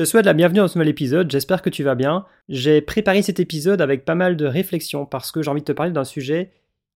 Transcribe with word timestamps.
Je 0.00 0.04
te 0.06 0.08
souhaite 0.08 0.24
la 0.24 0.32
bienvenue 0.32 0.60
dans 0.60 0.66
ce 0.68 0.78
nouvel 0.78 0.88
épisode, 0.88 1.30
j'espère 1.30 1.60
que 1.60 1.68
tu 1.68 1.82
vas 1.82 1.94
bien. 1.94 2.24
J'ai 2.48 2.80
préparé 2.80 3.20
cet 3.20 3.38
épisode 3.38 3.82
avec 3.82 4.06
pas 4.06 4.14
mal 4.14 4.34
de 4.34 4.46
réflexions 4.46 5.04
parce 5.04 5.30
que 5.30 5.42
j'ai 5.42 5.50
envie 5.50 5.60
de 5.60 5.66
te 5.66 5.72
parler 5.72 5.92
d'un 5.92 6.04
sujet 6.04 6.52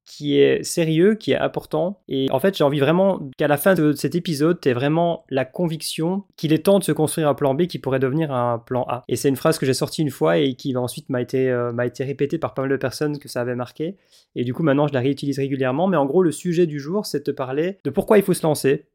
qui 0.07 0.39
est 0.39 0.63
sérieux, 0.63 1.15
qui 1.15 1.33
est 1.33 1.39
important. 1.39 2.01
Et 2.09 2.29
en 2.31 2.39
fait, 2.39 2.57
j'ai 2.57 2.65
envie 2.65 2.81
vraiment 2.81 3.21
qu'à 3.37 3.49
la 3.49 3.57
fin 3.57 3.75
de 3.75 3.93
cet 3.93 4.15
épisode, 4.15 4.61
tu 4.61 4.69
aies 4.69 4.73
vraiment 4.73 5.25
la 5.31 5.45
conviction 5.45 6.25
qu'il 6.37 6.53
est 6.53 6.65
temps 6.65 6.79
de 6.79 6.85
se 6.85 6.93
construire 6.93 7.29
un 7.29 7.35
plan 7.35 7.55
B 7.55 7.67
qui 7.67 7.79
pourrait 7.79 7.99
devenir 7.99 8.33
un 8.33 8.59
plan 8.59 8.85
A. 8.89 9.03
Et 9.09 9.17
c'est 9.17 9.29
une 9.29 9.37
phrase 9.37 9.59
que 9.59 9.67
j'ai 9.67 9.75
sortie 9.75 10.03
une 10.03 10.11
fois 10.11 10.39
et 10.39 10.55
qui 10.55 10.77
ensuite 10.77 11.09
m'a 11.09 11.21
été, 11.21 11.51
euh, 11.51 11.73
m'a 11.73 11.87
été 11.87 12.05
répétée 12.05 12.39
par 12.39 12.55
pas 12.55 12.63
mal 12.63 12.71
de 12.71 12.77
personnes 12.77 13.19
que 13.19 13.29
ça 13.29 13.41
avait 13.41 13.55
marqué. 13.55 13.97
Et 14.35 14.45
du 14.45 14.53
coup, 14.53 14.63
maintenant, 14.63 14.87
je 14.87 14.95
la 14.95 15.01
réutilise 15.01 15.39
régulièrement. 15.39 15.89
Mais 15.89 15.97
en 15.97 16.07
gros, 16.07 16.23
le 16.23 16.33
sujet 16.33 16.67
du 16.67 16.81
jour, 16.81 17.07
c'est 17.07 17.19
de 17.19 17.25
te 17.25 17.31
parler 17.31 17.79
de 17.85 17.91
pourquoi 17.91 18.19
il 18.19 18.25
faut 18.25 18.35
se 18.35 18.47
lancer, 18.47 18.87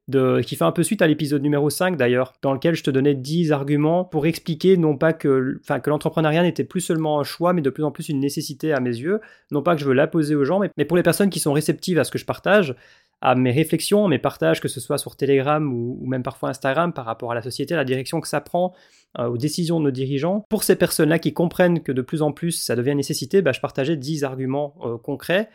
qui 0.44 0.56
fait 0.56 0.64
un 0.64 0.72
peu 0.72 0.84
suite 0.84 1.02
à 1.02 1.08
l'épisode 1.08 1.42
numéro 1.42 1.70
5 1.70 1.98
d'ailleurs, 1.98 2.34
dans 2.42 2.54
lequel 2.54 2.76
je 2.76 2.84
te 2.84 2.90
donnais 2.90 3.16
10 3.16 3.52
arguments 3.52 4.06
pour 4.06 4.26
expliquer 4.26 4.78
non 4.78 4.98
pas 4.98 5.14
que, 5.14 5.60
que 5.68 5.90
l'entrepreneuriat 5.90 6.44
n'était 6.44 6.64
plus 6.64 6.82
seulement 6.82 7.20
un 7.20 7.24
choix, 7.24 7.54
mais 7.54 7.62
de 7.62 7.70
plus 7.70 7.84
en 7.84 7.92
plus 7.92 8.10
une 8.10 8.20
nécessité 8.20 8.74
à 8.74 8.80
mes 8.80 8.96
yeux. 8.96 9.20
Non 9.52 9.62
pas 9.62 9.76
que 9.76 9.82
je 9.82 9.86
veux 9.86 9.94
l'imposer 9.94 10.36
aux 10.36 10.46
gens, 10.46 10.60
mais, 10.60 10.86
pour 10.86 10.98
les 10.98 11.04
personnes 11.04 11.30
qui 11.30 11.40
sont 11.40 11.54
réceptives 11.54 12.00
à 12.00 12.04
ce 12.04 12.12
que 12.12 12.18
je 12.18 12.26
partage, 12.26 12.76
à 13.22 13.36
mes 13.36 13.52
réflexions, 13.52 14.08
mes 14.08 14.20
partages, 14.20 14.62
que 14.62 14.68
ce 14.68 14.80
soit 14.80 14.98
sur 14.98 15.16
Telegram 15.16 15.72
ou, 15.74 16.06
même 16.06 16.24
parfois 16.24 16.50
Instagram 16.50 16.94
par 16.94 17.06
rapport 17.06 17.32
à 17.32 17.36
la 17.36 17.42
société, 17.42 17.76
la 17.76 17.84
direction 17.84 18.22
que 18.22 18.28
ça 18.28 18.42
prend, 18.42 18.74
euh, 19.18 19.28
aux 19.28 19.38
décisions 19.38 19.80
de 19.80 19.86
nos 19.86 19.92
dirigeants. 19.92 20.46
Pour 20.50 20.64
ces 20.64 20.76
personnes-là 20.76 21.20
qui 21.20 21.34
comprennent 21.34 21.82
que 21.82 21.92
de 21.92 22.02
plus 22.02 22.22
en 22.22 22.32
plus 22.32 22.52
ça 22.52 22.76
devient 22.76 22.96
nécessité, 22.96 23.42
bah, 23.42 23.52
je 23.52 23.60
partageais 23.60 23.98
10 23.98 24.24
arguments 24.24 24.76
euh, 24.84 24.98
concrets 24.98 25.50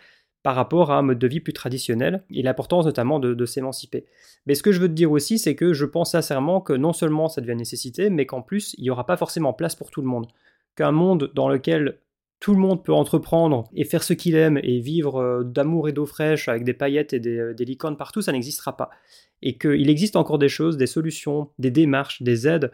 par 0.45 0.55
rapport 0.57 0.93
à 0.93 0.99
un 0.99 1.03
mode 1.03 1.19
de 1.19 1.27
vie 1.27 1.41
plus 1.41 1.55
traditionnel 1.55 2.23
et 2.31 2.43
l'importance 2.43 2.85
notamment 2.85 3.19
de, 3.19 3.47
s'émanciper. 3.47 4.05
Mais 4.45 4.55
ce 4.55 4.63
que 4.63 4.73
je 4.73 4.81
veux 4.81 4.89
te 4.89 4.93
dire 4.93 5.11
aussi, 5.11 5.39
c'est 5.39 5.57
que 5.57 5.73
je 5.73 5.87
pense 5.87 6.13
sincèrement 6.13 6.61
que 6.61 6.75
non 6.75 6.93
seulement 6.93 7.29
ça 7.29 7.41
devient 7.41 7.57
nécessité, 7.57 8.11
mais 8.11 8.27
qu'en 8.27 8.43
plus, 8.43 8.75
il 8.77 8.83
n'y 8.83 8.91
aura 8.91 9.07
pas 9.07 9.17
forcément 9.17 9.55
place 9.55 9.75
pour 9.75 9.91
tout 9.91 10.03
le 10.03 10.07
monde. 10.07 10.27
Qu'un 10.77 10.93
monde 10.93 11.33
dans 11.35 11.49
lequel 11.49 11.99
tout 12.41 12.53
le 12.53 12.61
monde 12.61 12.85
peut 12.85 12.93
entreprendre 12.93 13.65
et 13.75 13.85
faire 13.85 14.03
ce 14.03 14.13
qu'il 14.13 14.35
aime 14.35 14.61
et 14.63 14.81
vivre 14.81 15.17
euh, 15.17 15.45
d'amour 15.45 15.89
et 15.89 15.93
d'eau 15.93 16.05
fraîche 16.05 16.47
avec 16.47 16.65
des 16.65 16.75
paillettes 16.75 17.15
et 17.15 17.21
des, 17.21 17.39
euh, 17.39 17.55
des 17.55 17.65
licornes 17.65 17.97
partout, 17.97 18.21
ça 18.21 18.33
n'existera 18.33 18.77
pas. 18.77 18.91
Et 19.41 19.57
qu'il 19.57 19.89
existe 19.89 20.15
encore 20.15 20.39
des 20.39 20.51
choses, 20.51 20.77
des 20.77 20.87
solutions, 20.87 21.49
des 21.59 21.71
démarches, 21.71 22.21
des 22.21 22.47
aides 22.47 22.71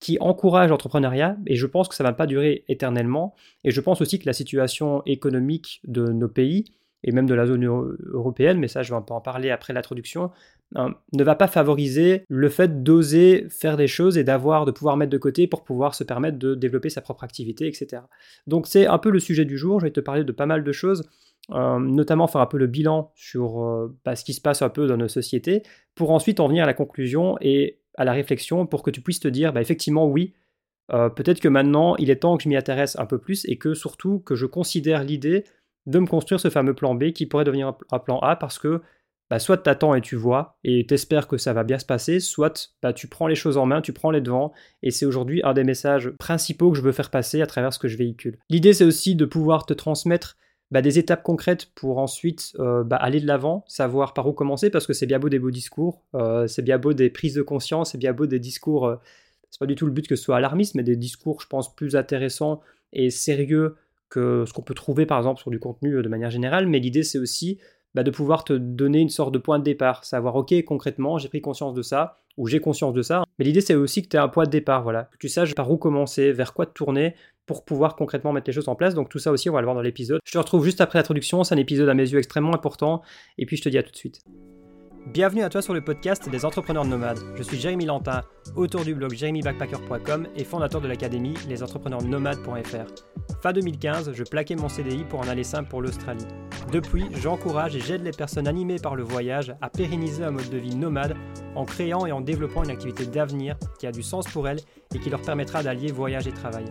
qui 0.00 0.18
encouragent 0.18 0.70
l'entrepreneuriat, 0.70 1.36
et 1.46 1.54
je 1.54 1.66
pense 1.66 1.88
que 1.88 1.94
ça 1.94 2.02
ne 2.02 2.08
va 2.08 2.14
pas 2.14 2.26
durer 2.26 2.64
éternellement. 2.66 3.36
Et 3.62 3.70
je 3.70 3.80
pense 3.80 4.00
aussi 4.00 4.18
que 4.18 4.26
la 4.26 4.32
situation 4.32 5.04
économique 5.06 5.80
de 5.84 6.08
nos 6.08 6.26
pays 6.26 6.64
et 7.04 7.12
même 7.12 7.26
de 7.26 7.34
la 7.34 7.46
zone 7.46 7.64
européenne, 7.64 8.58
mais 8.58 8.68
ça 8.68 8.82
je 8.82 8.92
vais 8.92 8.96
en 8.96 9.20
parler 9.20 9.50
après 9.50 9.72
l'introduction, 9.72 10.30
hein, 10.76 10.94
ne 11.12 11.24
va 11.24 11.34
pas 11.34 11.48
favoriser 11.48 12.24
le 12.28 12.48
fait 12.48 12.82
d'oser 12.82 13.46
faire 13.50 13.76
des 13.76 13.86
choses 13.86 14.18
et 14.18 14.24
d'avoir, 14.24 14.64
de 14.64 14.70
pouvoir 14.70 14.96
mettre 14.96 15.10
de 15.10 15.18
côté 15.18 15.46
pour 15.46 15.64
pouvoir 15.64 15.94
se 15.94 16.04
permettre 16.04 16.38
de 16.38 16.54
développer 16.54 16.90
sa 16.90 17.00
propre 17.00 17.24
activité, 17.24 17.66
etc. 17.66 18.02
Donc 18.46 18.66
c'est 18.66 18.86
un 18.86 18.98
peu 18.98 19.10
le 19.10 19.20
sujet 19.20 19.44
du 19.44 19.58
jour, 19.58 19.80
je 19.80 19.86
vais 19.86 19.92
te 19.92 20.00
parler 20.00 20.24
de 20.24 20.32
pas 20.32 20.46
mal 20.46 20.64
de 20.64 20.72
choses, 20.72 21.08
euh, 21.50 21.78
notamment 21.80 22.28
faire 22.28 22.40
un 22.40 22.46
peu 22.46 22.58
le 22.58 22.68
bilan 22.68 23.10
sur 23.14 23.64
euh, 23.64 23.96
bah, 24.04 24.14
ce 24.14 24.24
qui 24.24 24.32
se 24.32 24.40
passe 24.40 24.62
un 24.62 24.68
peu 24.68 24.86
dans 24.86 24.96
nos 24.96 25.08
sociétés, 25.08 25.62
pour 25.94 26.12
ensuite 26.12 26.40
en 26.40 26.48
venir 26.48 26.64
à 26.64 26.66
la 26.66 26.74
conclusion 26.74 27.36
et 27.40 27.80
à 27.96 28.04
la 28.04 28.12
réflexion 28.12 28.66
pour 28.66 28.82
que 28.82 28.90
tu 28.90 29.00
puisses 29.00 29.20
te 29.20 29.28
dire, 29.28 29.52
bah, 29.52 29.60
effectivement 29.60 30.06
oui, 30.06 30.34
euh, 30.92 31.08
peut-être 31.08 31.40
que 31.40 31.48
maintenant 31.48 31.96
il 31.96 32.10
est 32.10 32.16
temps 32.16 32.36
que 32.36 32.44
je 32.44 32.48
m'y 32.48 32.56
intéresse 32.56 32.98
un 32.98 33.06
peu 33.06 33.18
plus 33.18 33.44
et 33.48 33.56
que 33.56 33.74
surtout 33.74 34.20
que 34.20 34.34
je 34.34 34.46
considère 34.46 35.04
l'idée 35.04 35.44
de 35.86 35.98
me 35.98 36.06
construire 36.06 36.40
ce 36.40 36.50
fameux 36.50 36.74
plan 36.74 36.94
B 36.94 37.12
qui 37.12 37.26
pourrait 37.26 37.44
devenir 37.44 37.74
un 37.90 37.98
plan 37.98 38.18
A 38.20 38.36
parce 38.36 38.58
que 38.58 38.80
bah, 39.30 39.38
soit 39.38 39.56
tu 39.56 39.70
attends 39.70 39.94
et 39.94 40.02
tu 40.02 40.14
vois 40.14 40.58
et 40.62 40.86
t'espères 40.86 41.26
que 41.26 41.38
ça 41.38 41.54
va 41.54 41.64
bien 41.64 41.78
se 41.78 41.86
passer, 41.86 42.20
soit 42.20 42.74
bah, 42.82 42.92
tu 42.92 43.06
prends 43.06 43.26
les 43.26 43.34
choses 43.34 43.56
en 43.56 43.64
main, 43.64 43.80
tu 43.80 43.92
prends 43.94 44.10
les 44.10 44.20
devants 44.20 44.52
et 44.82 44.90
c'est 44.90 45.06
aujourd'hui 45.06 45.40
un 45.42 45.54
des 45.54 45.64
messages 45.64 46.10
principaux 46.18 46.70
que 46.70 46.76
je 46.76 46.82
veux 46.82 46.92
faire 46.92 47.10
passer 47.10 47.40
à 47.40 47.46
travers 47.46 47.72
ce 47.72 47.78
que 47.78 47.88
je 47.88 47.96
véhicule. 47.96 48.38
L'idée 48.50 48.74
c'est 48.74 48.84
aussi 48.84 49.14
de 49.14 49.24
pouvoir 49.24 49.64
te 49.64 49.72
transmettre 49.72 50.36
bah, 50.70 50.82
des 50.82 50.98
étapes 50.98 51.22
concrètes 51.22 51.70
pour 51.74 51.98
ensuite 51.98 52.52
euh, 52.58 52.84
aller 52.92 53.20
de 53.20 53.26
l'avant, 53.26 53.64
savoir 53.68 54.14
par 54.14 54.26
où 54.26 54.32
commencer 54.32 54.70
parce 54.70 54.86
que 54.86 54.92
c'est 54.92 55.06
bien 55.06 55.18
beau 55.18 55.28
des 55.28 55.38
beaux 55.38 55.50
discours, 55.50 56.02
euh, 56.14 56.46
c'est 56.46 56.62
bien 56.62 56.78
beau 56.78 56.92
des 56.92 57.10
prises 57.10 57.34
de 57.34 57.42
conscience, 57.42 57.92
c'est 57.92 57.98
bien 57.98 58.12
beau 58.12 58.26
des 58.26 58.38
discours, 58.38 58.86
euh, 58.86 58.96
c'est 59.50 59.60
pas 59.60 59.66
du 59.66 59.76
tout 59.76 59.86
le 59.86 59.92
but 59.92 60.06
que 60.06 60.16
ce 60.16 60.24
soit 60.24 60.36
alarmiste, 60.36 60.74
mais 60.74 60.82
des 60.82 60.96
discours 60.96 61.40
je 61.40 61.46
pense 61.46 61.74
plus 61.74 61.96
intéressants 61.96 62.60
et 62.92 63.10
sérieux 63.10 63.76
ce 64.20 64.52
qu'on 64.52 64.62
peut 64.62 64.74
trouver 64.74 65.06
par 65.06 65.18
exemple 65.18 65.40
sur 65.40 65.50
du 65.50 65.58
contenu 65.58 65.94
euh, 65.94 66.02
de 66.02 66.08
manière 66.08 66.30
générale, 66.30 66.66
mais 66.66 66.78
l'idée 66.78 67.02
c'est 67.02 67.18
aussi 67.18 67.58
bah, 67.94 68.02
de 68.02 68.10
pouvoir 68.10 68.44
te 68.44 68.52
donner 68.52 69.00
une 69.00 69.08
sorte 69.08 69.32
de 69.32 69.38
point 69.38 69.58
de 69.58 69.64
départ, 69.64 70.04
savoir 70.04 70.36
ok 70.36 70.54
concrètement 70.64 71.18
j'ai 71.18 71.28
pris 71.28 71.40
conscience 71.40 71.74
de 71.74 71.82
ça, 71.82 72.16
ou 72.36 72.46
j'ai 72.46 72.60
conscience 72.60 72.94
de 72.94 73.02
ça, 73.02 73.24
mais 73.38 73.44
l'idée 73.44 73.60
c'est 73.60 73.74
aussi 73.74 74.02
que 74.02 74.08
tu 74.08 74.16
aies 74.16 74.20
un 74.20 74.28
point 74.28 74.44
de 74.44 74.50
départ, 74.50 74.82
voilà, 74.82 75.04
que 75.04 75.18
tu 75.18 75.28
saches 75.28 75.54
par 75.54 75.70
où 75.70 75.76
commencer, 75.76 76.32
vers 76.32 76.54
quoi 76.54 76.66
te 76.66 76.72
tourner, 76.72 77.14
pour 77.46 77.64
pouvoir 77.64 77.96
concrètement 77.96 78.32
mettre 78.32 78.48
les 78.48 78.52
choses 78.52 78.68
en 78.68 78.74
place, 78.74 78.94
donc 78.94 79.08
tout 79.08 79.18
ça 79.18 79.32
aussi 79.32 79.50
on 79.50 79.52
va 79.52 79.60
le 79.60 79.66
voir 79.66 79.74
dans 79.74 79.82
l'épisode. 79.82 80.20
Je 80.24 80.32
te 80.32 80.38
retrouve 80.38 80.64
juste 80.64 80.80
après 80.80 80.98
l'introduction, 80.98 81.44
c'est 81.44 81.54
un 81.54 81.58
épisode 81.58 81.88
à 81.88 81.94
mes 81.94 82.10
yeux 82.10 82.18
extrêmement 82.18 82.54
important, 82.54 83.02
et 83.38 83.46
puis 83.46 83.56
je 83.56 83.62
te 83.62 83.68
dis 83.68 83.78
à 83.78 83.82
tout 83.82 83.92
de 83.92 83.96
suite. 83.96 84.22
Bienvenue 85.06 85.42
à 85.42 85.48
toi 85.48 85.60
sur 85.60 85.74
le 85.74 85.80
podcast 85.80 86.28
des 86.28 86.44
entrepreneurs 86.44 86.84
nomades. 86.84 87.18
Je 87.34 87.42
suis 87.42 87.58
Jérémy 87.58 87.86
Lantin, 87.86 88.22
auteur 88.54 88.84
du 88.84 88.94
blog 88.94 89.12
jérémybackpacker.com 89.12 90.28
et 90.36 90.44
fondateur 90.44 90.80
de 90.80 90.86
l'académie 90.86 91.34
lesentrepreneursnomades.fr. 91.48 93.42
Fin 93.42 93.52
2015, 93.52 94.12
je 94.14 94.22
plaquais 94.22 94.54
mon 94.54 94.68
CDI 94.68 95.04
pour 95.04 95.20
en 95.20 95.28
aller 95.28 95.42
simple 95.42 95.68
pour 95.68 95.82
l'Australie. 95.82 96.24
Depuis, 96.70 97.04
j'encourage 97.20 97.74
et 97.74 97.80
j'aide 97.80 98.04
les 98.04 98.12
personnes 98.12 98.46
animées 98.46 98.78
par 98.78 98.94
le 98.94 99.02
voyage 99.02 99.52
à 99.60 99.68
pérenniser 99.68 100.22
un 100.22 100.30
mode 100.30 100.48
de 100.48 100.58
vie 100.58 100.76
nomade 100.76 101.16
en 101.56 101.64
créant 101.64 102.06
et 102.06 102.12
en 102.12 102.20
développant 102.20 102.62
une 102.62 102.70
activité 102.70 103.04
d'avenir 103.04 103.56
qui 103.80 103.88
a 103.88 103.92
du 103.92 104.04
sens 104.04 104.28
pour 104.28 104.48
elles 104.48 104.60
et 104.94 105.00
qui 105.00 105.10
leur 105.10 105.20
permettra 105.20 105.64
d'allier 105.64 105.90
voyage 105.90 106.28
et 106.28 106.32
travail. 106.32 106.64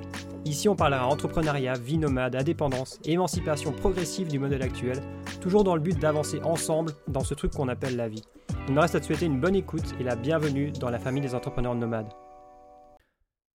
Ici, 0.44 0.68
on 0.68 0.76
parlera 0.76 1.06
entrepreneuriat, 1.06 1.74
vie 1.74 2.00
nomade, 2.00 2.36
indépendance, 2.36 3.00
émancipation 3.06 3.72
progressive 3.72 4.28
du 4.28 4.40
modèle 4.40 4.64
actuel, 4.64 5.00
toujours 5.40 5.64
dans 5.64 5.76
le 5.76 5.82
but 5.82 6.00
d'avancer 6.00 6.42
ensemble 6.44 6.94
dans 7.08 7.24
ce 7.24 7.36
truc 7.36 7.52
qu'on 7.52 7.68
appelle 7.68 7.96
la 7.96 8.10
vie. 8.10 8.24
Il 8.68 8.74
me 8.74 8.80
reste 8.80 8.96
à 8.96 9.00
te 9.00 9.06
souhaiter 9.06 9.28
une 9.28 9.40
bonne 9.40 9.56
écoute 9.56 9.94
et 10.00 10.04
la 10.04 10.16
bienvenue 10.16 10.72
dans 10.72 10.90
la 10.90 10.98
famille 10.98 11.22
des 11.22 11.36
entrepreneurs 11.36 11.76
nomades. 11.76 12.12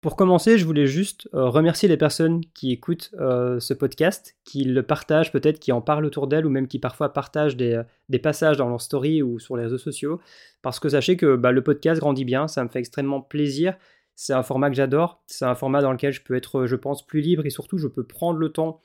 Pour 0.02 0.16
commencer, 0.16 0.58
je 0.58 0.66
voulais 0.66 0.86
juste 0.86 1.30
euh, 1.32 1.48
remercier 1.48 1.88
les 1.88 1.96
personnes 1.96 2.42
qui 2.52 2.72
écoutent 2.72 3.14
euh, 3.18 3.58
ce 3.58 3.72
podcast, 3.72 4.36
qui 4.44 4.64
le 4.64 4.82
partagent 4.82 5.32
peut-être, 5.32 5.58
qui 5.58 5.72
en 5.72 5.80
parlent 5.80 6.04
autour 6.04 6.26
d'elles 6.26 6.44
ou 6.44 6.50
même 6.50 6.68
qui 6.68 6.78
parfois 6.78 7.14
partagent 7.14 7.56
des, 7.56 7.72
euh, 8.12 8.18
passages 8.22 8.58
dans 8.58 8.68
leur 8.68 8.82
story 8.82 9.22
ou 9.22 9.38
sur 9.38 9.56
les 9.56 9.62
réseaux 9.62 9.78
sociaux. 9.78 10.20
Parce 10.60 10.78
que 10.78 10.90
sachez 10.90 11.16
que 11.16 11.36
bah, 11.36 11.52
le 11.52 11.62
podcast 11.62 11.98
grandit 11.98 12.26
bien, 12.26 12.48
ça 12.48 12.62
me 12.62 12.68
fait 12.68 12.80
extrêmement 12.80 13.22
plaisir. 13.22 13.78
C'est 14.16 14.32
un 14.32 14.42
format 14.42 14.70
que 14.70 14.76
j'adore, 14.76 15.22
c'est 15.26 15.44
un 15.44 15.54
format 15.54 15.82
dans 15.82 15.92
lequel 15.92 16.12
je 16.12 16.22
peux 16.22 16.34
être, 16.34 16.66
je 16.66 16.76
pense, 16.76 17.04
plus 17.04 17.20
libre 17.20 17.46
et 17.46 17.50
surtout 17.50 17.78
je 17.78 17.88
peux 17.88 18.04
prendre 18.04 18.38
le 18.38 18.50
temps 18.50 18.80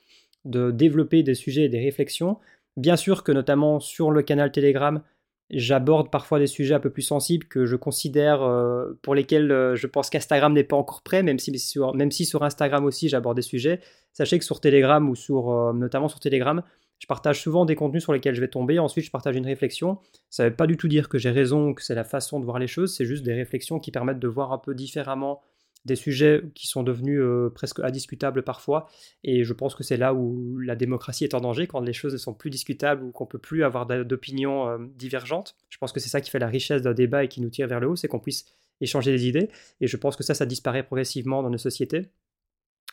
de 0.45 0.72
développer 0.72 1.23
des 1.23 1.35
sujets 1.35 1.63
et 1.63 1.69
des 1.69 1.79
réflexions. 1.79 2.40
Bien 2.78 2.95
sûr 2.95 3.23
que 3.23 3.31
notamment 3.31 3.79
sur 3.79 4.12
le 4.12 4.22
canal 4.22 4.51
Telegram, 4.51 5.01
j'aborde 5.50 6.12
parfois 6.12 6.39
des 6.39 6.47
sujets 6.47 6.75
un 6.75 6.79
peu 6.79 6.89
plus 6.89 7.01
sensibles 7.01 7.47
que 7.47 7.66
je 7.66 7.75
considère 7.75 8.41
euh, 8.44 8.97
pour 9.01 9.16
lesquels 9.16 9.51
euh, 9.51 9.75
je 9.75 9.88
pense 9.88 10.09
qu'Instagram 10.09 10.53
n'est 10.53 10.63
pas 10.63 10.75
encore 10.75 11.01
prêt, 11.01 11.23
même 11.23 11.39
si, 11.39 11.57
sur, 11.59 12.44
Instagram 12.44 12.85
aussi 12.85 13.09
j'aborde 13.09 13.35
des 13.35 13.41
sujets. 13.41 13.81
Sachez 14.13 14.39
que 14.39 14.45
sur 14.45 14.62
Telegram 14.62 15.07
ou 15.09 15.16
euh, 15.29 15.73
notamment 15.73 16.07
sur 16.07 16.19
Telegram, 16.19 16.62
je 17.00 17.08
partage 17.08 17.42
souvent 17.42 17.66
des 17.66 17.76
contenus 17.76 18.04
sur 18.04 18.14
lesquels 18.14 18.36
je 18.36 18.42
vais 18.42 18.50
tomber, 18.50 18.78
ensuite 18.78 19.06
je 19.06 19.12
partage 19.12 19.36
une 19.36 19.46
réflexion. 19.46 20.00
Ça 20.30 20.44
ne 20.44 20.50
veut 20.50 20.56
pas 20.56 20.68
du 20.68 20.78
tout 20.78 20.88
dire 20.88 21.10
que 21.10 21.18
j'ai 21.18 21.32
raison, 21.32 21.74
que 21.74 21.82
c'est 21.82 21.96
la 21.96 22.04
façon 22.04 22.40
de 22.40 22.46
voir 22.46 22.60
les 22.60 22.68
choses, 22.68 22.96
c'est 22.96 23.06
juste 23.06 23.24
des 23.24 23.34
réflexions 23.34 23.80
qui 23.80 23.92
permettent 23.92 24.20
de 24.20 24.28
voir 24.28 24.52
un 24.52 24.58
peu 24.58 24.76
différemment 24.76 25.42
des 25.86 25.96
sujets 25.96 26.42
qui 26.56 26.68
sont 26.68 26.84
devenus 26.84 27.22
euh, 27.22 27.50
presque 27.54 27.80
indiscutables 27.80 28.44
parfois. 28.44 28.88
Et 29.24 29.44
je 29.44 29.54
pense 29.54 29.76
que 29.76 29.84
c'est 29.84 29.98
là 29.98 30.14
où 30.14 30.58
la 30.58 30.76
démocratie 30.76 31.24
est 31.24 31.34
en 31.34 31.42
danger, 31.42 31.68
quand 31.68 31.80
les 31.80 31.94
choses 31.94 32.14
ne 32.14 32.18
sont 32.18 32.34
plus 32.34 32.50
discutables 32.50 33.04
ou 33.04 33.12
qu'on 33.12 33.26
peut 33.26 33.40
plus 33.40 33.64
avoir 33.64 33.86
d'opinions 33.86 34.68
euh, 34.68 34.78
divergentes. 34.96 35.56
Je 35.70 35.78
pense 35.78 35.92
que 35.92 36.00
c'est 36.00 36.10
ça 36.10 36.22
qui 36.22 36.30
fait 36.30 36.40
la 36.40 36.48
richesse 36.48 36.81
d'un 36.81 36.94
débat 36.94 37.24
et 37.24 37.28
qui 37.28 37.42
nous 37.42 37.50
tire 37.50 37.68
vers 37.68 37.80
le 37.80 37.88
haut, 37.88 37.96
c'est 37.96 38.08
qu'on 38.08 38.20
puisse 38.20 38.46
échanger 38.81 39.12
des 39.12 39.28
idées. 39.28 39.50
Et 39.81 39.88
je 39.88 39.98
pense 39.98 40.16
que 40.16 40.24
ça, 40.24 40.34
ça 40.34 40.46
disparaît 40.46 40.84
progressivement 40.84 41.44
dans 41.44 41.50
nos 41.50 41.58
sociétés. 41.58 42.07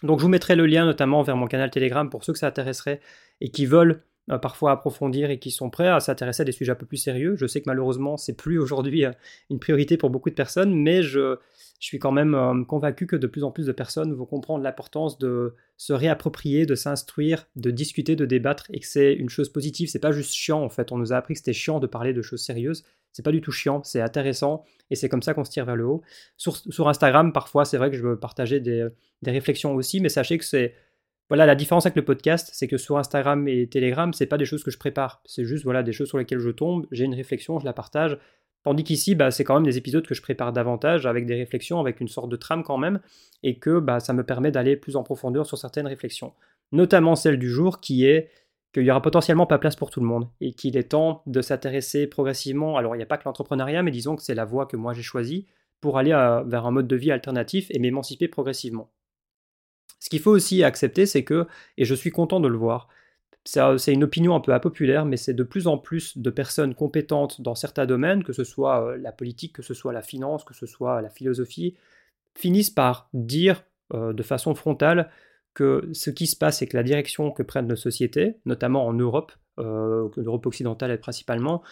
Donc 0.03 0.19
je 0.19 0.25
vous 0.25 0.29
mettrai 0.29 0.57
le 0.57 0.67
lien 0.67 0.85
notamment 0.85 1.23
vers 1.23 1.37
mon 1.37 1.47
canal 1.47 1.71
Telegram 1.71 2.09
pour 2.11 2.25
ceux 2.25 2.33
que 2.33 2.39
ça 2.39 2.49
intéresserait 2.49 3.01
et 3.41 3.51
qui 3.51 3.67
veulent 3.67 4.03
euh, 4.31 4.39
parfois 4.39 4.73
approfondir 4.73 5.31
et 5.31 5.39
qui 5.39 5.51
sont 5.51 5.71
prêts 5.71 5.89
à 5.89 6.01
s'intéresser 6.01 6.43
à 6.43 6.45
des 6.45 6.53
sujets 6.53 6.73
un 6.73 6.77
peu 6.77 6.87
plus 6.87 6.97
sérieux. 6.97 7.37
Je 7.37 7.47
sais 7.47 7.61
que 7.61 7.67
malheureusement, 7.69 8.17
c'est 8.17 8.37
plus 8.37 8.59
aujourd'hui 8.59 9.05
une 9.51 9.59
priorité 9.59 9.97
pour 9.97 10.11
beaucoup 10.11 10.31
de 10.31 10.35
personnes, 10.35 10.75
mais 10.75 11.03
je, 11.03 11.37
je 11.81 11.87
suis 11.87 11.99
quand 11.99 12.13
même 12.13 12.35
euh, 12.35 12.65
convaincu 12.65 13.07
que 13.07 13.17
de 13.17 13.27
plus 13.27 13.45
en 13.45 13.51
plus 13.51 13.67
de 13.67 13.73
personnes 13.73 14.13
vont 14.15 14.27
comprendre 14.27 14.65
l'importance 14.65 15.19
de 15.19 15.55
se 15.77 15.93
réapproprier, 15.93 16.67
de 16.67 16.75
s'instruire, 16.75 17.49
de 17.57 17.71
discuter, 17.71 18.17
de 18.17 18.25
débattre, 18.25 18.67
et 18.73 18.81
que 18.81 18.87
c'est 18.87 19.13
une 19.13 19.29
chose 19.29 19.51
positive. 19.51 19.89
C'est 19.89 19.99
pas 19.99 20.13
juste 20.13 20.33
chiant 20.33 20.63
en 20.63 20.71
fait. 20.71 20.93
On 20.93 20.99
nous 20.99 21.13
a 21.13 21.17
appris 21.17 21.35
que 21.35 21.39
c'était 21.39 21.53
chiant 21.53 21.81
de 21.81 21.87
parler 21.87 22.13
de 22.13 22.23
choses 22.23 22.43
sérieuses. 22.43 22.85
C'est 23.13 23.23
pas 23.23 23.33
du 23.33 23.41
tout 23.41 23.53
chiant, 23.53 23.83
c'est 23.83 24.03
intéressant, 24.03 24.65
et 24.91 24.95
c'est 24.95 25.09
comme 25.09 25.23
ça 25.23 25.33
qu'on 25.33 25.45
se 25.45 25.51
tire 25.51 25.65
vers 25.65 25.77
le 25.77 25.87
haut. 25.87 26.03
Sur, 26.37 26.89
Instagram, 26.89 27.33
parfois, 27.33 27.65
c'est 27.65 27.79
vrai 27.79 27.91
que 27.91 27.97
je 27.97 28.03
veux 28.03 28.19
partager 28.19 28.61
des, 28.61 28.89
des 29.23 29.31
réflexions 29.31 29.75
aussi, 29.75 30.01
mais 30.01 30.11
sachez 30.11 30.37
que 30.37 30.45
c'est 30.45 30.75
voilà, 31.29 31.47
la 31.47 31.55
différence 31.55 31.87
avec 31.87 31.97
le 31.97 32.05
podcast, 32.05 32.51
c'est 32.53 32.69
que 32.69 32.77
sur 32.77 32.99
Instagram 32.99 33.49
et 33.49 33.67
Telegram, 33.69 34.13
c'est 34.13 34.27
pas 34.27 34.39
des 34.39 34.45
choses 34.45 34.63
que 34.63 34.71
je 34.71 34.79
prépare. 34.79 35.23
C'est 35.25 35.45
juste 35.45 35.65
voilà 35.65 35.83
des 35.83 35.93
choses 35.93 36.09
sur 36.09 36.19
lesquelles 36.19 36.39
je 36.39 36.51
tombe, 36.51 36.87
j'ai 36.93 37.05
une 37.05 37.15
réflexion, 37.15 37.59
je 37.59 37.65
la 37.65 37.73
partage 37.73 38.19
Tandis 38.67 38.83
qu'ici, 38.83 39.15
bah, 39.15 39.31
c'est 39.31 39.45
quand 39.45 39.55
même 39.55 39.63
des 39.63 39.79
épisodes 39.79 40.05
que 40.05 40.17
je 40.17 40.21
prépare 40.21 40.53
davantage 40.53 41.07
avec 41.07 41.25
des 41.25 41.37
réflexions, 41.37 41.79
avec 41.79 42.01
une 42.01 42.09
sorte 42.09 42.29
de 42.29 42.35
trame 42.35 42.65
quand 42.65 42.79
même, 42.79 42.99
et 43.45 43.61
que 43.61 43.79
bah, 43.79 44.01
ça 44.01 44.13
me 44.13 44.25
permet 44.25 44.51
d'aller 44.51 44.75
plus 44.75 44.97
en 44.97 45.05
profondeur 45.05 45.47
sur 45.47 45.57
certaines 45.57 45.87
réflexions. 45.87 46.33
Notamment 46.73 47.15
celle 47.15 47.39
du 47.39 47.49
jour 47.49 47.81
qui 47.81 48.07
est 48.07 48.29
qu'il 48.75 48.83
n'y 48.83 48.91
aura 48.91 49.01
potentiellement 49.01 49.47
pas 49.47 49.61
place 49.61 49.77
pour 49.77 49.93
tout 49.93 50.01
le 50.01 50.07
monde 50.07 50.29
et 50.41 50.53
qu'il 50.53 50.77
est 50.77 50.89
temps 50.89 51.23
de 51.27 51.41
s'intéresser 51.43 52.09
progressivement. 52.09 52.77
Alors 52.77 52.97
il 52.97 52.99
n'y 52.99 53.05
a 53.05 53.07
pas 53.07 53.19
que 53.19 53.23
l'entrepreneuriat, 53.27 53.85
mais 53.85 53.93
disons 53.93 54.17
que 54.17 54.23
c'est 54.25 54.35
la 54.35 54.45
voie 54.45 54.67
que 54.67 54.77
moi 54.77 54.95
j'ai 54.95 55.03
choisie 55.03 55.47
pour 55.81 55.97
aller 55.97 56.11
vers 56.11 56.67
un 56.67 56.73
mode 56.73 56.89
de 56.89 56.97
vie 56.97 57.13
alternatif 57.13 57.69
et 57.71 57.79
m'émanciper 57.79 58.27
progressivement. 58.27 58.91
Ce 59.99 60.11
qu'il 60.11 60.21
faut 60.21 60.31
aussi 60.31 60.63
accepter, 60.63 61.07
c'est 61.07 61.25
que, 61.25 61.47
et 61.79 61.85
je 61.85 61.95
suis 61.95 62.11
content 62.11 62.41
de 62.41 62.49
le 62.49 62.57
voir, 62.57 62.89
c'est 63.47 63.93
une 63.93 64.05
opinion 64.05 64.35
un 64.35 64.41
peu 64.41 64.53
impopulaire, 64.53 65.05
mais 65.05 65.17
c'est 65.17 65.35
de 65.35 65.43
plus 65.45 65.67
en 65.69 65.79
plus 65.79 66.19
de 66.19 66.31
personnes 66.31 66.75
compétentes 66.75 67.41
dans 67.41 67.55
certains 67.55 67.87
domaines, 67.87 68.25
que 68.25 68.33
ce 68.33 68.45
soit 68.45 68.85
euh, 68.85 68.97
la 68.97 69.13
politique, 69.13 69.53
que 69.53 69.63
ce 69.63 69.75
soit 69.75 69.93
la 69.93 70.03
finance, 70.03 70.45
que 70.45 70.55
ce 70.55 70.67
soit 70.67 71.01
la 71.01 71.11
philosophie, 71.11 71.77
finissent 72.35 72.71
par 72.71 73.09
dire 73.15 73.63
euh, 73.95 74.13
de 74.13 74.23
façon 74.23 74.55
frontale 74.55 75.11
que 75.55 75.89
ce 75.93 76.11
qui 76.11 76.27
se 76.27 76.37
passe 76.37 76.61
et 76.61 76.67
que 76.67 76.77
la 76.77 76.83
direction 76.83 77.31
que 77.31 77.43
prennent 77.43 77.69
nos 77.69 77.77
sociétés, 77.77 78.37
notamment 78.45 78.87
en 78.87 78.93
Europe, 78.93 79.33
euh, 79.59 80.09
l'Europe 80.17 80.47
occidentale 80.47 80.99
principalement, 80.99 81.63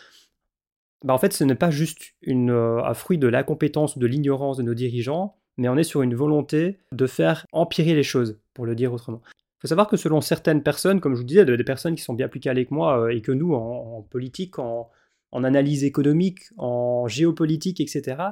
bah 1.02 1.12
en 1.12 1.18
fait 1.18 1.32
ce 1.34 1.44
n'est 1.44 1.54
pas 1.54 1.70
juste 1.70 2.14
une, 2.22 2.50
un 2.50 2.94
fruit 2.94 3.18
de 3.18 3.26
l'incompétence, 3.26 3.98
de 3.98 4.06
l'ignorance 4.06 4.56
de 4.56 4.62
nos 4.62 4.74
dirigeants, 4.74 5.36
mais 5.56 5.68
on 5.68 5.76
est 5.76 5.84
sur 5.84 6.02
une 6.02 6.14
volonté 6.14 6.78
de 6.92 7.06
faire 7.06 7.46
empirer 7.52 7.94
les 7.94 8.02
choses, 8.02 8.38
pour 8.54 8.66
le 8.66 8.74
dire 8.74 8.92
autrement 8.92 9.22
faut 9.64 9.68
savoir 9.68 9.88
que 9.88 9.96
selon 9.96 10.20
certaines 10.20 10.62
personnes, 10.62 11.00
comme 11.00 11.14
je 11.14 11.20
vous 11.20 11.26
disais, 11.26 11.46
des 11.46 11.64
personnes 11.64 11.94
qui 11.94 12.02
sont 12.02 12.12
bien 12.12 12.28
plus 12.28 12.38
calées 12.38 12.66
que 12.66 12.74
moi 12.74 13.00
euh, 13.00 13.08
et 13.08 13.22
que 13.22 13.32
nous 13.32 13.54
en, 13.54 14.02
politique, 14.02 14.58
en, 14.58 14.90
analyse 15.32 15.84
économique, 15.84 16.42
en 16.58 17.08
géopolitique, 17.08 17.80
etc., 17.80 18.24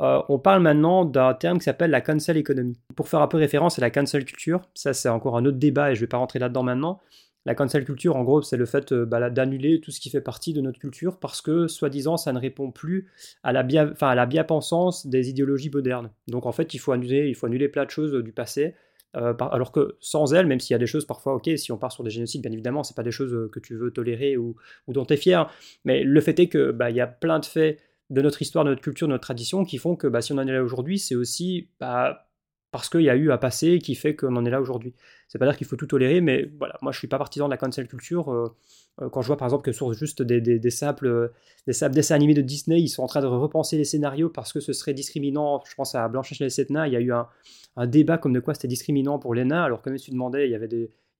euh, 0.00 0.20
on 0.28 0.40
parle 0.40 0.60
maintenant 0.62 1.04
d'un 1.04 1.32
terme 1.32 1.58
qui 1.58 1.64
s'appelle 1.64 1.92
la 1.92 2.00
cancel 2.00 2.36
economy. 2.36 2.76
Pour 2.96 3.08
faire 3.08 3.20
un 3.20 3.28
peu 3.28 3.36
référence 3.36 3.78
à 3.78 3.82
la 3.82 3.90
cancel 3.90 4.24
culture, 4.24 4.62
ça 4.74 4.92
c'est 4.92 5.08
encore 5.08 5.36
un 5.36 5.44
autre 5.44 5.58
débat 5.58 5.92
et 5.92 5.94
je 5.94 6.00
ne 6.00 6.06
vais 6.06 6.08
pas 6.08 6.16
rentrer 6.16 6.40
là-dedans 6.40 6.64
maintenant. 6.64 7.00
La 7.46 7.54
cancel 7.54 7.84
culture, 7.84 8.16
en 8.16 8.24
gros, 8.24 8.42
c'est 8.42 8.56
le 8.56 8.66
fait 8.66 8.92
euh, 8.92 9.04
bah, 9.04 9.28
d'annuler 9.30 9.80
tout 9.80 9.90
ce 9.90 10.00
qui 10.00 10.10
fait 10.10 10.20
partie 10.20 10.52
de 10.52 10.60
notre 10.60 10.78
culture 10.78 11.18
parce 11.18 11.42
que, 11.42 11.68
soi-disant, 11.68 12.16
ça 12.16 12.32
ne 12.32 12.38
répond 12.38 12.70
plus 12.70 13.08
à 13.42 13.52
la, 13.52 13.62
bien, 13.62 13.92
à 14.00 14.14
la 14.14 14.26
bien-pensance 14.26 15.06
des 15.06 15.28
idéologies 15.28 15.70
modernes. 15.70 16.10
Donc, 16.28 16.46
en 16.46 16.52
fait, 16.52 16.74
il 16.74 16.78
faut 16.78 16.92
annuler, 16.92 17.28
il 17.28 17.34
faut 17.34 17.46
annuler 17.46 17.68
plein 17.68 17.84
de 17.84 17.90
choses 17.90 18.12
du 18.14 18.32
passé 18.32 18.74
euh, 19.16 19.32
alors 19.52 19.70
que 19.70 19.96
sans 20.00 20.34
elle, 20.34 20.46
même 20.46 20.60
s'il 20.60 20.74
y 20.74 20.76
a 20.76 20.78
des 20.78 20.86
choses 20.86 21.06
parfois, 21.06 21.34
ok, 21.34 21.50
si 21.56 21.70
on 21.70 21.78
part 21.78 21.92
sur 21.92 22.02
des 22.02 22.10
génocides, 22.10 22.42
bien 22.42 22.50
évidemment, 22.50 22.82
c'est 22.82 22.96
pas 22.96 23.02
des 23.02 23.12
choses 23.12 23.32
euh, 23.32 23.48
que 23.48 23.60
tu 23.60 23.76
veux 23.76 23.92
tolérer 23.92 24.36
ou, 24.36 24.56
dont 24.88 25.04
tu 25.04 25.14
es 25.14 25.16
fier, 25.16 25.50
mais 25.84 26.02
le 26.02 26.20
fait 26.20 26.38
est 26.40 26.48
que 26.48 26.72
bah, 26.72 26.90
y 26.90 27.00
a 27.00 27.06
plein 27.06 27.38
de 27.38 27.44
faits 27.44 27.80
de 28.10 28.20
notre 28.20 28.42
histoire, 28.42 28.64
de 28.64 28.70
notre 28.70 28.82
culture, 28.82 29.06
de 29.06 29.12
notre 29.12 29.22
tradition 29.22 29.64
qui 29.64 29.78
font 29.78 29.94
que 29.96 30.06
bah, 30.08 30.20
si 30.20 30.32
on 30.32 30.38
en 30.38 30.46
est 30.46 30.52
là 30.52 30.62
aujourd'hui, 30.62 30.98
c'est 30.98 31.14
aussi 31.14 31.68
parce 31.78 32.88
qu'il 32.88 33.02
y 33.02 33.10
a 33.10 33.14
eu 33.14 33.30
un 33.30 33.38
passé 33.38 33.78
qui 33.78 33.94
fait 33.94 34.16
qu'on 34.16 34.34
en 34.34 34.44
est 34.44 34.50
là 34.50 34.60
aujourd'hui. 34.60 34.94
C'est 35.34 35.38
pas 35.40 35.46
dire 35.46 35.56
qu'il 35.56 35.66
faut 35.66 35.74
tout 35.74 35.88
tolérer, 35.88 36.20
mais 36.20 36.48
voilà, 36.58 36.78
moi 36.80 36.92
je 36.92 36.98
suis 36.98 37.08
pas 37.08 37.18
partisan 37.18 37.46
de 37.46 37.50
la 37.50 37.56
cancel 37.56 37.88
culture. 37.88 38.32
Euh, 38.32 38.54
euh, 39.02 39.08
quand 39.08 39.20
je 39.20 39.26
vois 39.26 39.36
par 39.36 39.46
exemple 39.46 39.64
que 39.64 39.72
sur 39.72 39.92
juste 39.92 40.22
des, 40.22 40.70
simples, 40.70 41.32
des 41.66 41.72
simples 41.72 41.96
dessins 41.96 42.14
animés 42.14 42.34
de 42.34 42.40
Disney, 42.40 42.80
ils 42.80 42.88
sont 42.88 43.02
en 43.02 43.08
train 43.08 43.20
de 43.20 43.26
repenser 43.26 43.76
les 43.76 43.84
scénarios 43.84 44.28
parce 44.28 44.52
que 44.52 44.60
ce 44.60 44.72
serait 44.72 44.94
discriminant. 44.94 45.60
Je 45.68 45.74
pense 45.74 45.96
à 45.96 46.06
Blanche 46.06 46.40
et 46.40 46.44
les 46.44 46.50
sept 46.50 46.70
nains, 46.70 46.86
il 46.86 46.92
y 46.92 46.96
a 46.96 47.00
eu 47.00 47.12
un, 47.12 47.86
débat 47.88 48.16
comme 48.16 48.32
de 48.32 48.38
quoi 48.38 48.54
c'était 48.54 48.68
discriminant 48.68 49.18
pour 49.18 49.34
les 49.34 49.44
nains, 49.44 49.64
alors 49.64 49.82
que 49.82 49.90
même 49.90 49.98
si 49.98 50.04
tu 50.04 50.10
demandais, 50.12 50.46
il 50.46 50.52
y 50.52 50.54
avait 50.54 50.68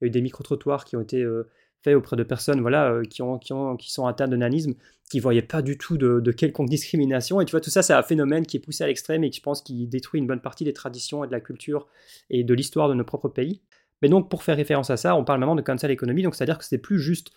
eu 0.01 0.11
des 0.11 0.23
micro-trottoirs 0.23 0.85
qui 0.85 0.95
ont 0.95 1.01
été 1.01 1.21
euh, 1.21 1.51
faits 1.83 1.97
auprès 1.97 2.15
de 2.15 2.23
personnes 2.23 2.61
voilà, 2.61 3.03
qui, 3.11 3.21
ont, 3.21 3.41
qui, 3.41 3.53
ont, 3.53 3.77
qui 3.77 3.91
sont 3.93 4.07
atteintes 4.07 4.31
de 4.31 4.37
nanisme 4.37 4.75
qui 5.11 5.19
ne 5.19 5.23
voyaient 5.23 5.43
pas 5.43 5.63
du 5.63 5.77
tout 5.77 5.99
de, 5.99 6.33
quelconque 6.33 6.69
discrimination. 6.69 7.41
Et 7.41 7.45
tu 7.45 7.51
vois, 7.51 7.61
tout 7.61 7.71
ça, 7.71 7.83
c'est 7.83 7.93
un 7.93 8.03
phénomène 8.03 8.47
qui 8.47 8.57
est 8.57 8.61
poussé 8.61 8.85
à 8.85 8.87
l'extrême 8.87 9.25
et 9.25 9.31
qui, 9.31 9.39
je 9.39 9.43
pense, 9.43 9.63
qui 9.63 9.87
détruit 9.87 10.21
une 10.21 10.27
bonne 10.27 10.41
partie 10.41 10.65
des 10.65 10.73
traditions 10.73 11.25
et 11.25 11.27
de 11.27 11.33
la 11.33 11.41
culture 11.41 11.87
et 12.31 12.45
de 12.45 12.55
l'histoire 12.55 12.89
de 12.89 12.95
nos 12.95 13.05
propres 13.05 13.29
pays. 13.29 13.61
Mais 14.03 14.09
donc, 14.09 14.29
pour 14.29 14.43
faire 14.43 14.57
référence 14.57 14.91
à 14.91 14.97
ça, 14.97 15.17
on 15.17 15.25
parle 15.25 15.41
maintenant 15.41 15.57
de 15.57 15.63
cancel 15.63 15.91
economy, 15.91 16.23
donc 16.23 16.35
c'est-à-dire 16.35 16.59
que 16.59 16.65
c'est 16.65 16.79
plus 16.79 16.99
juste 16.99 17.31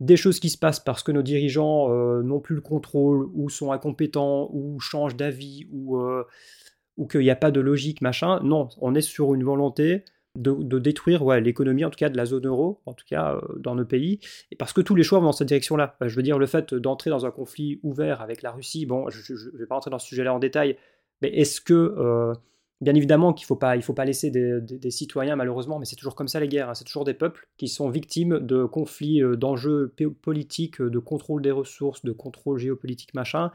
des 0.00 0.16
choses 0.16 0.40
qui 0.40 0.48
se 0.48 0.58
passent 0.58 0.80
parce 0.80 1.02
que 1.02 1.12
nos 1.12 1.22
dirigeants 1.22 1.92
euh, 1.92 2.22
n'ont 2.22 2.40
plus 2.40 2.54
le 2.54 2.62
contrôle, 2.62 3.28
ou 3.34 3.50
sont 3.50 3.70
incompétents, 3.70 4.50
ou 4.52 4.80
changent 4.80 5.16
d'avis, 5.16 5.66
ou, 5.70 5.98
euh, 5.98 6.24
ou 6.96 7.06
qu'il 7.06 7.20
n'y 7.20 7.30
a 7.30 7.36
pas 7.36 7.50
de 7.50 7.60
logique, 7.60 8.00
machin. 8.00 8.40
Non, 8.42 8.70
on 8.78 8.94
est 8.94 9.02
sur 9.02 9.34
une 9.34 9.44
volonté 9.44 10.04
de, 10.38 10.78
détruire 10.78 11.24
ouais, 11.24 11.40
l'économie, 11.40 11.84
en 11.84 11.90
tout 11.90 11.98
cas 11.98 12.08
de 12.08 12.16
la 12.16 12.24
zone 12.24 12.46
euro, 12.46 12.80
en 12.86 12.94
tout 12.94 13.04
cas 13.06 13.34
euh, 13.34 13.40
dans 13.58 13.74
nos 13.74 13.84
pays, 13.84 14.20
et 14.50 14.56
parce 14.56 14.72
que 14.72 14.80
tous 14.80 14.94
les 14.94 15.02
choix 15.02 15.18
vont 15.18 15.26
dans 15.26 15.32
cette 15.32 15.48
direction-là. 15.48 15.96
je 16.00 16.16
veux 16.16 16.22
dire, 16.22 16.38
le 16.38 16.46
fait 16.46 16.72
d'entrer 16.72 17.10
dans 17.10 17.26
un 17.26 17.30
conflit 17.30 17.78
ouvert 17.82 18.22
avec 18.22 18.42
la 18.42 18.52
Russie, 18.52 18.86
bon, 18.86 19.10
je 19.10 19.32
ne 19.32 19.58
vais 19.58 19.66
pas 19.66 19.74
rentrer 19.74 19.90
dans 19.90 19.98
ce 19.98 20.06
sujet-là 20.06 20.32
en 20.32 20.38
détail, 20.38 20.78
mais 21.20 21.28
est-ce 21.28 21.60
que, 21.60 22.32
bien 22.80 22.94
évidemment 22.94 23.32
qu'il 23.32 23.44
ne 23.44 23.48
faut, 23.48 23.56
pas, 23.56 23.80
faut 23.80 23.94
pas 23.94 24.04
laisser 24.04 24.30
des, 24.30 24.90
citoyens, 24.90 25.36
malheureusement, 25.36 25.78
mais 25.78 25.84
c'est 25.84 25.96
toujours 25.96 26.14
comme 26.14 26.28
ça 26.28 26.40
les 26.40 26.48
guerres, 26.48 26.70
hein, 26.70 26.74
c'est 26.74 26.84
toujours 26.84 27.04
des 27.04 27.14
peuples 27.14 27.48
qui 27.56 27.68
sont 27.68 27.90
victimes 27.90 28.38
de 28.40 28.64
conflits, 28.64 29.22
euh, 29.22 29.36
d'enjeux 29.36 29.94
politiques, 30.22 30.80
de 30.80 30.98
contrôle 30.98 31.42
des 31.42 31.50
ressources, 31.50 32.04
de 32.04 32.12
contrôle 32.12 32.58
géopolitique, 32.58 33.14
machin, 33.14 33.50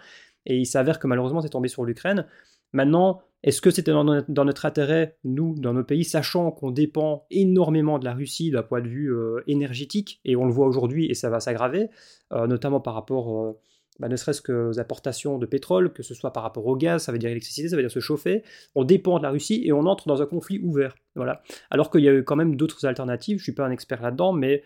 et 0.45 0.57
il 0.57 0.65
s'avère 0.65 0.99
que 0.99 1.07
malheureusement 1.07 1.41
c'est 1.41 1.49
tombé 1.49 1.67
sur 1.67 1.85
l'Ukraine. 1.85 2.25
Maintenant, 2.73 3.21
est-ce 3.45 3.61
que 3.61 3.69
c'était 3.69 3.91
dans, 3.91 4.03
notre 4.03 4.65
intérêt, 4.65 5.17
nous, 5.23 5.53
dans 5.55 5.71
nos 5.71 5.83
pays, 5.83 6.03
sachant 6.03 6.49
qu'on 6.49 6.71
dépend 6.71 7.27
énormément 7.29 7.99
de 7.99 8.05
la 8.05 8.15
Russie 8.15 8.49
d'un 8.49 8.63
point 8.63 8.81
de 8.81 8.87
vue 8.87 9.13
euh, 9.13 9.43
énergétique, 9.45 10.19
et 10.25 10.35
on 10.35 10.45
le 10.45 10.51
voit 10.51 10.65
aujourd'hui 10.65 11.05
et 11.05 11.13
ça 11.13 11.29
va 11.29 11.39
s'aggraver, 11.39 11.89
euh, 12.33 12.47
notamment 12.47 12.79
par 12.79 12.95
rapport, 12.95 13.39
euh, 13.39 13.53
bah, 13.99 14.09
ne 14.09 14.15
serait-ce 14.15 14.41
qu'aux 14.41 14.79
importations 14.79 15.37
de 15.37 15.45
pétrole, 15.45 15.93
que 15.93 16.03
ce 16.03 16.13
soit 16.13 16.33
par 16.33 16.43
rapport 16.43 16.65
au 16.65 16.75
gaz, 16.75 17.03
ça 17.03 17.11
veut 17.11 17.17
dire 17.17 17.29
électricité, 17.29 17.69
ça 17.69 17.75
veut 17.75 17.81
dire 17.81 17.91
se 17.91 17.99
chauffer, 17.99 18.43
on 18.75 18.83
dépend 18.83 19.17
de 19.17 19.23
la 19.23 19.29
Russie 19.29 19.61
et 19.65 19.71
on 19.71 19.85
entre 19.85 20.07
dans 20.07 20.21
un 20.21 20.25
conflit 20.25 20.59
ouvert. 20.59 20.95
Voilà. 21.15 21.41
Alors 21.69 21.89
qu'il 21.89 22.01
y 22.01 22.09
a 22.09 22.13
eu 22.13 22.23
quand 22.23 22.35
même 22.35 22.55
d'autres 22.55 22.85
alternatives, 22.85 23.37
je 23.37 23.41
ne 23.41 23.45
suis 23.45 23.53
pas 23.53 23.65
un 23.65 23.71
expert 23.71 24.01
là-dedans, 24.01 24.33
mais 24.33 24.63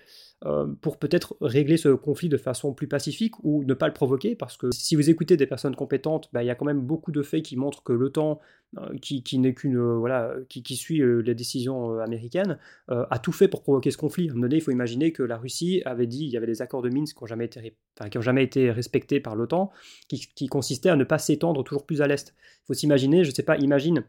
pour 0.81 0.97
peut-être 0.97 1.35
régler 1.41 1.75
ce 1.75 1.89
conflit 1.89 2.29
de 2.29 2.37
façon 2.37 2.73
plus 2.73 2.87
pacifique 2.87 3.33
ou 3.43 3.63
ne 3.65 3.73
pas 3.73 3.87
le 3.87 3.93
provoquer, 3.93 4.35
parce 4.35 4.55
que 4.55 4.71
si 4.71 4.95
vous 4.95 5.09
écoutez 5.09 5.35
des 5.35 5.47
personnes 5.47 5.75
compétentes, 5.75 6.29
bah, 6.31 6.43
il 6.43 6.47
y 6.47 6.49
a 6.49 6.55
quand 6.55 6.65
même 6.65 6.81
beaucoup 6.81 7.11
de 7.11 7.21
faits 7.21 7.43
qui 7.43 7.57
montrent 7.57 7.83
que 7.83 7.91
l'OTAN, 7.91 8.39
euh, 8.77 8.97
qui, 9.01 9.39
n'est 9.39 9.53
qu'une 9.53 9.77
euh, 9.77 9.97
voilà, 9.97 10.35
qui, 10.47 10.75
suit 10.75 11.01
les 11.01 11.35
décisions 11.35 11.99
américaines, 11.99 12.57
a 12.87 13.19
tout 13.19 13.33
fait 13.33 13.47
pour 13.47 13.63
provoquer 13.63 13.91
ce 13.91 13.97
conflit. 13.97 14.29
À 14.29 14.31
un 14.31 14.35
moment 14.35 14.43
donné, 14.43 14.57
il 14.57 14.61
faut 14.61 14.71
imaginer 14.71 15.11
que 15.11 15.23
la 15.23 15.37
Russie 15.37 15.81
avait 15.85 16.07
dit, 16.07 16.25
il 16.25 16.29
y 16.29 16.37
avait 16.37 16.47
des 16.47 16.61
accords 16.61 16.81
de 16.81 16.89
Minsk 16.89 17.17
qui 17.17 17.23
n'ont 17.23 17.27
jamais 17.27 17.45
été, 17.45 17.73
jamais 18.21 18.43
été 18.43 18.71
respectés 18.71 19.19
par 19.19 19.35
l'OTAN, 19.35 19.71
qui, 20.07 20.25
qui 20.35 20.47
consistaient 20.47 20.89
à 20.89 20.95
ne 20.95 21.03
pas 21.03 21.17
s'étendre 21.17 21.63
toujours 21.63 21.85
plus 21.85 22.01
à 22.01 22.07
l'est. 22.07 22.33
Il 22.63 22.67
faut 22.67 22.73
s'imaginer, 22.73 23.23
je 23.25 23.31
ne 23.31 23.35
sais 23.35 23.43
pas, 23.43 23.57
imagine, 23.57 24.05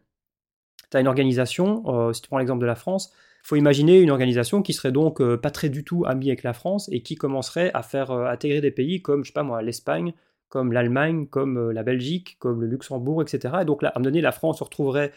tu 0.91 0.97
as 0.97 1.01
une 1.01 1.09
organisation, 1.09 2.13
si 2.13 2.23
tu 2.23 2.29
prends 2.29 2.39
l'exemple 2.39 2.61
de 2.61 2.67
la 2.67 2.75
France, 2.75 3.13
il 3.43 3.47
faut 3.47 3.57
imaginer 3.57 4.01
une 4.01 4.11
organisation 4.11 4.63
qui 4.63 4.73
serait 4.75 4.93
donc 4.93 5.21
euh, 5.21 5.37
pas 5.37 5.51
très 5.51 5.71
du 5.71 5.83
tout 5.83 6.05
amie 6.07 6.29
avec 6.29 6.43
la 6.43 6.53
France 6.53 6.89
et 6.93 7.03
qui 7.03 7.15
commencerait 7.15 7.71
à 7.73 7.83
faire 7.83 8.11
euh, 8.11 8.27
intégrer 8.27 8.61
des 8.61 8.71
pays 8.71 9.01
comme, 9.01 9.25
je 9.25 9.29
sais 9.29 9.33
pas 9.33 9.43
moi, 9.43 9.63
l'Espagne, 9.63 10.13
comme 10.49 10.73
l'Allemagne, 10.73 11.27
comme 11.27 11.57
euh, 11.57 11.73
la 11.73 11.83
Belgique, 11.83 12.37
comme 12.39 12.61
le 12.61 12.67
Luxembourg, 12.67 13.23
etc. 13.23 13.55
Et 13.63 13.65
donc, 13.65 13.83
là, 13.83 13.89
à 13.89 13.93
un 13.93 14.01
moment 14.01 14.11
donné, 14.11 14.21
la 14.21 14.33
France 14.33 14.59
se 14.59 14.65
retrouverait 14.65 15.13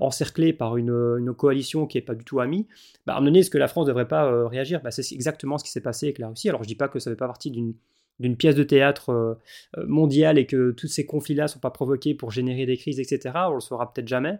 encerclée 0.00 0.54
par 0.54 0.78
une, 0.78 1.34
coalition 1.36 1.86
qui 1.86 1.98
n'est 1.98 2.02
pas 2.02 2.14
du 2.14 2.24
tout 2.24 2.40
amie. 2.40 2.66
Bah, 3.04 3.12
à 3.12 3.16
un 3.16 3.20
moment 3.20 3.26
donné, 3.26 3.40
est-ce 3.40 3.50
que 3.50 3.58
la 3.58 3.68
France 3.68 3.84
ne 3.84 3.90
devrait 3.90 4.08
pas 4.08 4.48
réagir? 4.48 4.80
Bah, 4.80 4.90
C'est 4.90 5.12
exactement 5.12 5.58
ce 5.58 5.64
qui 5.64 5.70
s'est 5.70 5.82
passé 5.82 6.06
avec 6.06 6.18
la 6.18 6.28
Russie. 6.28 6.48
Alors, 6.48 6.62
je 6.62 6.64
ne 6.64 6.68
dis 6.68 6.76
pas 6.76 6.88
que 6.88 6.98
ça 6.98 7.10
ne 7.10 7.14
fait 7.14 7.18
pas 7.18 7.26
partie 7.26 7.50
d'une 7.50 8.36
pièce 8.38 8.54
de 8.54 8.62
théâtre 8.62 9.38
mondiale 9.76 10.38
et 10.38 10.46
que 10.46 10.70
tous 10.70 10.86
ces 10.86 11.04
conflits-là 11.04 11.42
ne 11.42 11.48
sont 11.48 11.58
pas 11.58 11.68
provoqués 11.68 12.14
pour 12.14 12.30
générer 12.30 12.64
des 12.64 12.78
crises, 12.78 13.00
etc. 13.00 13.34
On 13.50 13.54
le 13.56 13.60
saura 13.60 13.92
peut-être 13.92 14.08
jamais, 14.08 14.38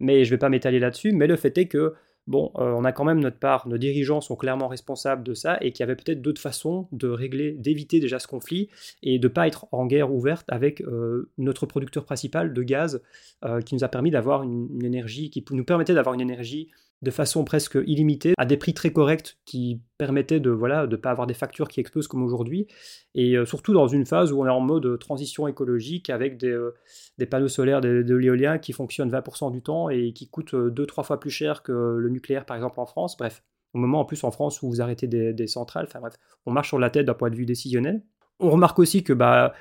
mais 0.00 0.24
je 0.24 0.30
ne 0.30 0.34
vais 0.36 0.38
pas 0.38 0.48
m'étaler 0.48 0.78
là-dessus. 0.78 1.12
Mais 1.12 1.26
le 1.26 1.36
fait 1.36 1.56
est 1.58 1.66
que 1.66 1.94
bon, 2.26 2.50
euh, 2.56 2.72
on 2.72 2.84
a 2.84 2.92
quand 2.92 3.04
même 3.04 3.20
notre 3.20 3.38
part, 3.38 3.68
nos 3.68 3.78
dirigeants 3.78 4.20
sont 4.20 4.36
clairement 4.36 4.68
responsables 4.68 5.22
de 5.22 5.34
ça 5.34 5.58
et 5.60 5.72
qu'il 5.72 5.80
y 5.80 5.84
avait 5.84 5.96
peut-être 5.96 6.22
d'autres 6.22 6.40
façons 6.40 6.88
de 6.92 7.08
régler, 7.08 7.52
d'éviter 7.52 8.00
déjà 8.00 8.18
ce 8.18 8.26
conflit 8.26 8.68
et 9.02 9.18
de 9.18 9.28
ne 9.28 9.32
pas 9.32 9.46
être 9.46 9.66
en 9.72 9.86
guerre 9.86 10.12
ouverte 10.12 10.46
avec 10.48 10.80
euh, 10.80 11.30
notre 11.38 11.66
producteur 11.66 12.04
principal 12.04 12.52
de 12.52 12.62
gaz 12.62 13.02
euh, 13.44 13.60
qui 13.60 13.74
nous 13.74 13.84
a 13.84 13.88
permis 13.88 14.10
d'avoir 14.10 14.42
une, 14.42 14.84
énergie, 14.84 15.30
qui 15.30 15.44
nous 15.50 15.64
permettait 15.64 15.94
d'avoir 15.94 16.14
une 16.14 16.20
énergie 16.20 16.70
de 17.02 17.10
façon 17.10 17.44
presque 17.44 17.78
illimitée, 17.86 18.34
à 18.38 18.46
des 18.46 18.56
prix 18.56 18.72
très 18.74 18.90
corrects 18.90 19.38
qui 19.44 19.80
permettaient 19.98 20.40
de 20.40 20.50
voilà 20.50 20.86
de 20.86 20.96
pas 20.96 21.10
avoir 21.10 21.26
des 21.26 21.34
factures 21.34 21.68
qui 21.68 21.80
explosent 21.80 22.08
comme 22.08 22.22
aujourd'hui, 22.22 22.66
et 23.14 23.36
euh, 23.36 23.44
surtout 23.44 23.72
dans 23.72 23.86
une 23.86 24.06
phase 24.06 24.32
où 24.32 24.40
on 24.40 24.46
est 24.46 24.50
en 24.50 24.60
mode 24.60 24.98
transition 24.98 25.46
écologique 25.46 26.10
avec 26.10 26.38
des, 26.38 26.48
euh, 26.48 26.74
panneaux 27.30 27.48
solaires, 27.48 27.80
de, 27.80 28.14
l'éolien 28.14 28.58
qui 28.58 28.72
fonctionnent 28.72 29.10
20% 29.10 29.52
du 29.52 29.62
temps 29.62 29.90
et 29.90 30.12
qui 30.12 30.28
coûtent 30.28 30.54
2-3 30.54 31.04
fois 31.04 31.20
plus 31.20 31.30
cher 31.30 31.62
que 31.62 31.72
le 31.72 32.08
nucléaire 32.08 32.46
par 32.46 32.56
exemple 32.56 32.80
en 32.80 32.86
France. 32.86 33.16
Bref, 33.16 33.42
au 33.74 33.78
moment 33.78 34.00
en 34.00 34.04
plus 34.04 34.24
en 34.24 34.30
France 34.30 34.62
où 34.62 34.68
vous 34.68 34.80
arrêtez 34.80 35.06
des, 35.06 35.46
centrales, 35.46 35.86
enfin 35.86 36.00
bref, 36.00 36.14
on 36.46 36.50
marche 36.50 36.68
sur 36.68 36.78
la 36.78 36.90
tête 36.90 37.06
d'un 37.06 37.14
point 37.14 37.30
de 37.30 37.36
vue 37.36 37.46
décisionnel. 37.46 38.02
On 38.40 38.50
remarque 38.50 38.78
aussi 38.78 39.04
que 39.04 39.12
bah 39.12 39.54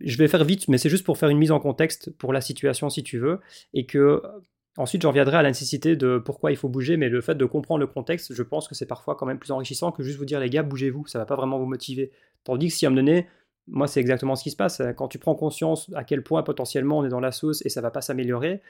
je 0.00 0.16
vais 0.18 0.28
faire 0.28 0.44
vite, 0.44 0.68
mais 0.68 0.78
c'est 0.78 0.90
juste 0.90 1.04
pour 1.04 1.18
faire 1.18 1.28
une 1.28 1.38
mise 1.38 1.50
en 1.50 1.60
contexte 1.60 2.10
pour 2.18 2.32
la 2.32 2.40
situation 2.40 2.88
si 2.90 3.02
tu 3.02 3.18
veux, 3.18 3.40
et 3.74 3.86
que 3.86 4.22
Ensuite, 4.78 5.02
j'en 5.02 5.10
viendrai 5.10 5.36
à 5.36 5.42
la 5.42 5.50
nécessité 5.50 5.96
de 5.96 6.18
pourquoi 6.18 6.52
il 6.52 6.56
faut 6.56 6.68
bouger, 6.68 6.96
mais 6.96 7.08
le 7.08 7.20
fait 7.20 7.34
de 7.34 7.44
comprendre 7.44 7.80
le 7.80 7.88
contexte, 7.88 8.32
je 8.32 8.42
pense 8.44 8.68
que 8.68 8.76
c'est 8.76 8.86
parfois 8.86 9.16
quand 9.16 9.26
même 9.26 9.40
plus 9.40 9.50
enrichissant 9.50 9.90
que 9.90 10.04
juste 10.04 10.18
vous 10.18 10.24
dire 10.24 10.38
les 10.38 10.48
gars, 10.50 10.62
bougez-vous, 10.62 11.04
ça 11.08 11.18
va 11.18 11.26
pas 11.26 11.34
vraiment 11.34 11.58
vous 11.58 11.66
motiver. 11.66 12.12
Tandis 12.44 12.68
que 12.68 12.74
si 12.74 12.86
à 12.86 12.90
me 12.90 12.94
donner, 12.94 13.26
moi, 13.66 13.88
c'est 13.88 13.98
exactement 13.98 14.36
ce 14.36 14.44
qui 14.44 14.52
se 14.52 14.56
passe. 14.56 14.80
Quand 14.96 15.08
tu 15.08 15.18
prends 15.18 15.34
conscience 15.34 15.90
à 15.96 16.04
quel 16.04 16.22
point 16.22 16.44
potentiellement 16.44 16.98
on 16.98 17.04
est 17.04 17.08
dans 17.08 17.18
la 17.18 17.32
sauce 17.32 17.60
et 17.66 17.70
ça 17.70 17.80
va 17.80 17.90
pas 17.90 18.02
s'améliorer, 18.02 18.62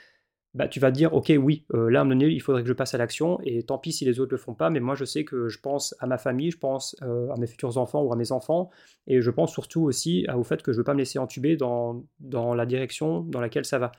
bah, 0.55 0.67
tu 0.67 0.81
vas 0.81 0.91
te 0.91 0.97
dire, 0.97 1.13
ok, 1.13 1.31
oui, 1.39 1.67
euh, 1.75 1.91
là, 1.91 1.99
à 1.99 2.03
un 2.03 2.05
moment 2.05 2.19
donné, 2.19 2.33
il 2.33 2.41
faudrait 2.41 2.63
que 2.63 2.69
je 2.69 2.73
passe 2.73 2.95
à 2.95 2.99
l'action, 2.99 3.39
et 3.45 3.63
tant 3.65 3.77
pis 3.77 3.93
si 3.93 4.07
les 4.07 4.19
autres 4.19 4.33
le 4.33 4.39
font 4.39 4.55
pas, 4.55 4.71
mais 4.71 4.81
moi, 4.81 4.95
je 4.95 5.05
sais 5.05 5.25
que 5.25 5.49
je 5.49 5.61
pense 5.61 5.95
à 5.99 6.07
ma 6.07 6.17
famille, 6.17 6.51
je 6.51 6.59
pense 6.59 6.97
euh, 7.03 7.31
à 7.31 7.37
mes 7.37 7.47
futurs 7.47 7.77
enfants 7.77 8.03
ou 8.03 8.15
à 8.15 8.17
mes 8.17 8.33
enfants, 8.33 8.71
et 9.07 9.21
je 9.21 9.31
pense 9.31 9.53
surtout 9.53 9.83
aussi 9.83 10.27
au 10.35 10.43
fait 10.45 10.63
que 10.63 10.73
je 10.73 10.79
veux 10.79 10.85
pas 10.85 10.95
me 10.95 11.01
laisser 11.01 11.19
entuber 11.19 11.57
dans, 11.57 12.03
dans 12.21 12.55
la 12.55 12.65
direction 12.65 13.21
dans 13.21 13.43
laquelle 13.43 13.67
ça 13.67 13.79
va. 13.79 13.93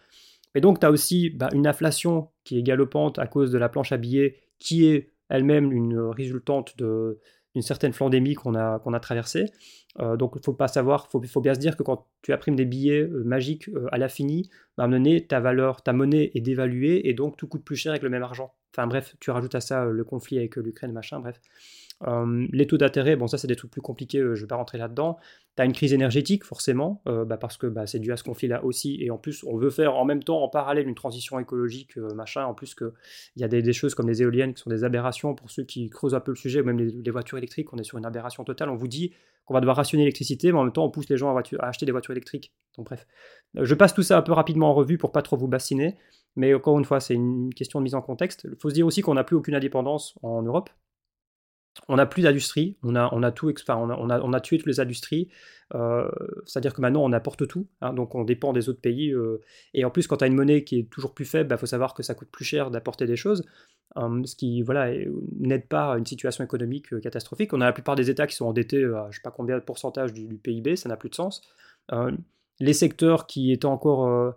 Et 0.56 0.62
donc, 0.62 0.79
tu 0.79 0.86
as 0.86 0.91
aussi 0.91 1.29
bah, 1.29 1.50
une 1.53 1.68
inflation 1.68 2.29
qui 2.44 2.58
est 2.58 2.63
galopante 2.63 3.20
à 3.20 3.27
cause 3.27 3.51
de 3.51 3.58
la 3.58 3.70
planche 3.70 3.91
à 3.91 3.98
billets, 3.98 4.38
qui 4.58 4.86
est 4.86 5.12
elle-même 5.29 5.72
une 5.72 5.98
résultante 5.98 6.75
d'une 6.77 7.62
certaine 7.62 7.94
flandémie 7.94 8.34
qu'on 8.34 8.56
a, 8.56 9.00
traversée. 9.00 9.46
Euh, 10.00 10.18
donc 10.18 10.34
il 10.36 10.44
faut 10.44 10.53
pas 10.53 10.68
savoir, 10.68 11.08
faut, 11.10 11.22
faut 11.24 11.41
bien 11.41 11.53
se 11.53 11.60
dire 11.60 11.75
que 11.75 11.84
quand 11.84 12.08
tu 12.22 12.32
imprimes 12.32 12.56
des 12.56 12.65
billets 12.65 13.01
euh, 13.01 13.24
magiques 13.24 13.70
euh, 13.70 13.88
à 13.91 13.98
l'infini, 13.98 14.50
bah, 14.77 14.86
à 14.86 15.20
ta 15.22 15.39
valeur, 15.39 15.82
ta 15.82 15.94
monnaie 15.94 16.32
est 16.36 16.41
dévaluée 16.41 17.10
et 17.10 17.13
donc 17.13 17.38
tout 17.38 17.48
coûte 17.48 17.63
plus 17.63 17.75
cher 17.75 17.91
avec 17.91 18.03
le 18.03 18.10
même 18.10 18.24
argent. 18.24 18.53
Enfin 18.74 18.86
bref, 18.86 19.15
tu 19.20 19.32
rajoutes 19.32 19.56
à 19.56 19.62
ça 19.62 19.86
le 19.86 20.03
conflit 20.03 20.38
avec 20.38 20.56
l'Ukraine, 20.58 20.91
machin, 20.91 21.20
bref. 21.20 21.39
Euh, 22.08 22.48
les 22.53 22.65
taux 22.65 22.77
d'intérêt, 22.77 23.18
bon 23.18 23.27
ça 23.27 23.38
c'est 23.38 23.48
des 23.48 23.58
trucs 23.58 23.72
plus 23.72 23.82
compliqués, 23.82 24.20
euh, 24.20 24.36
je 24.36 24.41
ne 24.41 24.46
vais 24.46 24.48
pas 24.48 24.56
rentrer 24.56 24.77
là-dedans. 24.77 25.18
Tu 25.58 25.62
as 25.62 25.65
une 25.65 25.74
crise 25.74 25.91
énergétique 25.91 26.46
forcément, 26.46 27.01
euh, 27.08 27.25
bah, 27.25 27.38
parce 27.38 27.58
que 27.58 27.68
bah, 27.68 27.88
c'est 27.88 28.00
dû 28.00 28.12
à 28.13 28.18
ce 28.18 28.24
conflit-là 28.24 28.63
aussi, 28.63 28.98
et 29.01 29.12
en 29.12 29.18
plus 29.18 29.44
on 29.44 29.58
veut 29.58 29.70
faire 29.70 29.96
en 29.96 30.06
même 30.06 30.24
temps, 30.24 30.41
en 30.41 30.48
parallèle, 30.48 30.88
une 30.88 30.96
transition 30.96 31.39
écologique, 31.39 31.98
machin, 32.15 32.46
en 32.46 32.53
plus 32.53 32.74
qu'il 32.74 32.91
y 33.36 33.44
a 33.44 33.48
des, 33.50 33.74
choses 33.74 33.96
comme 33.96 34.08
les 34.08 34.22
éoliennes 34.22 34.53
qui 34.53 34.62
sont 34.62 34.70
des 34.70 34.84
aberrations, 34.84 35.36
pour 35.36 35.51
ceux 35.51 35.63
qui 35.63 35.89
creusent 35.89 36.15
un 36.15 36.22
peu 36.22 36.32
le 36.32 36.38
sujet, 36.38 36.62
ou 36.62 36.63
même 36.63 36.79
les, 36.79 37.12
voitures 37.12 37.38
électriques, 37.38 37.74
on 37.74 37.77
est 37.77 37.84
sur 37.84 37.98
une 37.98 38.06
aberration 38.06 38.44
totale, 38.46 38.70
on 38.70 38.75
vous 38.75 38.88
dit 38.88 39.13
qu'on 39.46 39.53
va 39.53 39.60
devoir 39.60 39.75
rationner 39.75 40.03
l'électricité, 40.03 40.51
mais 40.51 40.60
en 40.60 40.63
même 40.63 40.74
temps 40.74 40.86
on 40.86 40.91
pousse 40.91 41.10
les 41.10 41.18
gens 41.18 41.36
à, 41.36 41.41
à, 41.60 41.68
acheter 41.68 41.86
des 41.86 41.91
voitures 41.91 42.12
électriques. 42.12 42.53
Donc 42.77 42.86
bref, 42.86 43.06
je 43.56 43.75
passe 43.75 43.94
tout 43.94 44.03
ça 44.03 44.18
un 44.18 44.22
peu 44.22 44.32
rapidement 44.32 44.70
en 44.70 44.74
revue 44.74 44.98
pour 44.98 45.12
pas 45.12 45.22
trop 45.22 45.36
vous 45.36 45.48
bassiner, 45.48 45.98
mais 46.38 46.53
encore 46.53 46.77
une 46.79 46.86
fois 46.86 47.01
c'est 47.01 47.15
une 47.15 47.53
question 47.53 47.79
de 47.79 47.84
mise 47.84 47.96
en 47.96 48.01
contexte. 48.01 48.48
Il 48.50 48.56
faut 48.62 48.70
se 48.70 48.75
dire 48.75 48.86
aussi 48.86 49.01
qu'on 49.01 49.15
n'a 49.15 49.24
plus 49.25 49.36
aucune 49.36 49.56
indépendance 49.56 50.18
en 50.22 50.44
Europe, 50.44 50.70
on 51.88 51.96
n'a 51.96 52.06
plus 52.06 52.24
d'industrie, 52.24 52.78
on 52.84 52.96
a, 52.96 53.10
on, 53.14 53.24
a 53.24 53.32
tout, 53.32 53.54
on, 53.68 53.90
a, 53.90 54.20
on, 54.22 54.34
a, 54.34 54.42
tué 54.42 54.58
toutes 54.58 54.68
les 54.68 54.80
industries, 54.80 55.30
euh, 55.76 56.10
c'est-à-dire 56.46 56.74
que 56.74 56.82
maintenant 56.82 57.04
on 57.04 57.14
apporte 57.14 57.48
tout, 57.48 57.68
hein, 57.82 57.94
donc 57.94 58.16
on 58.16 58.24
dépend 58.24 58.54
des 58.54 58.70
autres 58.70 58.82
pays, 58.82 59.12
euh, 59.12 59.42
et 59.74 59.86
en 59.86 59.90
plus 59.90 60.08
quand 60.08 60.18
tu 60.18 60.24
as 60.24 60.28
une 60.28 60.36
monnaie 60.36 60.64
qui 60.64 60.80
est 60.80 60.90
toujours 60.90 61.14
plus 61.14 61.26
faible, 61.26 61.48
il 61.48 61.50
bah, 61.50 61.58
faut 61.58 61.66
savoir 61.66 61.94
que 61.94 62.04
ça 62.04 62.16
coûte 62.16 62.30
plus 62.32 62.46
cher 62.46 62.72
d'apporter 62.72 63.06
des 63.06 63.16
choses, 63.16 63.44
euh, 63.98 64.24
ce 64.26 64.36
qui 64.36 64.62
voilà, 64.62 64.92
n'aide 65.40 65.68
pas 65.68 65.94
à 65.94 65.98
une 65.98 66.06
situation 66.06 66.44
économique 66.44 67.00
catastrophique. 67.02 67.54
On 67.54 67.62
a 67.62 67.66
la 67.66 67.74
plupart 67.74 67.96
des 67.96 68.10
États 68.10 68.28
qui 68.28 68.36
sont 68.36 68.46
endettés 68.46 68.84
à 68.84 69.06
je 69.06 69.08
ne 69.08 69.12
sais 69.14 69.22
pas 69.24 69.32
combien 69.32 69.56
de 69.56 69.64
pourcentage 69.64 70.14
du 70.14 70.28
PIB, 70.38 70.76
ça 70.76 70.90
n'a 70.90 70.98
plus 70.98 71.10
de 71.10 71.16
sens. 71.16 71.42
les 72.60 72.74
secteurs 72.74 73.26
qui 73.26 73.52
étaient 73.52 73.66
encore 73.66 74.36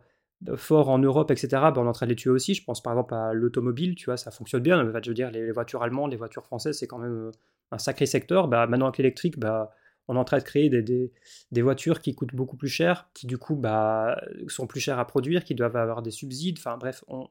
fort 0.56 0.88
en 0.88 0.98
Europe, 0.98 1.30
etc., 1.30 1.48
ben 1.52 1.78
on 1.78 1.84
est 1.84 1.88
en 1.88 1.92
train 1.92 2.06
de 2.06 2.10
les 2.10 2.16
tuer 2.16 2.30
aussi. 2.30 2.54
Je 2.54 2.64
pense 2.64 2.82
par 2.82 2.92
exemple 2.92 3.14
à 3.14 3.32
l'automobile, 3.32 3.94
tu 3.94 4.06
vois, 4.06 4.16
ça 4.16 4.30
fonctionne 4.30 4.62
bien. 4.62 4.82
je 4.82 5.08
veux 5.08 5.14
dire, 5.14 5.30
les, 5.30 5.50
voitures 5.52 5.82
allemandes, 5.82 6.10
les 6.10 6.16
voitures 6.16 6.44
françaises, 6.44 6.78
c'est 6.78 6.86
quand 6.86 6.98
même 6.98 7.28
euh, 7.28 7.30
un 7.70 7.78
sacré 7.78 8.06
secteur. 8.06 8.48
Bah, 8.48 8.66
maintenant, 8.66 8.86
avec 8.86 8.98
l'électrique, 8.98 9.38
bah, 9.38 9.70
on 10.08 10.16
est 10.16 10.18
en 10.18 10.24
train 10.24 10.38
de 10.38 10.42
créer 10.42 10.68
des, 10.68 11.12
des, 11.52 11.62
voitures 11.62 12.00
qui 12.00 12.14
coûtent 12.14 12.34
beaucoup 12.34 12.56
plus 12.56 12.68
cher, 12.68 13.08
qui 13.14 13.26
du 13.26 13.38
coup 13.38 13.54
bah, 13.54 14.20
sont 14.48 14.66
plus 14.66 14.80
chères 14.80 14.98
à 14.98 15.06
produire, 15.06 15.44
qui 15.44 15.54
doivent 15.54 15.76
avoir 15.76 16.02
des 16.02 16.10
subsides. 16.10 16.58
Enfin 16.58 16.76
bref, 16.76 17.04
on, 17.08 17.28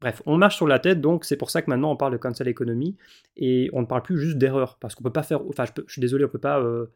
bref, 0.00 0.22
on 0.26 0.36
marche 0.36 0.56
sur 0.56 0.66
la 0.66 0.78
tête, 0.78 1.00
donc 1.00 1.24
c'est 1.24 1.36
pour 1.36 1.50
ça 1.50 1.62
que 1.62 1.70
maintenant 1.70 1.92
on 1.92 1.96
parle 1.96 2.12
de 2.12 2.18
cancel 2.18 2.48
economy 2.48 2.96
et 3.36 3.70
on 3.72 3.80
ne 3.82 3.86
parle 3.86 4.02
plus 4.02 4.18
juste 4.18 4.38
d'erreur. 4.38 4.78
Parce 4.80 4.94
qu'on 4.94 5.04
peut 5.04 5.12
pas 5.12 5.22
faire. 5.22 5.40
Enfin, 5.48 5.64
je, 5.66 5.82
suis 5.92 6.00
désolé, 6.00 6.24
on 6.24 6.28
peut 6.28 6.38
pas. 6.38 6.60
Euh, 6.60 6.86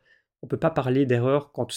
on 0.44 0.46
peut 0.46 0.58
pas 0.58 0.70
parler 0.70 1.06
d'erreur 1.06 1.52
quand 1.52 1.68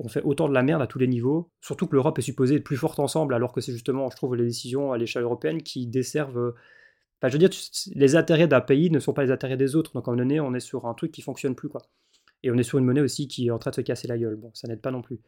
on 0.00 0.08
fait 0.08 0.22
autant 0.24 0.48
de 0.48 0.54
la 0.54 0.64
merde 0.64 0.82
à 0.82 0.88
tous 0.88 0.98
les 0.98 1.06
niveaux, 1.06 1.52
surtout 1.60 1.86
que 1.86 1.94
l'Europe 1.94 2.18
est 2.18 2.22
supposée 2.22 2.56
être 2.56 2.64
plus 2.64 2.76
forte 2.76 2.98
ensemble, 2.98 3.34
alors 3.34 3.52
que 3.52 3.60
c'est 3.60 3.70
justement, 3.70 4.10
je 4.10 4.16
trouve, 4.16 4.34
les 4.34 4.44
décisions 4.44 4.90
à 4.90 4.98
l'échelle 4.98 5.22
européenne 5.22 5.62
qui 5.62 5.86
desservent. 5.86 6.52
Enfin, 7.20 7.28
je 7.28 7.34
veux 7.34 7.38
dire, 7.38 7.50
les 7.94 8.16
intérêts 8.16 8.48
d'un 8.48 8.60
pays 8.60 8.90
ne 8.90 8.98
sont 8.98 9.12
pas 9.12 9.22
les 9.22 9.30
intérêts 9.30 9.56
des 9.56 9.76
autres. 9.76 9.92
Donc, 9.92 10.08
à 10.08 10.10
un 10.10 10.14
moment 10.14 10.24
donné, 10.24 10.40
on 10.40 10.54
est 10.54 10.60
sur 10.60 10.86
un 10.86 10.94
truc 10.94 11.12
qui 11.12 11.22
fonctionne 11.22 11.54
plus, 11.54 11.68
quoi. 11.68 11.82
Et 12.46 12.50
on 12.52 12.56
est 12.56 12.62
sur 12.62 12.78
une 12.78 12.84
monnaie 12.84 13.00
aussi 13.00 13.26
qui 13.26 13.48
est 13.48 13.50
en 13.50 13.58
train 13.58 13.70
de 13.70 13.74
se 13.74 13.80
casser 13.80 14.06
la 14.06 14.16
gueule. 14.16 14.36
Bon, 14.36 14.52
ça 14.54 14.68
n'aide 14.68 14.80
pas 14.80 14.92
non 14.92 15.02
plus. 15.02 15.18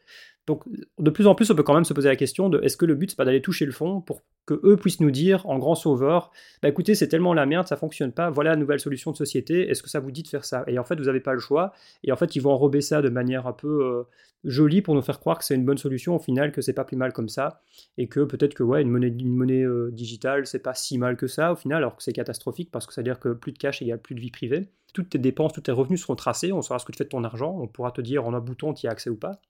Donc, 0.47 0.63
de 1.01 1.11
plus 1.11 1.27
en 1.27 1.35
plus, 1.35 1.51
on 1.51 1.57
peut 1.57 1.65
quand 1.65 1.75
même 1.75 1.85
se 1.85 1.93
poser 1.93 2.09
la 2.09 2.15
question 2.15 2.49
de 2.49 2.61
est-ce 2.63 2.77
que 2.77 2.87
le 2.87 2.95
but, 2.95 3.11
c'est 3.11 3.17
pas 3.17 3.25
d'aller 3.25 3.43
toucher 3.43 3.67
le 3.67 3.73
fond 3.73 4.01
pour 4.01 4.23
que 4.47 4.55
eux 4.63 4.77
puissent 4.77 5.01
nous 5.01 5.11
dire, 5.11 5.45
en 5.47 5.59
grand 5.59 5.75
sauveur, 5.75 6.31
bah 6.63 6.69
écoutez, 6.69 6.95
c'est 6.95 7.09
tellement 7.09 7.35
la 7.35 7.45
merde, 7.45 7.67
ça 7.67 7.77
fonctionne 7.77 8.13
pas, 8.13 8.31
voilà 8.31 8.51
la 8.51 8.57
nouvelle 8.57 8.79
solution 8.79 9.11
de 9.11 9.17
société, 9.17 9.69
est-ce 9.69 9.83
que 9.83 9.91
ça 9.91 9.99
vous 9.99 10.13
dit 10.13 10.23
de 10.23 10.29
faire 10.29 10.45
ça? 10.45 10.63
Et 10.69 10.79
en 10.79 10.85
fait, 10.85 10.95
vous 10.95 11.07
n'avez 11.07 11.19
pas 11.19 11.33
le 11.33 11.41
choix. 11.41 11.73
Et 12.05 12.13
en 12.13 12.17
fait, 12.17 12.37
ils 12.37 12.41
vont 12.41 12.53
enrober 12.53 12.81
ça 12.81 13.03
de 13.03 13.09
manière 13.09 13.49
un 13.49 13.53
peu 13.53 13.85
euh, 13.85 14.05
jolie 14.45 14.81
pour 14.81 14.95
nous 14.95 15.03
faire 15.03 15.19
croire 15.19 15.39
que 15.39 15.45
c'est 15.45 15.57
une 15.57 15.65
bonne 15.65 15.77
solution, 15.77 16.15
au 16.15 16.21
final, 16.21 16.53
que 16.53 16.61
c'est 16.61 16.73
pas 16.73 16.85
plus 16.85 16.97
mal 16.97 17.13
comme 17.13 17.29
ça. 17.29 17.61
Et 17.97 18.07
que 18.07 18.21
peut-être 18.21 18.55
que, 18.55 18.63
ouais, 18.63 18.81
une 18.83 18.91
monnaie, 18.91 19.09
une 19.09 19.35
monnaie 19.35 19.65
euh, 19.65 19.91
digitale, 19.91 20.47
c'est 20.47 20.61
pas 20.61 20.75
si 20.75 20.99
mal 20.99 21.17
que 21.17 21.27
ça, 21.27 21.53
au 21.53 21.57
final, 21.57 21.79
alors 21.79 21.97
que 21.97 22.03
c'est 22.05 22.13
catastrophique 22.13 22.71
parce 22.71 22.87
que 22.87 22.95
ça 22.95 23.01
veut 23.01 23.07
dire 23.07 23.19
que 23.19 23.31
plus 23.31 23.51
de 23.51 23.59
cash 23.59 23.83
égale 23.83 24.01
plus 24.01 24.15
de 24.15 24.21
vie 24.21 24.31
privée. 24.31 24.69
Toutes 24.95 25.11
tes 25.11 25.19
dépenses, 25.19 25.53
tous 25.53 25.61
tes 25.61 25.73
revenus 25.73 26.03
seront 26.03 26.17
tracés, 26.17 26.53
on 26.53 26.63
saura 26.63 26.79
ce 26.79 26.85
que 26.85 26.93
tu 26.93 26.99
fais 26.99 27.05
de 27.05 27.11
ton 27.11 27.25
argent, 27.25 27.57
on 27.61 27.69
pourra 27.69 27.93
te 27.93 28.01
dire 28.01 28.27
en 28.27 28.35
un 28.35 28.41
bouton 28.41 28.73
tu 28.75 28.87
y 28.87 28.89
as 28.89 28.93
accès 28.93 29.11
ou 29.11 29.17
pas. 29.17 29.41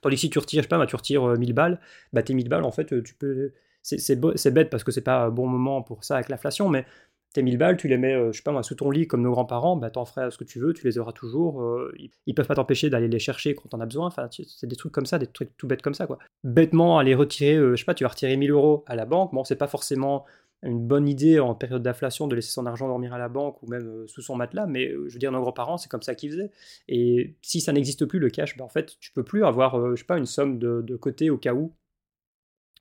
Tandis 0.00 0.16
que 0.16 0.20
si 0.20 0.30
tu 0.30 0.38
retires, 0.38 0.62
je 0.62 0.64
sais 0.64 0.68
pas, 0.68 0.78
bah, 0.78 0.86
tu 0.86 0.96
retires 0.96 1.26
1000 1.38 1.50
euh, 1.50 1.54
balles, 1.54 1.80
bah 2.12 2.22
tes 2.22 2.34
1000 2.34 2.48
balles, 2.48 2.64
en 2.64 2.72
fait, 2.72 3.02
tu 3.02 3.14
peux 3.14 3.52
c'est 3.82 4.50
bête 4.50 4.70
parce 4.70 4.84
que 4.84 4.92
c'est 4.92 5.02
pas 5.02 5.24
un 5.24 5.30
bon 5.30 5.46
moment 5.46 5.82
pour 5.82 6.04
ça 6.04 6.16
avec 6.16 6.28
l'inflation, 6.28 6.68
mais 6.68 6.84
tes 7.32 7.42
1000 7.42 7.58
balles, 7.58 7.76
tu 7.76 7.88
les 7.88 7.98
mets, 7.98 8.14
euh, 8.14 8.32
je 8.32 8.38
sais 8.38 8.42
pas 8.42 8.52
moi, 8.52 8.62
sous 8.62 8.74
ton 8.74 8.90
lit 8.90 9.06
comme 9.06 9.22
nos 9.22 9.30
grands-parents, 9.30 9.76
bah 9.76 9.90
t'en 9.90 10.04
ferais 10.04 10.30
ce 10.30 10.38
que 10.38 10.44
tu 10.44 10.58
veux, 10.58 10.72
tu 10.72 10.86
les 10.86 10.98
auras 10.98 11.12
toujours. 11.12 11.62
Euh, 11.62 11.92
ils, 12.26 12.34
peuvent 12.34 12.46
pas 12.46 12.54
t'empêcher 12.54 12.88
d'aller 12.90 13.08
les 13.08 13.18
chercher 13.18 13.54
quand 13.54 13.68
t'en 13.68 13.80
as 13.80 13.86
besoin. 13.86 14.06
Enfin, 14.06 14.28
c'est 14.30 14.66
des 14.66 14.76
trucs 14.76 14.92
comme 14.92 15.06
ça, 15.06 15.18
des 15.18 15.26
trucs 15.26 15.54
tout 15.56 15.66
bêtes 15.66 15.82
comme 15.82 15.94
ça, 15.94 16.06
quoi. 16.06 16.18
Bêtement, 16.44 16.98
aller 16.98 17.14
retirer, 17.14 17.56
euh, 17.56 17.76
je 17.76 17.80
sais 17.80 17.84
pas, 17.84 17.94
tu 17.94 18.04
vas 18.04 18.10
retirer 18.10 18.36
1000 18.36 18.50
euros 18.50 18.84
à 18.86 18.96
la 18.96 19.04
banque. 19.04 19.34
Bon, 19.34 19.44
c'est 19.44 19.56
pas 19.56 19.68
forcément 19.68 20.24
une 20.62 20.86
bonne 20.86 21.08
idée 21.08 21.38
en 21.38 21.54
période 21.54 21.82
d'inflation 21.82 22.26
de 22.26 22.34
laisser 22.34 22.50
son 22.50 22.66
argent 22.66 22.88
dormir 22.88 23.14
à 23.14 23.18
la 23.18 23.28
banque 23.28 23.62
ou 23.62 23.68
même 23.68 24.06
sous 24.08 24.22
son 24.22 24.34
matelas, 24.34 24.66
mais 24.66 24.88
je 24.88 25.12
veux 25.12 25.18
dire, 25.18 25.30
nos 25.30 25.40
grands-parents, 25.40 25.78
c'est 25.78 25.88
comme 25.88 26.02
ça 26.02 26.14
qu'ils 26.14 26.32
faisaient. 26.32 26.50
Et 26.88 27.36
si 27.42 27.60
ça 27.60 27.72
n'existe 27.72 28.06
plus, 28.06 28.18
le 28.18 28.30
cash, 28.30 28.56
bah, 28.56 28.64
en 28.64 28.68
fait, 28.68 28.96
tu 28.98 29.12
peux 29.12 29.22
plus 29.22 29.44
avoir, 29.44 29.94
je 29.94 30.00
sais 30.00 30.06
pas, 30.06 30.18
une 30.18 30.26
somme 30.26 30.58
de, 30.58 30.96
côté 30.96 31.30
au 31.30 31.38
cas 31.38 31.54
où 31.54 31.74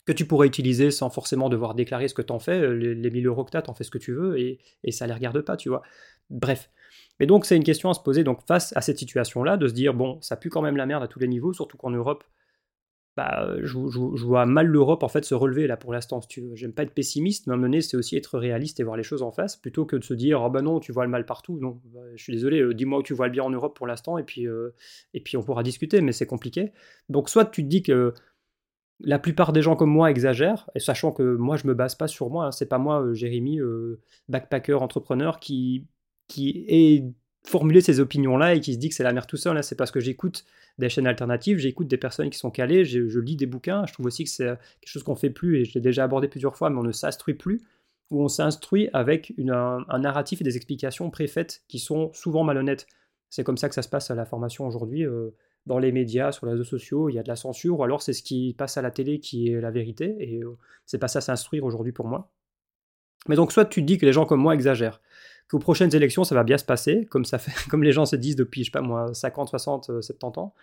que 0.05 0.13
tu 0.13 0.25
pourrais 0.25 0.47
utiliser 0.47 0.89
sans 0.89 1.09
forcément 1.09 1.49
devoir 1.49 1.75
déclarer 1.75 2.07
ce 2.07 2.13
que 2.13 2.21
tu 2.21 2.31
en 2.31 2.39
fais. 2.39 2.73
Les, 2.73 2.95
les 2.95 3.11
1000 3.11 3.27
euros 3.27 3.43
que 3.43 3.51
tu 3.51 3.57
as, 3.57 3.61
t'en 3.61 3.73
fais 3.73 3.83
ce 3.83 3.91
que 3.91 3.97
tu 3.97 4.13
veux 4.13 4.39
et, 4.39 4.59
et 4.83 4.91
ça 4.91 5.05
les 5.05 5.13
regarde 5.13 5.41
pas, 5.41 5.57
tu 5.57 5.69
vois. 5.69 5.83
Bref. 6.29 6.69
Mais 7.19 7.25
donc, 7.25 7.45
c'est 7.45 7.57
une 7.57 7.63
question 7.63 7.89
à 7.89 7.93
se 7.93 7.99
poser 7.99 8.23
donc 8.23 8.45
face 8.47 8.75
à 8.75 8.81
cette 8.81 8.97
situation-là, 8.97 9.57
de 9.57 9.67
se 9.67 9.73
dire, 9.73 9.93
bon, 9.93 10.21
ça 10.21 10.37
pue 10.37 10.49
quand 10.49 10.61
même 10.61 10.77
la 10.77 10.85
merde 10.85 11.03
à 11.03 11.07
tous 11.07 11.19
les 11.19 11.27
niveaux, 11.27 11.53
surtout 11.53 11.77
qu'en 11.77 11.89
Europe, 11.89 12.23
bah, 13.17 13.55
je, 13.63 13.75
vois 14.25 14.45
mal 14.45 14.67
l'Europe 14.67 15.01
en 15.01 15.07
fait 15.07 15.25
se 15.25 15.33
relever 15.33 15.65
là 15.65 15.75
pour 15.75 15.91
l'instant, 15.91 16.21
si. 16.21 16.43
J'aime 16.53 16.71
pas 16.71 16.83
être 16.83 16.93
pessimiste, 16.93 17.47
mais 17.47 17.81
c'est 17.81 17.97
aussi 17.97 18.15
être 18.15 18.37
réaliste 18.37 18.79
et 18.79 18.83
voir 18.83 18.95
les 18.95 19.01
choses 19.01 19.23
en 19.23 19.31
face, 19.31 19.55
plutôt 19.55 19.85
que 19.85 19.95
de 19.95 20.03
se 20.03 20.13
dire, 20.13 20.39
oh 20.43 20.51
bah 20.51 20.61
non, 20.61 20.79
tu 20.79 20.91
vois 20.91 21.03
le 21.03 21.09
mal 21.09 21.25
partout. 21.25 21.57
Non, 21.59 21.81
bah, 21.85 22.01
je 22.15 22.21
suis 22.21 22.31
désolé, 22.31 22.61
euh, 22.61 22.75
dis-moi 22.75 22.99
où 22.99 23.03
tu 23.03 23.15
vois 23.15 23.25
le 23.25 23.31
bien 23.31 23.41
en 23.41 23.49
Europe 23.49 23.75
pour 23.75 23.87
l'instant, 23.87 24.19
et, 24.19 24.23
puis 24.23 24.47
euh, 24.47 24.69
et 25.15 25.19
puis 25.19 25.35
on 25.35 25.41
pourra 25.41 25.63
discuter, 25.63 26.01
mais 26.01 26.11
c'est 26.11 26.27
compliqué. 26.27 26.73
Donc, 27.09 27.27
soit 27.29 27.45
tu 27.45 27.63
te 27.63 27.67
dis 27.67 27.81
que 27.81 28.13
la 28.99 29.17
plupart 29.17 29.51
des 29.51 29.63
gens 29.63 29.75
comme 29.75 29.91
moi 29.91 30.11
exagèrent, 30.11 30.69
et 30.75 30.79
sachant 30.79 31.11
que 31.11 31.23
moi 31.23 31.57
je 31.57 31.65
me 31.65 31.73
base 31.73 31.95
pas 31.95 32.07
sur 32.07 32.29
moi, 32.29 32.45
hein, 32.45 32.51
c'est 32.51 32.67
pas 32.67 32.77
moi, 32.77 33.01
euh, 33.01 33.15
Jérémy, 33.15 33.59
backpacker, 34.29 34.79
entrepreneur, 34.79 35.39
qui, 35.39 35.87
qui 36.27 36.65
ait 36.67 37.03
formulé 37.47 37.81
ces 37.81 37.99
opinions-là 37.99 38.55
et 38.55 38.59
qui 38.59 38.73
se 38.73 38.77
dit 38.77 38.89
que 38.89 38.95
c'est 38.95 39.03
la 39.03 39.13
merde 39.13 39.27
tout 39.27 39.37
seul. 39.37 39.57
Hein. 39.57 39.61
c'est 39.61 39.75
parce 39.75 39.91
que 39.91 39.99
j'écoute 39.99 40.45
des 40.77 40.89
chaînes 40.89 41.07
alternatives, 41.07 41.57
j'écoute 41.57 41.87
des 41.87 41.97
personnes 41.97 42.29
qui 42.29 42.37
sont 42.37 42.51
calées, 42.51 42.85
je, 42.85 43.19
lis 43.19 43.35
des 43.35 43.45
bouquins, 43.45 43.85
je 43.85 43.93
trouve 43.93 44.05
aussi 44.05 44.25
que 44.25 44.29
c'est 44.29 44.45
quelque 44.45 44.89
chose 44.89 45.03
qu'on 45.03 45.15
fait 45.15 45.29
plus, 45.29 45.59
et 45.59 45.65
je 45.65 45.73
l'ai 45.73 45.81
déjà 45.81 46.03
abordé 46.03 46.27
plusieurs 46.27 46.55
fois, 46.55 46.69
mais 46.69 46.77
on 46.77 46.83
ne 46.83 46.91
s'instruit 46.91 47.33
plus, 47.33 47.61
où 48.11 48.21
on 48.21 48.27
s'instruit 48.27 48.89
avec 48.93 49.33
un, 49.39 49.99
narratif 49.99 50.41
et 50.41 50.43
des 50.43 50.55
explications 50.55 51.09
préfaites 51.09 51.63
qui 51.67 51.79
sont 51.79 52.11
souvent 52.13 52.43
malhonnêtes. 52.43 52.85
C'est 53.29 53.43
comme 53.43 53.57
ça 53.57 53.69
que 53.69 53.75
ça 53.75 53.81
se 53.81 53.89
passe 53.89 54.11
à 54.11 54.15
la 54.15 54.25
formation 54.25 54.67
aujourd'hui. 54.67 55.05
Euh, 55.05 55.31
dans 55.65 55.79
les 55.79 55.91
médias, 55.91 56.31
sur 56.31 56.45
les 56.45 56.53
réseaux 56.53 56.63
sociaux, 56.63 57.09
il 57.09 57.15
y 57.15 57.19
a 57.19 57.23
de 57.23 57.27
la 57.27 57.35
censure, 57.35 57.79
ou 57.79 57.83
alors 57.83 58.01
c'est 58.01 58.13
ce 58.13 58.23
qui 58.23 58.53
passe 58.57 58.77
à 58.77 58.81
la 58.81 58.91
télé 58.91 59.19
qui 59.19 59.49
est 59.49 59.59
la 59.59 59.71
vérité, 59.71 60.15
et 60.19 60.41
euh, 60.41 60.57
c'est 60.85 60.97
pas 60.97 61.09
ça 61.09 61.19
s'instruire 61.19 61.65
aujourd'hui 61.65 61.91
pour 61.91 62.07
moi. 62.07 62.31
Mais 63.27 63.35
donc, 63.35 63.51
soit 63.51 63.65
tu 63.65 63.81
dis 63.81 63.97
que 63.97 64.05
les 64.05 64.13
gens 64.13 64.25
comme 64.25 64.39
moi 64.39 64.53
exagèrent, 64.53 65.01
qu'aux 65.49 65.59
prochaines 65.59 65.95
élections, 65.95 66.23
ça 66.23 66.35
va 66.35 66.43
bien 66.43 66.57
se 66.57 66.65
passer, 66.65 67.05
comme, 67.05 67.25
ça 67.25 67.37
fait, 67.37 67.51
comme 67.69 67.83
les 67.83 67.91
gens 67.91 68.05
se 68.05 68.15
disent 68.15 68.35
depuis, 68.35 68.61
je 68.61 68.65
sais 68.65 68.71
pas 68.71 68.81
moi, 68.81 69.13
50, 69.13 69.49
60, 69.49 70.01
70 70.01 70.39
ans. 70.39 70.53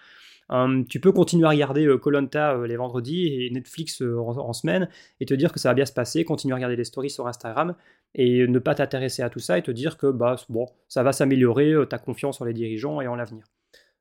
Hum, 0.51 0.87
tu 0.87 1.01
peux 1.01 1.13
continuer 1.13 1.47
à 1.47 1.51
regarder 1.51 1.87
euh, 1.87 1.97
Colanta 1.97 2.53
euh, 2.55 2.67
les 2.67 2.77
vendredis 2.77 3.29
et 3.29 3.51
Netflix 3.51 4.03
en, 4.03 4.53
semaine 4.53 4.91
et 5.19 5.25
te 5.25 5.33
dire 5.33 5.53
que 5.53 5.59
ça 5.59 5.71
va 5.71 5.75
bien 5.75 5.87
se 5.87 5.93
passer, 5.93 6.25
continuer 6.25 6.53
à 6.53 6.57
regarder 6.57 6.77
les 6.77 6.85
stories 6.85 7.09
sur 7.09 7.27
Instagram 7.27 7.75
et 8.15 8.47
ne 8.47 8.59
pas 8.59 8.75
t'intéresser 8.75 9.23
à 9.23 9.31
tout 9.31 9.39
ça 9.39 9.57
et 9.57 9.63
te 9.63 9.71
dire 9.71 9.97
que 9.97 10.07
bah, 10.07 10.37
bon, 10.51 10.67
ça 10.87 11.03
va 11.03 11.13
s'améliorer, 11.13 11.73
tu 11.89 11.95
as 11.95 11.99
confiance 11.99 12.43
en 12.43 12.45
les 12.45 12.53
dirigeants 12.53 13.01
et 13.01 13.09
en 13.09 13.15
l'avenir. 13.15 13.45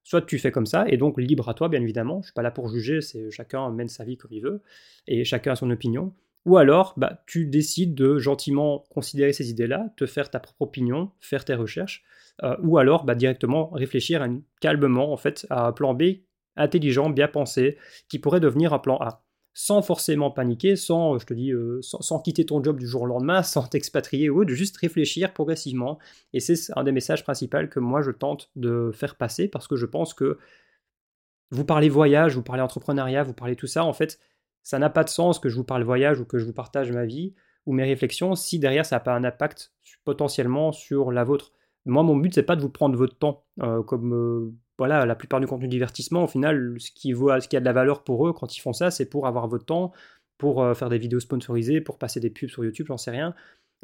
Soit 0.04 0.24
tu 0.24 0.38
fais 0.38 0.52
comme 0.52 0.66
ça, 0.66 0.86
et 0.90 0.98
donc 0.98 1.18
libre 1.18 1.48
à 1.48 1.54
toi, 1.54 1.70
bien 1.70 1.82
évidemment. 1.82 2.20
Je 2.22 2.28
suis 2.28 2.34
pas 2.34 2.42
là 2.42 2.52
pour 2.52 2.68
juger, 2.68 3.00
c'est 3.00 3.32
chacun 3.32 3.72
mène 3.72 3.88
sa 3.88 4.04
vie 4.04 4.18
comme 4.18 4.34
il 4.34 4.42
veut, 4.42 4.62
et 5.08 5.24
chacun 5.24 5.54
a 5.54 5.56
son 5.56 5.72
opinion. 5.72 6.14
Ou 6.46 6.58
alors, 6.58 6.94
bah, 6.98 7.24
tu 7.26 7.46
décides 7.46 7.96
de 7.96 8.18
gentiment 8.18 8.84
considérer 8.90 9.32
ces 9.32 9.50
idées-là, 9.50 9.94
te 9.96 10.06
faire 10.06 10.30
ta 10.30 10.40
propre 10.40 10.62
opinion, 10.64 11.12
faire 11.22 11.46
tes 11.46 11.56
recherches, 11.56 12.04
euh, 12.44 12.58
ou 12.62 12.78
alors 12.78 13.06
bah, 13.06 13.16
directement 13.16 13.70
réfléchir 13.70 14.28
calmement 14.60 15.14
en 15.14 15.18
fait 15.18 15.48
à 15.50 15.68
un 15.68 15.72
plan 15.72 15.94
B 15.94 16.04
intelligent, 16.56 17.10
bien 17.10 17.28
pensé, 17.28 17.78
qui 18.10 18.20
pourrait 18.20 18.40
devenir 18.40 18.74
un 18.74 18.80
plan 18.80 18.98
A. 18.98 19.24
Sans 19.56 19.84
forcément 19.84 20.32
paniquer, 20.32 20.76
sans, 20.76 21.20
je 21.20 21.26
te 21.28 21.34
dis, 21.34 21.52
euh, 21.52 21.80
sans, 21.82 22.20
quitter 22.20 22.44
ton 22.46 22.64
job 22.64 22.80
du 22.80 22.88
jour 22.88 23.04
au 23.04 23.06
lendemain, 23.06 23.44
sans 23.44 23.68
t'expatrier 23.68 24.30
ou 24.30 24.46
de 24.46 24.54
juste 24.54 24.78
réfléchir 24.78 25.32
progressivement. 25.32 26.00
Et 26.34 26.40
c'est 26.40 26.56
un 26.76 26.84
des 26.84 26.92
messages 26.92 27.24
principaux 27.24 27.68
que 27.70 27.80
moi 27.80 28.02
je 28.02 28.12
tente 28.12 28.50
de 28.56 28.92
faire 28.94 29.16
passer 29.16 29.48
parce 29.48 29.68
que 29.68 29.76
je 29.76 29.86
pense 29.86 30.14
que 30.14 30.40
vous 31.52 31.66
parlez 31.66 31.88
voyage, 31.88 32.36
vous 32.36 32.42
parlez 32.42 32.64
entrepreneuriat, 32.64 33.22
vous 33.22 33.34
parlez 33.34 33.56
tout 33.56 33.68
ça, 33.68 33.86
en 33.86 33.94
fait, 33.94 34.20
ça 34.64 34.80
n'a 34.80 34.90
pas 34.90 35.04
de 35.04 35.10
sens 35.10 35.40
que 35.40 35.50
je 35.50 35.56
vous 35.56 35.64
parle 35.64 35.84
voyage 35.84 36.20
ou 36.20 36.26
que 36.26 36.40
je 36.40 36.46
vous 36.46 36.54
partage 36.54 36.92
ma 36.92 37.06
vie 37.06 37.36
ou 37.66 37.74
mes 37.74 37.84
réflexions 37.84 38.36
si 38.36 38.60
derrière 38.60 38.86
ça 38.86 38.96
n'a 38.96 39.00
pas 39.02 39.14
un 39.14 39.24
impact 39.24 39.74
potentiellement 40.06 40.72
sur 40.72 41.12
la 41.12 41.24
vôtre. 41.24 41.52
Moi, 41.86 42.04
mon 42.04 42.16
but, 42.16 42.34
c'est 42.34 42.44
pas 42.44 42.56
de 42.56 42.62
vous 42.62 42.70
prendre 42.70 42.98
votre 42.98 43.18
temps, 43.18 43.46
euh, 43.62 43.84
comme 43.84 44.14
euh, 44.14 44.54
voilà, 44.78 45.06
la 45.06 45.16
plupart 45.16 45.40
du 45.42 45.48
contenu 45.48 45.68
divertissement. 45.68 46.24
Au 46.24 46.28
final, 46.28 46.76
ce 46.80 46.92
qui, 46.92 47.12
vaut, 47.12 47.30
ce 47.40 47.48
qui 47.48 47.58
a 47.58 47.60
de 47.60 47.66
la 47.66 47.74
valeur 47.74 48.04
pour 48.04 48.28
eux 48.28 48.34
quand 48.34 48.56
ils 48.56 48.62
font 48.62 48.74
ça, 48.74 48.90
c'est 48.90 49.06
pour 49.06 49.28
avoir 49.28 49.48
votre 49.48 49.66
temps, 49.66 49.92
pour 50.38 50.64
euh, 50.64 50.74
faire 50.74 50.90
des 50.90 50.98
vidéos 50.98 51.20
sponsorisées, 51.20 51.82
pour 51.82 51.98
passer 51.98 52.20
des 52.20 52.30
pubs 52.30 52.50
sur 52.50 52.64
YouTube, 52.64 52.88
j'en 52.88 52.98
sais 52.98 53.12
rien. 53.12 53.36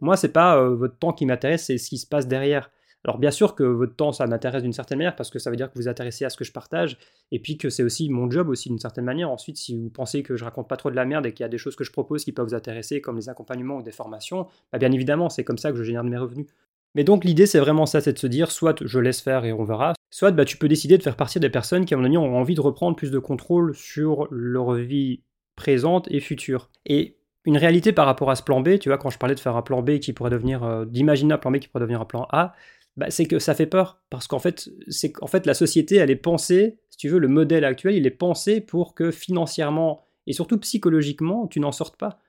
Moi, 0.01 0.15
c'est 0.15 0.31
pas 0.31 0.63
votre 0.63 0.97
temps 0.97 1.11
qui 1.11 1.25
m'intéresse, 1.25 1.65
c'est 1.65 1.77
ce 1.77 1.89
qui 1.89 1.97
se 1.97 2.07
passe 2.07 2.25
derrière. 2.25 2.71
Alors 3.05 3.17
bien 3.17 3.31
sûr 3.31 3.55
que 3.55 3.63
votre 3.63 3.95
temps, 3.95 4.11
ça 4.11 4.27
m'intéresse 4.27 4.61
d'une 4.61 4.73
certaine 4.73 4.97
manière 4.97 5.15
parce 5.15 5.29
que 5.29 5.39
ça 5.39 5.49
veut 5.49 5.55
dire 5.55 5.69
que 5.69 5.75
vous 5.75 5.83
vous 5.83 5.87
intéressez 5.87 6.25
à 6.25 6.29
ce 6.29 6.35
que 6.35 6.43
je 6.43 6.51
partage 6.51 6.97
et 7.31 7.39
puis 7.39 7.57
que 7.57 7.69
c'est 7.69 7.83
aussi 7.83 8.09
mon 8.09 8.29
job 8.29 8.49
aussi 8.49 8.69
d'une 8.69 8.79
certaine 8.79 9.05
manière. 9.05 9.29
Ensuite, 9.29 9.57
si 9.57 9.77
vous 9.77 9.89
pensez 9.89 10.21
que 10.21 10.35
je 10.35 10.43
raconte 10.43 10.67
pas 10.67 10.75
trop 10.75 10.91
de 10.91 10.95
la 10.95 11.05
merde 11.05 11.25
et 11.25 11.33
qu'il 11.33 11.43
y 11.43 11.45
a 11.45 11.49
des 11.49 11.57
choses 11.57 11.75
que 11.75 11.83
je 11.83 11.91
propose 11.91 12.25
qui 12.25 12.33
peuvent 12.33 12.47
vous 12.47 12.55
intéresser 12.55 12.99
comme 12.99 13.15
les 13.15 13.29
accompagnements 13.29 13.77
ou 13.77 13.83
des 13.83 13.91
formations, 13.91 14.47
bah 14.73 14.79
bien 14.79 14.91
évidemment, 14.91 15.29
c'est 15.29 15.45
comme 15.45 15.57
ça 15.57 15.71
que 15.71 15.77
je 15.77 15.83
génère 15.83 16.03
de 16.03 16.09
mes 16.09 16.17
revenus. 16.17 16.47
Mais 16.95 17.03
donc 17.03 17.23
l'idée 17.23 17.45
c'est 17.45 17.59
vraiment 17.59 17.85
ça, 17.85 18.01
c'est 18.01 18.13
de 18.13 18.19
se 18.19 18.27
dire 18.27 18.51
soit 18.51 18.83
je 18.83 18.99
laisse 18.99 19.21
faire 19.21 19.45
et 19.45 19.53
on 19.53 19.63
verra, 19.63 19.93
soit 20.09 20.31
bah, 20.31 20.43
tu 20.43 20.57
peux 20.57 20.67
décider 20.67 20.97
de 20.97 21.03
faire 21.03 21.15
partie 21.15 21.39
des 21.39 21.49
personnes 21.49 21.85
qui 21.85 21.93
à 21.93 21.97
mon 21.97 22.03
avis 22.03 22.17
ont 22.17 22.35
envie 22.35 22.55
de 22.55 22.61
reprendre 22.61 22.95
plus 22.95 23.11
de 23.11 23.19
contrôle 23.19 23.75
sur 23.75 24.27
leur 24.31 24.73
vie 24.73 25.21
présente 25.55 26.09
et 26.11 26.19
future. 26.19 26.69
Et 26.85 27.17
une 27.45 27.57
réalité 27.57 27.93
par 27.93 28.05
rapport 28.05 28.29
à 28.29 28.35
ce 28.35 28.43
plan 28.43 28.61
B, 28.61 28.79
tu 28.79 28.89
vois, 28.89 28.97
quand 28.97 29.09
je 29.09 29.17
parlais 29.17 29.35
de 29.35 29.39
faire 29.39 29.55
un 29.55 29.61
plan 29.61 29.81
B 29.81 29.99
qui 29.99 30.13
pourrait 30.13 30.29
devenir, 30.29 30.63
euh, 30.63 30.85
d'imaginer 30.85 31.33
un 31.33 31.37
plan 31.37 31.51
B 31.51 31.57
qui 31.59 31.67
pourrait 31.67 31.81
devenir 31.81 32.01
un 32.01 32.05
plan 32.05 32.27
A, 32.31 32.53
bah, 32.97 33.09
c'est 33.09 33.25
que 33.25 33.39
ça 33.39 33.55
fait 33.55 33.65
peur. 33.65 34.01
Parce 34.09 34.27
qu'en 34.27 34.39
fait, 34.39 34.69
c'est 34.87 35.13
fait, 35.27 35.45
la 35.45 35.53
société, 35.53 35.95
elle 35.95 36.11
est 36.11 36.15
pensée, 36.15 36.79
si 36.89 36.97
tu 36.97 37.09
veux, 37.09 37.19
le 37.19 37.27
modèle 37.27 37.65
actuel, 37.65 37.95
il 37.95 38.05
est 38.05 38.11
pensé 38.11 38.61
pour 38.61 38.95
que 38.95 39.11
financièrement 39.11 40.03
et 40.27 40.33
surtout 40.33 40.59
psychologiquement, 40.59 41.47
tu 41.47 41.59
n'en 41.59 41.71
sortes 41.71 41.97
pas. 41.97 42.19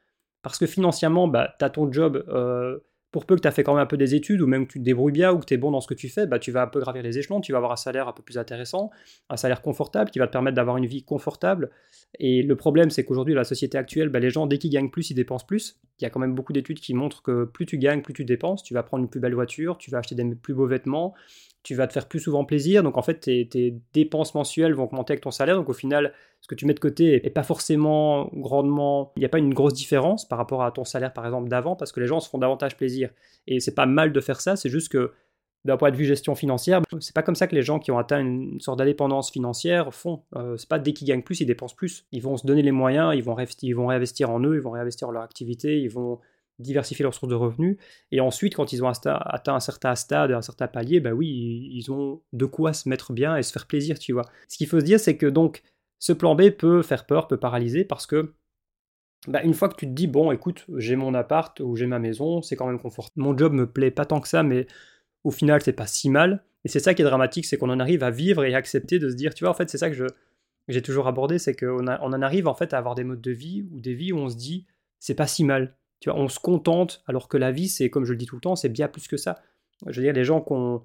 Parce 0.43 0.59
que 0.59 0.67
financièrement, 0.67 1.29
bah, 1.29 1.55
tu 1.59 1.65
as 1.65 1.71
ton 1.71 1.93
job, 1.93 2.25
euh, 2.29 2.79
pour 3.13 3.27
peu 3.27 3.35
que 3.35 3.41
tu 3.41 3.49
as 3.49 3.51
fait 3.51 3.65
quand 3.65 3.75
même 3.75 3.83
un 3.83 3.87
peu 3.87 3.97
des 3.97 4.15
études, 4.15 4.41
ou 4.41 4.47
même 4.47 4.67
que 4.67 4.73
tu 4.73 4.79
te 4.79 4.85
débrouilles 4.85 5.13
bien, 5.13 5.33
ou 5.33 5.39
que 5.39 5.45
tu 5.45 5.55
es 5.55 5.57
bon 5.57 5.71
dans 5.71 5.81
ce 5.81 5.89
que 5.89 5.95
tu 5.95 6.09
fais, 6.09 6.27
bah, 6.27 6.39
tu 6.39 6.53
vas 6.53 6.63
un 6.63 6.67
peu 6.69 6.81
gravir 6.81 7.03
les 7.03 7.19
échelons, 7.19 7.41
tu 7.41 7.53
vas 7.53 7.59
avoir 7.59 7.73
un 7.73 7.77
salaire 7.77 8.09
un 8.09 8.13
peu 8.13 8.23
plus 8.23 8.39
intéressant, 8.39 8.91
un 9.29 9.37
salaire 9.37 9.63
confortable 9.63 10.11
qui 10.11 10.19
va 10.19 10.27
te 10.27 10.33
permettre 10.33 10.55
d'avoir 10.55 10.77
une 10.77 10.87
vie 10.87 11.03
confortable. 11.03 11.71
Et 12.19 12.43
le 12.43 12.57
problème, 12.57 12.91
c'est 12.91 13.05
qu'aujourd'hui, 13.05 13.35
la 13.35 13.45
société 13.45 13.77
actuelle, 13.79 14.11
bah, 14.11 14.21
les 14.21 14.31
gens, 14.31 14.47
dès 14.47 14.59
qu'ils 14.59 14.71
gagnent 14.71 14.91
plus, 14.91 15.11
ils 15.11 15.15
dépensent 15.15 15.47
plus. 15.47 15.81
Il 15.99 16.05
y 16.05 16.07
a 16.07 16.11
quand 16.11 16.21
même 16.21 16.35
beaucoup 16.35 16.53
d'études 16.53 16.81
qui 16.81 16.95
montrent 16.95 17.23
que 17.23 17.45
plus 17.45 17.67
tu 17.67 17.79
gagnes, 17.79 18.03
plus 18.03 18.15
tu 18.15 18.25
dépenses. 18.25 18.63
Tu 18.63 18.75
vas 18.75 18.83
prendre 18.83 19.03
une 19.03 19.11
plus 19.11 19.21
belle 19.21 19.35
voiture, 19.35 19.77
tu 19.77 19.91
vas 19.91 19.99
acheter 19.99 20.15
des 20.15 20.25
plus 20.35 20.55
beaux 20.55 20.67
vêtements, 20.67 21.15
tu 21.63 21.75
vas 21.75 21.87
te 21.87 21.93
faire 21.93 22.09
plus 22.09 22.21
souvent 22.21 22.45
plaisir. 22.45 22.83
Donc 22.83 22.97
en 22.97 23.03
fait, 23.03 23.21
tes, 23.21 23.81
dépenses 23.93 24.35
mensuelles 24.35 24.73
vont 24.75 24.85
augmenter 24.85 25.13
avec 25.13 25.23
ton 25.23 25.31
salaire. 25.31 25.57
Donc 25.57 25.69
au 25.69 25.75
final, 25.75 26.13
ce 26.41 26.49
que 26.49 26.55
tu 26.55 26.67
mets 26.67 26.75
de 26.75 26.81
côté 26.81 27.21
n'est 27.23 27.31
pas 27.31 27.43
forcément 27.43 28.31
grandement. 28.33 29.13
Il 29.17 29.21
n'y 29.21 29.27
a 29.27 29.29
pas 29.29 29.39
une 29.39 29.55
grosse 29.55 29.75
différence 29.75 30.27
par 30.27 30.39
rapport 30.39 30.63
à 30.63 30.73
ton 30.73 30.85
salaire, 30.85 31.13
par 31.13 31.27
exemple, 31.27 31.49
d'avant, 31.49 31.77
parce 31.77 31.93
que 31.93 32.01
les 32.01 32.07
gens 32.07 32.21
se 32.21 32.29
font 32.29 32.39
davantage 32.39 32.77
plaisir. 32.77 33.11
Et 33.47 33.61
c'est 33.61 33.75
pas 33.75 33.87
mal 33.87 34.13
de 34.13 34.21
faire 34.21 34.41
ça, 34.41 34.57
c'est 34.57 34.71
juste 34.71 34.91
que 34.91 35.13
d'un 35.67 35.77
point 35.77 35.91
de 35.91 35.97
vue 35.97 36.07
gestion 36.07 36.35
financière, 36.35 36.81
c'est 37.01 37.15
pas 37.15 37.23
comme 37.23 37.35
ça 37.35 37.47
que 37.47 37.55
les 37.55 37.63
gens 37.63 37.79
qui 37.79 37.91
ont 37.91 37.99
atteint 37.99 38.21
une 38.21 38.59
sorte 38.61 38.79
d'indépendance 38.79 39.31
financière 39.31 39.93
font. 39.93 40.23
Euh, 40.35 40.57
c'est 40.57 40.69
pas 40.69 40.79
dès 40.79 40.95
qu'ils 40.95 41.07
gagnent 41.07 41.23
plus, 41.23 41.41
ils 41.41 41.47
dépensent 41.47 41.75
plus. 41.77 42.07
Ils 42.13 42.23
vont 42.23 42.39
se 42.39 42.47
donner 42.47 42.63
les 42.63 42.73
moyens, 42.73 43.15
ils 43.15 43.23
vont, 43.23 43.37
ils 43.63 43.75
vont 43.75 43.87
réinvestir 43.87 44.31
en 44.31 44.41
eux, 44.41 44.55
ils 44.55 44.63
vont 44.63 44.71
réinvestir 44.71 45.09
en 45.09 45.11
leur 45.11 45.23
activité, 45.23 45.79
ils 45.79 45.91
vont 45.91 46.19
diversifier 46.61 47.03
leurs 47.03 47.15
sources 47.15 47.31
de 47.31 47.35
revenus. 47.35 47.77
Et 48.11 48.21
ensuite, 48.21 48.55
quand 48.55 48.73
ils 48.73 48.85
ont 48.85 48.89
atteint 48.89 49.55
un 49.55 49.61
certain 49.61 49.95
stade, 49.95 50.33
un 50.33 50.43
certain 50.43 50.69
palier, 50.69 51.01
bah 51.01 51.13
oui, 51.13 51.69
ils 51.73 51.91
ont 51.91 52.23
de 52.33 52.47
quoi 52.47 52.73
se 52.73 52.89
mettre 52.89 53.13
bien 53.13 53.37
et 53.37 53.43
se 53.43 53.53
faire 53.53 53.67
plaisir, 53.67 53.99
tu 53.99 54.13
vois. 54.13 54.25
Ce 54.49 54.57
qu'il 54.57 54.67
faut 54.67 54.81
se 54.81 54.85
dire, 54.85 55.01
c'est 55.01 55.17
que 55.17 55.27
donc, 55.27 55.63
ce 55.99 56.13
plan 56.13 56.35
B 56.35 56.51
peut 56.51 56.83
faire 56.83 57.07
peur, 57.07 57.29
peut 57.29 57.37
paralyser, 57.39 57.85
parce 57.85 58.07
que 58.07 58.35
bah, 59.29 59.43
une 59.43 59.55
fois 59.55 59.69
que 59.69 59.77
tu 59.77 59.87
te 59.87 59.93
dis, 59.93 60.07
bon, 60.07 60.33
écoute, 60.33 60.65
j'ai 60.77 60.97
mon 60.97 61.15
appart 61.15 61.59
ou 61.61 61.77
j'ai 61.77 61.87
ma 61.87 61.99
maison, 61.99 62.43
c'est 62.43 62.57
quand 62.57 62.67
même 62.67 62.81
confortable. 62.81 63.23
Mon 63.23 63.37
job 63.37 63.53
me 63.53 63.67
plaît 63.67 63.91
pas 63.91 64.07
tant 64.07 64.21
que 64.21 64.29
ça, 64.29 64.43
mais 64.43 64.67
au 65.25 65.31
final, 65.31 65.61
c'est 65.63 65.75
pas 65.75 65.87
si 65.87 66.09
mal. 66.09 66.43
Et 66.65 66.69
c'est 66.69 66.81
ça 66.81 66.95
qui 66.95 67.03
est 67.03 67.05
dramatique, 67.05 67.47
c'est 67.47 67.59
qu'on 67.59 67.71
en 67.71 67.81
arrive 67.81 68.03
à 68.03 68.11
vivre 68.11 68.45
et 68.45 68.55
accepter 68.55 68.99
de 68.99 69.11
se 69.11 69.15
dire, 69.15 69.35
tu 69.35 69.45
vois, 69.45 69.51
en 69.51 69.55
fait, 69.55 69.69
c'est 69.71 69.79
ça 69.79 69.91
que 69.91 69.97
je, 69.97 70.07
j'ai 70.69 70.83
toujours 70.83 71.07
abordé, 71.07 71.39
c'est 71.39 71.55
qu'on 71.55 71.87
on 71.87 72.13
en 72.13 72.23
arrive 72.23 72.49
en 72.49 72.55
fait 72.55 72.73
à 72.75 72.79
avoir 72.79 72.95
des 72.95 73.05
modes 73.05 73.21
de 73.21 73.31
vie 73.31 73.67
ou 73.71 73.81
des 73.81 73.95
vies 73.95 74.13
où 74.13 74.19
on 74.19 74.29
se 74.29 74.37
dit, 74.37 74.67
c'est 74.99 75.15
pas 75.15 75.27
si 75.27 75.45
mal. 75.45 75.77
Tu 76.01 76.11
vois, 76.11 76.19
on 76.19 76.29
se 76.29 76.39
contente, 76.39 77.03
alors 77.07 77.29
que 77.29 77.37
la 77.37 77.53
vie, 77.53 77.69
c'est, 77.69 77.91
comme 77.91 78.05
je 78.05 78.13
le 78.13 78.19
dis 78.19 78.27
tout 78.27 78.37
le 78.37 78.41
temps, 78.41 78.57
c'est 78.57 78.69
bien 78.69 78.89
plus 78.89 79.07
que 79.07 79.17
ça. 79.17 79.41
Je 79.87 80.01
veux 80.01 80.05
dire, 80.05 80.15
les 80.15 80.25
gens 80.25 80.41
qui 80.41 80.53
ont, 80.53 80.83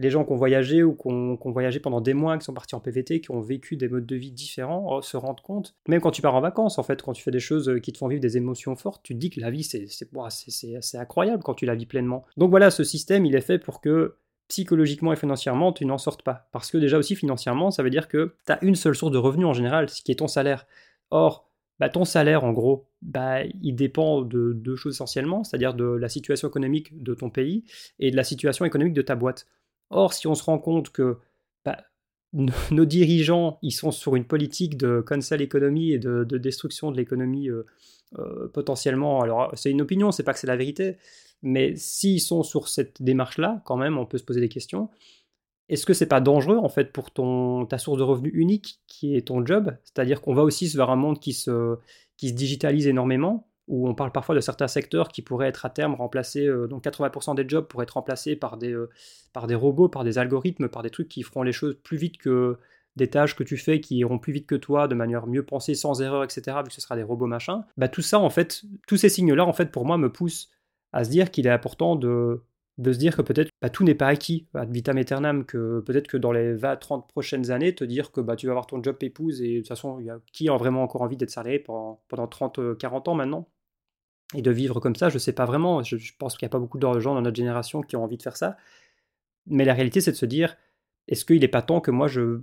les 0.00 0.08
gens 0.08 0.24
voyagé 0.24 0.82
ou 0.82 0.94
qui 0.94 1.08
ont, 1.08 1.38
voyagé 1.44 1.78
pendant 1.78 2.00
des 2.00 2.14
mois, 2.14 2.38
qui 2.38 2.44
sont 2.44 2.54
partis 2.54 2.74
en 2.74 2.80
PVT, 2.80 3.20
qui 3.20 3.30
ont 3.30 3.40
vécu 3.40 3.76
des 3.76 3.88
modes 3.88 4.06
de 4.06 4.16
vie 4.16 4.32
différents, 4.32 4.86
oh, 4.88 5.02
se 5.02 5.16
rendent 5.18 5.42
compte. 5.42 5.76
Même 5.88 6.00
quand 6.00 6.10
tu 6.10 6.22
pars 6.22 6.34
en 6.34 6.40
vacances, 6.40 6.78
en 6.78 6.82
fait, 6.82 7.02
quand 7.02 7.12
tu 7.12 7.22
fais 7.22 7.30
des 7.30 7.40
choses 7.40 7.78
qui 7.82 7.92
te 7.92 7.98
font 7.98 8.08
vivre 8.08 8.20
des 8.20 8.38
émotions 8.38 8.76
fortes, 8.76 9.02
tu 9.02 9.14
te 9.14 9.18
dis 9.18 9.28
que 9.28 9.40
la 9.40 9.50
vie, 9.50 9.62
c'est, 9.62 9.86
c'est, 9.88 10.08
c'est, 10.80 10.98
incroyable 10.98 11.42
quand 11.42 11.54
tu 11.54 11.66
la 11.66 11.74
vis 11.74 11.84
pleinement. 11.84 12.24
Donc 12.38 12.50
voilà, 12.50 12.70
ce 12.70 12.82
système, 12.82 13.26
il 13.26 13.34
est 13.34 13.42
fait 13.42 13.58
pour 13.58 13.82
que 13.82 14.16
psychologiquement 14.48 15.12
et 15.12 15.16
financièrement, 15.16 15.72
tu 15.72 15.84
n'en 15.84 15.98
sortes 15.98 16.22
pas. 16.22 16.48
Parce 16.50 16.70
que 16.70 16.78
déjà 16.78 16.98
aussi 16.98 17.14
financièrement, 17.14 17.70
ça 17.70 17.82
veut 17.82 17.90
dire 17.90 18.08
que 18.08 18.34
tu 18.46 18.52
as 18.52 18.62
une 18.64 18.74
seule 18.74 18.94
source 18.94 19.12
de 19.12 19.18
revenus 19.18 19.46
en 19.46 19.52
général, 19.52 19.90
ce 19.90 20.02
qui 20.02 20.12
est 20.12 20.16
ton 20.16 20.28
salaire. 20.28 20.66
Or, 21.10 21.49
bah, 21.80 21.88
ton 21.88 22.04
salaire, 22.04 22.44
en 22.44 22.52
gros, 22.52 22.86
bah, 23.00 23.42
il 23.62 23.74
dépend 23.74 24.20
de 24.20 24.52
deux 24.52 24.76
choses 24.76 24.96
essentiellement, 24.96 25.44
c'est-à-dire 25.44 25.72
de 25.72 25.86
la 25.86 26.10
situation 26.10 26.46
économique 26.46 27.02
de 27.02 27.14
ton 27.14 27.30
pays 27.30 27.64
et 27.98 28.10
de 28.10 28.16
la 28.16 28.22
situation 28.22 28.66
économique 28.66 28.92
de 28.92 29.00
ta 29.00 29.16
boîte. 29.16 29.46
Or, 29.88 30.12
si 30.12 30.26
on 30.26 30.34
se 30.34 30.44
rend 30.44 30.58
compte 30.58 30.90
que 30.90 31.16
bah, 31.64 31.78
nos 32.32 32.84
dirigeants, 32.84 33.58
ils 33.62 33.72
sont 33.72 33.92
sur 33.92 34.14
une 34.14 34.26
politique 34.26 34.76
de 34.76 35.00
cancel 35.00 35.40
économie 35.40 35.92
et 35.92 35.98
de, 35.98 36.24
destruction 36.36 36.92
de 36.92 36.98
l'économie 36.98 37.48
euh, 37.48 37.64
euh, 38.18 38.48
potentiellement, 38.48 39.22
alors 39.22 39.50
c'est 39.56 39.70
une 39.70 39.80
opinion, 39.80 40.12
c'est 40.12 40.22
pas 40.22 40.34
que 40.34 40.38
c'est 40.38 40.46
la 40.46 40.56
vérité, 40.56 40.98
mais 41.42 41.74
s'ils 41.76 42.20
sont 42.20 42.42
sur 42.42 42.68
cette 42.68 43.00
démarche-là, 43.00 43.62
quand 43.64 43.78
même, 43.78 43.96
on 43.96 44.04
peut 44.04 44.18
se 44.18 44.24
poser 44.24 44.40
des 44.40 44.50
questions 44.50 44.90
est-ce 45.70 45.86
que 45.86 45.94
c'est 45.94 46.06
pas 46.06 46.20
dangereux 46.20 46.58
en 46.58 46.68
fait 46.68 46.92
pour 46.92 47.10
ton 47.10 47.64
ta 47.64 47.78
source 47.78 47.98
de 47.98 48.02
revenus 48.02 48.32
unique 48.34 48.80
qui 48.86 49.16
est 49.16 49.28
ton 49.28 49.46
job? 49.46 49.76
C'est-à-dire 49.84 50.20
qu'on 50.20 50.34
va 50.34 50.42
aussi 50.42 50.68
vers 50.76 50.90
un 50.90 50.96
monde 50.96 51.20
qui 51.20 51.32
se 51.32 51.76
qui 52.16 52.28
se 52.28 52.34
digitalise 52.34 52.86
énormément, 52.86 53.48
où 53.68 53.88
on 53.88 53.94
parle 53.94 54.12
parfois 54.12 54.34
de 54.34 54.40
certains 54.40 54.68
secteurs 54.68 55.08
qui 55.08 55.22
pourraient 55.22 55.48
être 55.48 55.64
à 55.64 55.70
terme 55.70 55.94
remplacés, 55.94 56.46
euh, 56.46 56.66
donc 56.66 56.84
80% 56.84 57.34
des 57.36 57.48
jobs 57.48 57.66
pourraient 57.66 57.84
être 57.84 57.92
remplacés 57.92 58.36
par 58.36 58.58
des, 58.58 58.72
euh, 58.72 58.90
par 59.32 59.46
des 59.46 59.54
robots, 59.54 59.88
par 59.88 60.04
des 60.04 60.18
algorithmes, 60.18 60.68
par 60.68 60.82
des 60.82 60.90
trucs 60.90 61.08
qui 61.08 61.22
feront 61.22 61.42
les 61.42 61.52
choses 61.52 61.78
plus 61.82 61.96
vite 61.96 62.18
que 62.18 62.58
des 62.96 63.08
tâches 63.08 63.36
que 63.36 63.44
tu 63.44 63.56
fais 63.56 63.80
qui 63.80 63.96
iront 63.98 64.18
plus 64.18 64.32
vite 64.32 64.46
que 64.46 64.56
toi, 64.56 64.88
de 64.88 64.96
manière 64.96 65.28
mieux 65.28 65.44
pensée, 65.44 65.74
sans 65.74 66.02
erreur, 66.02 66.24
etc., 66.24 66.58
vu 66.58 66.64
que 66.64 66.74
ce 66.74 66.80
sera 66.80 66.96
des 66.96 67.04
robots 67.04 67.26
machin. 67.26 67.64
Bah, 67.76 67.88
tout 67.88 68.02
ça, 68.02 68.18
en 68.18 68.28
fait, 68.28 68.62
tous 68.88 68.96
ces 68.96 69.08
signes-là, 69.08 69.46
en 69.46 69.52
fait, 69.52 69.70
pour 69.70 69.86
moi, 69.86 69.96
me 69.96 70.12
poussent 70.12 70.50
à 70.92 71.04
se 71.04 71.10
dire 71.10 71.30
qu'il 71.30 71.46
est 71.46 71.50
important 71.50 71.94
de 71.94 72.42
de 72.80 72.92
se 72.92 72.98
dire 72.98 73.16
que 73.16 73.22
peut-être 73.22 73.50
bah, 73.60 73.68
tout 73.68 73.84
n'est 73.84 73.94
pas 73.94 74.08
acquis 74.08 74.46
ad 74.54 74.72
vitam 74.72 74.96
aeternam, 74.96 75.44
que 75.44 75.80
peut-être 75.80 76.08
que 76.08 76.16
dans 76.16 76.32
les 76.32 76.54
20-30 76.54 77.06
prochaines 77.08 77.50
années, 77.50 77.74
te 77.74 77.84
dire 77.84 78.10
que 78.10 78.20
bah, 78.20 78.36
tu 78.36 78.46
vas 78.46 78.52
avoir 78.52 78.66
ton 78.66 78.82
job 78.82 78.96
épouse 79.02 79.42
et 79.42 79.56
de 79.56 79.58
toute 79.58 79.68
façon, 79.68 80.02
qui 80.32 80.48
a 80.48 80.56
vraiment 80.56 80.82
encore 80.82 81.02
envie 81.02 81.16
d'être 81.16 81.30
salarié 81.30 81.58
pendant, 81.58 82.02
pendant 82.08 82.26
30-40 82.26 83.10
ans 83.10 83.14
maintenant? 83.14 83.48
Et 84.34 84.42
de 84.42 84.50
vivre 84.50 84.80
comme 84.80 84.96
ça, 84.96 85.08
je 85.08 85.16
ne 85.16 85.18
sais 85.18 85.32
pas 85.32 85.44
vraiment. 85.44 85.82
Je, 85.82 85.96
pense 86.18 86.36
qu'il 86.36 86.46
n'y 86.46 86.50
a 86.50 86.52
pas 86.52 86.58
beaucoup 86.58 86.78
de 86.78 87.00
gens 87.00 87.14
dans 87.14 87.22
notre 87.22 87.36
génération 87.36 87.82
qui 87.82 87.96
ont 87.96 88.04
envie 88.04 88.16
de 88.16 88.22
faire 88.22 88.36
ça. 88.36 88.56
Mais 89.46 89.64
la 89.64 89.74
réalité, 89.74 90.00
c'est 90.00 90.12
de 90.12 90.16
se 90.16 90.26
dire 90.26 90.56
est-ce 91.08 91.24
qu'il 91.24 91.40
n'est 91.40 91.48
pas 91.48 91.62
temps 91.62 91.80
que 91.80 91.90
moi 91.90 92.08
je 92.08 92.42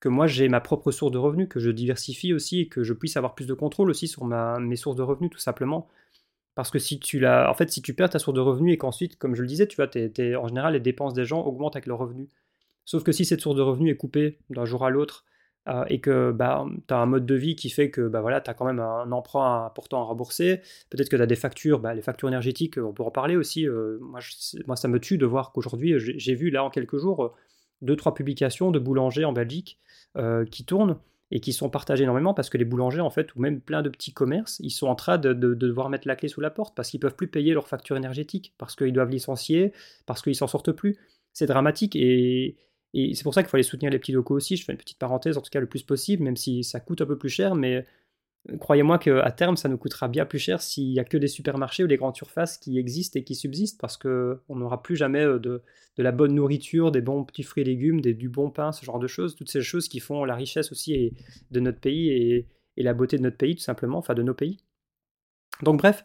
que 0.00 0.08
moi 0.08 0.26
j'ai 0.28 0.48
ma 0.48 0.60
propre 0.60 0.92
source 0.92 1.12
de 1.12 1.18
revenus, 1.18 1.48
que 1.48 1.60
je 1.60 1.70
diversifie 1.70 2.32
aussi, 2.32 2.60
et 2.62 2.68
que 2.68 2.84
je 2.84 2.92
puisse 2.92 3.16
avoir 3.16 3.34
plus 3.34 3.46
de 3.46 3.54
contrôle 3.54 3.90
aussi 3.90 4.06
sur 4.08 4.24
ma, 4.24 4.60
mes 4.60 4.76
sources 4.76 4.96
de 4.96 5.02
revenus, 5.02 5.30
tout 5.30 5.38
simplement? 5.38 5.88
Parce 6.58 6.72
que 6.72 6.80
si 6.80 6.98
tu 6.98 7.24
en 7.24 7.54
fait, 7.54 7.70
si 7.70 7.82
tu 7.82 7.94
perds 7.94 8.10
ta 8.10 8.18
source 8.18 8.34
de 8.34 8.40
revenus 8.40 8.74
et 8.74 8.78
qu'ensuite, 8.78 9.16
comme 9.16 9.36
je 9.36 9.42
le 9.42 9.46
disais, 9.46 9.68
tu 9.68 9.76
vois, 9.76 9.86
en 9.86 10.48
général, 10.48 10.72
les 10.72 10.80
dépenses 10.80 11.14
des 11.14 11.24
gens 11.24 11.40
augmentent 11.40 11.76
avec 11.76 11.86
leurs 11.86 11.98
revenus. 11.98 12.26
Sauf 12.84 13.04
que 13.04 13.12
si 13.12 13.24
cette 13.24 13.40
source 13.40 13.54
de 13.54 13.62
revenus 13.62 13.92
est 13.92 13.96
coupée 13.96 14.40
d'un 14.50 14.64
jour 14.64 14.84
à 14.84 14.90
l'autre 14.90 15.24
euh, 15.68 15.84
et 15.86 16.00
que 16.00 16.32
bah, 16.32 16.66
tu 16.88 16.92
as 16.92 16.96
un 16.96 17.06
mode 17.06 17.26
de 17.26 17.34
vie 17.36 17.54
qui 17.54 17.70
fait 17.70 17.92
que 17.92 18.08
bah, 18.08 18.22
voilà, 18.22 18.40
tu 18.40 18.50
as 18.50 18.54
quand 18.54 18.64
même 18.64 18.80
un 18.80 19.12
emprunt 19.12 19.66
important 19.66 20.00
à 20.00 20.02
rembourser, 20.06 20.60
peut-être 20.90 21.08
que 21.08 21.14
tu 21.14 21.22
as 21.22 21.26
des 21.26 21.36
factures, 21.36 21.78
bah, 21.78 21.94
les 21.94 22.02
factures 22.02 22.26
énergétiques, 22.26 22.76
on 22.76 22.92
peut 22.92 23.04
en 23.04 23.12
parler 23.12 23.36
aussi. 23.36 23.64
Euh, 23.68 24.00
moi, 24.00 24.74
ça 24.74 24.88
me 24.88 24.98
tue 24.98 25.16
de 25.16 25.26
voir 25.26 25.52
qu'aujourd'hui, 25.52 25.94
j'ai 26.00 26.34
vu 26.34 26.50
là 26.50 26.64
en 26.64 26.70
quelques 26.70 26.98
jours 26.98 27.36
deux, 27.82 27.94
trois 27.94 28.14
publications 28.14 28.72
de 28.72 28.80
boulangers 28.80 29.24
en 29.24 29.32
Belgique 29.32 29.78
euh, 30.16 30.44
qui 30.44 30.64
tournent 30.64 30.98
et 31.30 31.40
qui 31.40 31.52
sont 31.52 31.68
partagés 31.68 32.04
énormément 32.04 32.34
parce 32.34 32.48
que 32.48 32.58
les 32.58 32.64
boulangers, 32.64 33.00
en 33.00 33.10
fait, 33.10 33.34
ou 33.34 33.40
même 33.40 33.60
plein 33.60 33.82
de 33.82 33.88
petits 33.88 34.12
commerces, 34.12 34.58
ils 34.60 34.70
sont 34.70 34.86
en 34.86 34.94
train 34.94 35.18
de, 35.18 35.32
devoir 35.32 35.90
mettre 35.90 36.08
la 36.08 36.16
clé 36.16 36.28
sous 36.28 36.40
la 36.40 36.50
porte 36.50 36.74
parce 36.74 36.90
qu'ils 36.90 37.00
peuvent 37.00 37.16
plus 37.16 37.28
payer 37.28 37.52
leur 37.52 37.68
facture 37.68 37.96
énergétique, 37.96 38.54
parce 38.58 38.74
qu'ils 38.76 38.92
doivent 38.92 39.10
licencier, 39.10 39.72
parce 40.06 40.22
qu'ils 40.22 40.36
s'en 40.36 40.46
sortent 40.46 40.72
plus. 40.72 40.96
C'est 41.32 41.46
dramatique 41.46 41.94
et, 41.96 42.56
et 42.94 43.14
c'est 43.14 43.22
pour 43.22 43.34
ça 43.34 43.42
qu'il 43.42 43.50
faut 43.50 43.56
aller 43.56 43.62
soutenir 43.62 43.90
les 43.90 43.98
petits 43.98 44.12
locaux 44.12 44.34
aussi. 44.34 44.56
Je 44.56 44.64
fais 44.64 44.72
une 44.72 44.78
petite 44.78 44.98
parenthèse, 44.98 45.36
en 45.36 45.42
tout 45.42 45.50
cas 45.50 45.60
le 45.60 45.66
plus 45.66 45.82
possible, 45.82 46.22
même 46.22 46.36
si 46.36 46.64
ça 46.64 46.80
coûte 46.80 47.02
un 47.02 47.06
peu 47.06 47.18
plus 47.18 47.28
cher, 47.28 47.54
mais 47.54 47.86
croyez-moi 48.56 48.98
qu'à 48.98 49.30
terme, 49.30 49.56
ça 49.56 49.68
nous 49.68 49.76
coûtera 49.76 50.08
bien 50.08 50.24
plus 50.24 50.38
cher 50.38 50.62
s'il 50.62 50.90
n'y 50.90 50.98
a 50.98 51.04
que 51.04 51.16
des 51.16 51.28
supermarchés 51.28 51.84
ou 51.84 51.86
des 51.86 51.96
grandes 51.96 52.16
surfaces 52.16 52.56
qui 52.56 52.78
existent 52.78 53.18
et 53.18 53.24
qui 53.24 53.34
subsistent, 53.34 53.80
parce 53.80 53.96
qu'on 53.96 54.38
n'aura 54.56 54.82
plus 54.82 54.96
jamais 54.96 55.24
euh, 55.24 55.38
de, 55.38 55.62
la 55.98 56.12
bonne 56.12 56.34
nourriture, 56.34 56.90
des 56.90 57.00
bons 57.00 57.24
petits 57.24 57.42
fruits 57.42 57.62
et 57.62 57.66
légumes, 57.66 58.00
des, 58.00 58.14
du 58.14 58.28
bon 58.28 58.50
pain, 58.50 58.72
ce 58.72 58.84
genre 58.84 58.98
de 58.98 59.08
choses, 59.08 59.34
toutes 59.34 59.50
ces 59.50 59.62
choses 59.62 59.88
qui 59.88 60.00
font 60.00 60.24
la 60.24 60.36
richesse 60.36 60.70
aussi 60.72 61.12
de 61.50 61.60
notre 61.60 61.80
pays 61.80 62.10
et, 62.10 62.46
la 62.76 62.94
beauté 62.94 63.16
de 63.16 63.22
notre 63.22 63.36
pays, 63.36 63.56
tout 63.56 63.62
simplement, 63.62 63.98
enfin 63.98 64.14
de 64.14 64.22
nos 64.22 64.34
pays. 64.34 64.58
Donc 65.62 65.78
bref, 65.78 66.04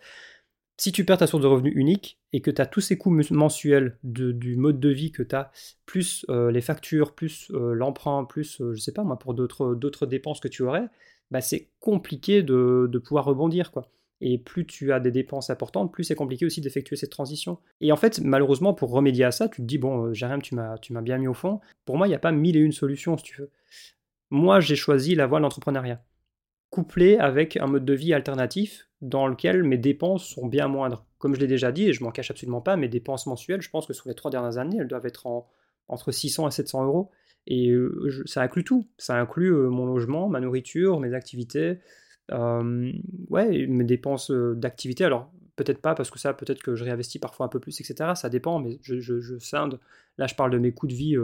si 0.76 0.92
tu 0.92 1.06
perds 1.06 1.20
ta 1.20 1.28
source 1.28 1.44
de 1.44 1.48
revenus 1.48 1.74
unique 1.76 2.20
et 2.32 2.42
que 2.42 2.50
tu 2.50 2.60
as 2.60 2.66
tous 2.66 2.82
ces 2.82 2.98
coûts 2.98 3.12
mensuels 3.12 4.00
du 4.02 4.56
mode 4.56 4.80
de 4.80 4.90
vie 4.90 5.12
que 5.12 5.22
tu 5.22 5.36
as, 5.36 5.52
plus 5.86 6.26
euh, 6.30 6.50
les 6.50 6.62
factures, 6.62 7.14
plus 7.14 7.52
euh, 7.52 7.76
l'emprunt, 7.76 8.26
plus, 8.26 8.64
je 8.74 8.82
sais 8.82 8.94
pas 8.94 9.04
moi, 9.04 9.20
pour 9.20 9.36
d'autres 9.36 10.08
dépenses 10.08 10.40
que 10.40 10.48
tu 10.48 10.64
aurais, 10.64 10.90
bah, 11.34 11.42
c'est 11.42 11.72
compliqué 11.80 12.44
de, 12.44 13.02
pouvoir 13.04 13.26
rebondir. 13.26 13.72
quoi. 13.72 13.90
Et 14.22 14.38
plus 14.38 14.68
tu 14.68 14.94
as 14.94 15.00
des 15.00 15.10
dépenses 15.12 15.50
importantes, 15.50 15.92
plus 15.92 16.04
c'est 16.04 16.16
compliqué 16.16 16.46
aussi 16.46 16.62
d'effectuer 16.62 16.96
cette 16.96 17.10
transition. 17.10 17.58
Et 17.82 17.92
en 17.92 17.96
fait, 17.96 18.22
malheureusement, 18.22 18.76
pour 18.76 18.92
remédier 18.92 19.26
à 19.26 19.32
ça, 19.32 19.50
tu 19.50 19.62
te 19.62 19.66
dis, 19.66 19.80
bon, 19.80 20.06
euh, 20.06 20.14
Jérém, 20.14 20.44
tu 20.44 20.54
m'as, 20.54 21.02
bien 21.02 21.18
mis 21.18 21.28
au 21.28 21.34
fond. 21.34 21.60
Pour 21.86 21.98
moi, 21.98 22.06
il 22.06 22.12
n'y 22.12 22.16
a 22.16 22.20
pas 22.20 22.32
mille 22.32 22.56
et 22.56 22.60
une 22.60 22.72
solutions, 22.72 23.18
si 23.18 23.24
tu 23.24 23.42
veux. 23.42 23.50
Moi, 24.30 24.60
j'ai 24.60 24.76
choisi 24.76 25.16
la 25.16 25.26
voie 25.26 25.40
de 25.40 25.44
l'entrepreneuriat, 25.44 26.04
couplé 26.70 27.18
avec 27.18 27.58
un 27.58 27.66
mode 27.66 27.84
de 27.84 27.94
vie 27.94 28.14
alternatif 28.14 28.88
dans 29.02 29.26
lequel 29.26 29.64
mes 29.64 29.80
dépenses 29.80 30.26
sont 30.26 30.46
bien 30.46 30.68
moindres. 30.68 31.04
Comme 31.18 31.34
je 31.34 31.40
l'ai 31.40 31.48
déjà 31.48 31.72
dit, 31.72 31.90
et 31.90 31.94
je 31.94 32.04
m'en 32.04 32.12
cache 32.12 32.30
absolument 32.30 32.62
pas, 32.62 32.78
mes 32.78 32.90
dépenses 32.90 33.26
mensuelles, 33.26 33.64
je 33.64 33.72
pense 33.72 33.88
que 33.88 33.94
sur 33.94 34.08
les 34.08 34.16
trois 34.16 34.30
dernières 34.30 34.60
années, 34.60 34.78
elles 34.80 34.88
doivent 34.88 35.08
être 35.08 35.48
entre 35.88 36.12
600 36.12 36.50
et 36.50 36.52
700 36.52 36.86
euros. 36.86 37.10
Et 37.48 37.74
ça 38.26 38.42
inclut 38.42 38.64
tout. 38.64 38.88
Ça 38.98 39.20
inclut 39.20 39.52
mon 39.52 39.86
logement, 39.86 40.30
ma 40.30 40.40
nourriture, 40.40 41.00
mes 41.00 41.14
activités, 41.14 41.80
ouais, 42.32 43.68
mes 43.68 43.84
dépenses 43.84 44.32
d'activité. 44.32 45.04
Alors, 45.06 45.32
peut-être 45.56 45.82
pas, 45.82 45.96
parce 45.96 46.10
que 46.10 46.20
ça, 46.20 46.34
peut-être 46.34 46.64
que 46.64 46.76
je 46.76 46.84
réinvestis 46.84 47.20
parfois 47.20 47.46
un 47.46 47.50
peu 47.50 47.60
plus, 47.60 47.80
etc. 47.80 48.12
Ça 48.16 48.30
dépend, 48.30 48.60
mais 48.60 48.80
je, 48.82 49.00
je, 49.00 49.38
scinde. 49.40 49.80
Là, 50.18 50.28
je 50.28 50.36
parle 50.36 50.52
de 50.52 50.58
mes 50.58 50.72
coûts 50.72 50.88
de 50.88 50.94
vie. 50.94 51.18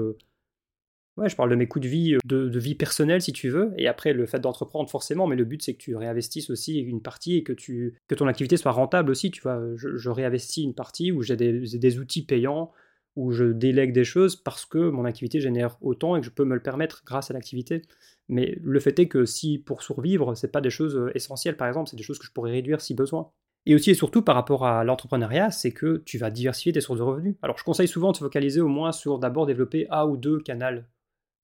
ouais, 1.17 1.29
je 1.29 1.35
parle 1.35 1.49
de 1.49 1.55
mes 1.55 1.67
coûts 1.67 1.79
de 1.79 1.87
vie, 1.87 2.17
de, 2.25 2.59
vie 2.59 2.75
personnelle, 2.75 3.21
si 3.21 3.33
tu 3.33 3.49
veux. 3.49 3.71
Et 3.77 3.87
après, 3.87 4.13
le 4.13 4.25
fait 4.25 4.39
d'entreprendre, 4.39 4.89
forcément, 4.89 5.27
mais 5.27 5.35
le 5.35 5.45
but, 5.45 5.61
c'est 5.63 5.73
que 5.73 5.79
tu 5.79 5.95
réinvestisses 5.95 6.49
aussi 6.49 6.79
une 6.79 7.01
partie 7.01 7.37
et 7.37 7.43
que, 7.43 7.53
tu, 7.53 7.95
que 8.07 8.15
ton 8.15 8.27
activité 8.27 8.57
soit 8.57 8.71
rentable 8.71 9.11
aussi. 9.11 9.31
Tu 9.31 9.41
vois, 9.41 9.61
je, 9.75 10.09
réinvestis 10.09 10.63
une 10.63 10.75
partie 10.75 11.11
où 11.11 11.21
j'ai 11.21 11.35
des, 11.35 11.77
des 11.77 11.99
outils 11.99 12.25
payants 12.25 12.71
où 13.15 13.31
je 13.31 13.45
délègue 13.45 13.93
des 13.93 14.03
choses 14.03 14.35
parce 14.35 14.65
que 14.65 14.89
mon 14.89 15.05
activité 15.05 15.39
génère 15.39 15.77
autant 15.81 16.15
et 16.15 16.19
que 16.19 16.25
je 16.25 16.31
peux 16.31 16.45
me 16.45 16.55
le 16.55 16.61
permettre 16.61 17.03
grâce 17.05 17.31
à 17.31 17.33
l'activité. 17.33 17.81
Mais 18.27 18.57
le 18.61 18.79
fait 18.79 18.97
est 18.99 19.07
que 19.07 19.25
si 19.25 19.57
pour 19.57 19.81
survivre, 19.81 20.35
c'est 20.35 20.51
pas 20.51 20.61
des 20.61 20.69
choses 20.69 20.95
euh, 20.95 21.11
essentielles, 21.15 21.57
par 21.57 21.67
exemple, 21.67 21.89
c'est 21.89 21.97
des 21.97 22.03
choses 22.03 22.19
que 22.19 22.25
je 22.25 22.31
pourrais 22.31 22.51
réduire 22.51 22.81
si 22.81 22.93
besoin. 22.93 23.31
Et 23.65 23.75
aussi 23.75 23.91
et 23.91 23.95
surtout 23.95 24.21
par 24.21 24.35
rapport 24.35 24.65
à 24.65 24.83
l'entrepreneuriat, 24.83 25.51
c'est 25.51 25.71
que 25.71 26.01
tu 26.05 26.17
vas 26.17 26.29
diversifier 26.29 26.71
tes 26.71 26.81
sources 26.81 26.99
de 26.99 27.03
revenus. 27.03 27.35
Alors 27.41 27.57
je 27.57 27.63
conseille 27.63 27.87
souvent 27.87 28.11
de 28.11 28.17
se 28.17 28.23
focaliser 28.23 28.61
au 28.61 28.67
moins 28.67 28.91
sur 28.91 29.19
d'abord 29.19 29.45
développer 29.45 29.87
un 29.89 30.05
ou 30.05 30.17
deux 30.17 30.39
canaux 30.39 30.81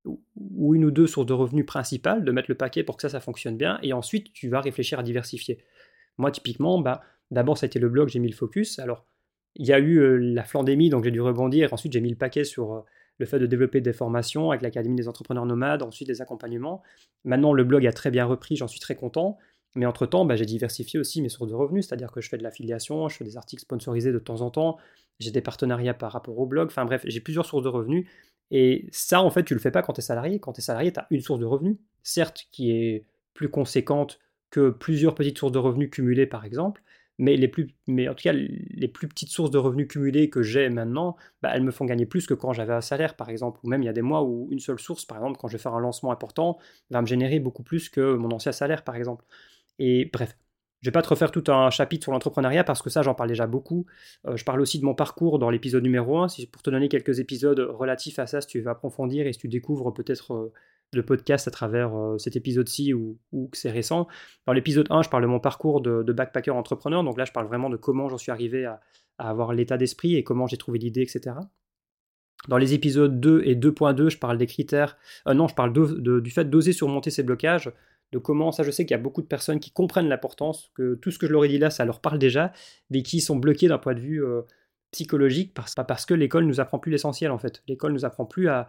ou 0.06 0.76
une 0.76 0.86
ou 0.86 0.92
deux 0.92 1.08
sources 1.08 1.26
de 1.26 1.34
revenus 1.34 1.66
principales, 1.66 2.24
de 2.24 2.32
mettre 2.32 2.50
le 2.50 2.56
paquet 2.56 2.84
pour 2.84 2.96
que 2.96 3.02
ça, 3.02 3.10
ça 3.10 3.20
fonctionne 3.20 3.58
bien, 3.58 3.80
et 3.82 3.92
ensuite 3.92 4.32
tu 4.34 4.50
vas 4.50 4.62
réfléchir 4.62 5.00
à 5.00 5.04
diversifier. 5.04 5.64
Moi 6.18 6.32
typiquement, 6.32 6.80
bah, 6.80 7.02
d'abord 7.32 7.58
ça 7.58 7.66
a 7.66 7.68
été 7.68 7.80
le 7.80 7.90
blog, 7.90 8.10
j'ai 8.10 8.20
mis 8.20 8.30
le 8.30 8.36
focus. 8.36 8.80
Alors 8.80 9.06
il 9.56 9.66
y 9.66 9.74
a 9.74 9.80
eu 9.80 9.98
euh, 10.00 10.18
la 10.18 10.44
flandémie, 10.44 10.90
donc 10.90 11.04
j'ai 11.04 11.12
dû 11.12 11.22
rebondir. 11.22 11.74
Ensuite, 11.74 11.94
j'ai 11.94 12.02
mis 12.02 12.10
le 12.10 12.16
paquet 12.16 12.44
sur 12.44 12.74
euh, 12.74 12.82
le 13.18 13.26
fait 13.26 13.40
de 13.40 13.46
développer 13.46 13.82
des 13.82 13.94
formations 13.94 14.52
avec 14.52 14.62
l'Académie 14.62 14.96
des 14.96 15.08
entrepreneurs 15.08 15.46
nomades, 15.46 15.82
ensuite 15.82 16.08
des 16.08 16.22
accompagnements. 16.22 16.84
Maintenant, 17.24 17.54
le 17.54 17.64
blog 17.64 17.86
a 17.86 17.94
très 17.94 18.12
bien 18.12 18.26
repris, 18.26 18.56
j'en 18.56 18.68
suis 18.68 18.80
très 18.80 18.96
content. 18.96 19.38
Mais 19.76 19.86
entre-temps, 19.86 20.26
bah, 20.26 20.38
j'ai 20.38 20.46
diversifié 20.46 21.00
aussi 21.00 21.22
mes 21.22 21.28
sources 21.28 21.50
de 21.50 21.56
revenus, 21.56 21.88
c'est-à-dire 21.88 22.12
que 22.12 22.22
je 22.22 22.30
fais 22.30 22.38
de 22.38 22.44
l'affiliation, 22.44 23.10
je 23.10 23.18
fais 23.18 23.26
des 23.26 23.36
articles 23.36 23.62
sponsorisés 23.62 24.14
de 24.14 24.20
temps 24.20 24.40
en 24.40 24.50
temps, 24.50 24.78
j'ai 25.20 25.32
des 25.32 25.42
partenariats 25.42 25.94
par 25.94 26.14
rapport 26.14 26.40
au 26.40 26.46
blog, 26.46 26.68
enfin 26.68 26.86
bref, 26.86 27.02
j'ai 27.06 27.20
plusieurs 27.20 27.46
sources 27.46 27.64
de 27.64 27.68
revenus. 27.70 28.08
Et 28.52 28.88
ça, 28.92 29.22
en 29.22 29.30
fait, 29.30 29.44
tu 29.44 29.54
le 29.54 29.60
fais 29.60 29.72
pas 29.72 29.82
quand 29.82 29.94
tu 29.94 30.00
es 30.00 30.04
salarié. 30.04 30.40
Quand 30.40 30.54
tu 30.54 30.62
es 30.62 30.64
salarié, 30.64 30.94
tu 30.94 31.00
as 31.00 31.08
une 31.10 31.20
source 31.20 31.40
de 31.40 31.46
revenus, 31.46 31.78
certes 32.04 32.46
qui 32.52 32.72
est 32.72 33.06
plus 33.34 33.50
conséquente 33.50 34.20
que 34.50 34.70
plusieurs 34.70 35.16
petites 35.16 35.38
sources 35.38 35.52
de 35.52 35.60
revenus 35.60 35.90
cumulées, 35.90 36.28
par 36.28 36.46
exemple, 36.46 36.82
mais, 37.18 37.38
les 37.38 37.48
plus, 37.48 37.76
mais 37.88 38.08
en 38.10 38.14
tout 38.14 38.24
cas, 38.24 38.34
les 38.34 38.88
plus 38.88 39.08
petites 39.08 39.30
sources 39.30 39.52
de 39.52 39.58
revenus 39.58 39.88
cumulés 39.88 40.30
que 40.30 40.42
j'ai 40.42 40.70
maintenant, 40.70 41.16
bah, 41.42 41.52
elles 41.54 41.64
me 41.64 41.72
font 41.72 41.86
gagner 41.86 42.06
plus 42.06 42.28
que 42.28 42.34
quand 42.34 42.54
j'avais 42.54 42.74
un 42.74 42.82
salaire, 42.82 43.16
par 43.16 43.30
exemple. 43.30 43.60
Ou 43.64 43.70
même, 43.70 43.84
il 43.84 43.86
y 43.86 43.90
a 43.90 43.94
des 43.94 44.02
mois 44.02 44.24
où 44.24 44.48
une 44.52 44.60
seule 44.60 44.80
source, 44.80 45.06
par 45.06 45.18
exemple, 45.18 45.38
quand 45.40 45.48
je 45.48 45.58
vais 45.58 45.62
faire 45.62 45.74
un 45.74 45.80
lancement 45.80 46.12
important, 46.12 46.58
va 46.90 47.02
me 47.02 47.08
générer 47.08 47.40
beaucoup 47.40 47.64
plus 47.64 47.90
que 47.90 48.16
mon 48.16 48.32
ancien 48.32 48.52
salaire, 48.52 48.84
par 48.84 48.96
exemple. 48.96 49.26
Et 49.80 50.10
bref, 50.12 50.38
je 50.82 50.90
vais 50.90 50.94
pas 50.94 51.02
te 51.02 51.10
refaire 51.10 51.32
tout 51.32 51.44
un 51.48 51.72
chapitre 51.72 52.04
sur 52.04 52.12
l'entrepreneuriat 52.12 52.64
parce 52.64 52.82
que 52.84 52.92
ça, 52.92 53.02
j'en 53.02 53.16
parle 53.16 53.30
déjà 53.30 53.48
beaucoup. 53.48 53.88
Euh, 54.28 54.38
je 54.38 54.46
parle 54.46 54.62
aussi 54.62 54.80
de 54.80 54.86
mon 54.86 54.94
parcours 54.94 55.40
dans 55.40 55.50
l'épisode 55.50 55.84
numéro 55.84 56.20
1. 56.20 56.28
Si, 56.28 56.48
pour 56.48 56.62
te 56.62 56.70
donner 56.70 56.90
quelques 56.90 57.20
épisodes 57.20 57.60
relatifs 57.60 58.20
à 58.20 58.28
ça, 58.28 58.40
si 58.42 58.48
tu 58.48 58.62
veux 58.62 58.70
approfondir 58.70 59.26
et 59.26 59.34
si 59.34 59.40
tu 59.40 59.48
découvres 59.48 59.94
peut-être 59.94 60.34
euh, 60.34 60.54
le 60.94 61.04
podcast 61.04 61.48
à 61.48 61.52
travers 61.52 61.96
euh, 61.96 62.18
cet 62.18 62.36
épisode-ci 62.36 62.94
ou, 62.94 63.20
que 63.52 63.58
c'est 63.58 63.72
récent. 63.72 64.08
Dans 64.46 64.54
l'épisode 64.54 64.88
1, 64.90 65.04
je 65.04 65.10
parle 65.10 65.24
de 65.24 65.28
mon 65.28 65.40
parcours 65.40 65.82
de, 65.82 66.04
backpacker 66.14 66.52
entrepreneur. 66.52 67.04
Donc 67.04 67.18
là, 67.18 67.26
je 67.26 67.32
parle 67.32 67.48
vraiment 67.48 67.70
de 67.70 67.78
comment 67.78 68.10
j'en 68.10 68.18
suis 68.18 68.32
arrivé 68.32 68.66
à, 68.66 68.82
avoir 69.18 69.54
l'état 69.54 69.78
d'esprit 69.78 70.16
et 70.16 70.24
comment 70.24 70.46
j'ai 70.46 70.58
trouvé 70.58 70.78
l'idée, 70.78 71.02
etc. 71.02 71.38
Dans 72.50 72.58
les 72.58 72.74
épisodes 72.74 73.20
2 73.20 73.44
et 73.46 73.56
2.2, 73.56 74.10
je 74.10 74.18
parle 74.18 74.38
des 74.38 74.46
critères. 74.46 74.98
Euh, 75.28 75.34
non, 75.34 75.48
je 75.48 75.56
parle 75.56 75.74
du 75.74 76.30
fait 76.32 76.50
d'oser 76.50 76.74
surmonter 76.74 77.10
ces 77.12 77.24
blocages, 77.24 77.72
de 78.12 78.20
comment, 78.20 78.52
ça 78.52 78.64
je 78.64 78.72
sais 78.72 78.86
qu'il 78.86 78.92
y 78.92 79.00
a 79.00 79.02
beaucoup 79.02 79.22
de 79.22 79.28
personnes 79.28 79.60
qui 79.60 79.72
comprennent 79.72 80.08
l'importance, 80.08 80.70
que 80.76 80.96
tout 80.96 81.12
ce 81.12 81.18
que 81.18 81.28
je 81.28 81.32
leur 81.32 81.46
ai 81.46 81.48
dit 81.48 81.58
là, 81.58 81.70
ça 81.70 81.86
leur 81.86 82.02
parle 82.02 82.20
déjà, 82.20 82.52
mais 82.90 83.04
qui 83.04 83.22
sont 83.22 83.38
bloqués 83.38 83.68
d'un 83.68 83.78
point 83.78 83.96
de 83.96 84.00
vue 84.00 84.24
euh, 84.24 84.42
psychologique, 84.92 85.54
parce, 85.54 85.76
parce 85.76 86.06
que 86.06 86.14
l'école 86.14 86.46
nous 86.46 86.60
apprend 86.60 86.78
plus 86.78 86.92
l'essentiel 86.92 87.32
en 87.32 87.38
fait. 87.38 87.64
L'école 87.68 87.94
nous 87.94 88.06
apprend 88.06 88.26
plus 88.26 88.48
à, 88.48 88.68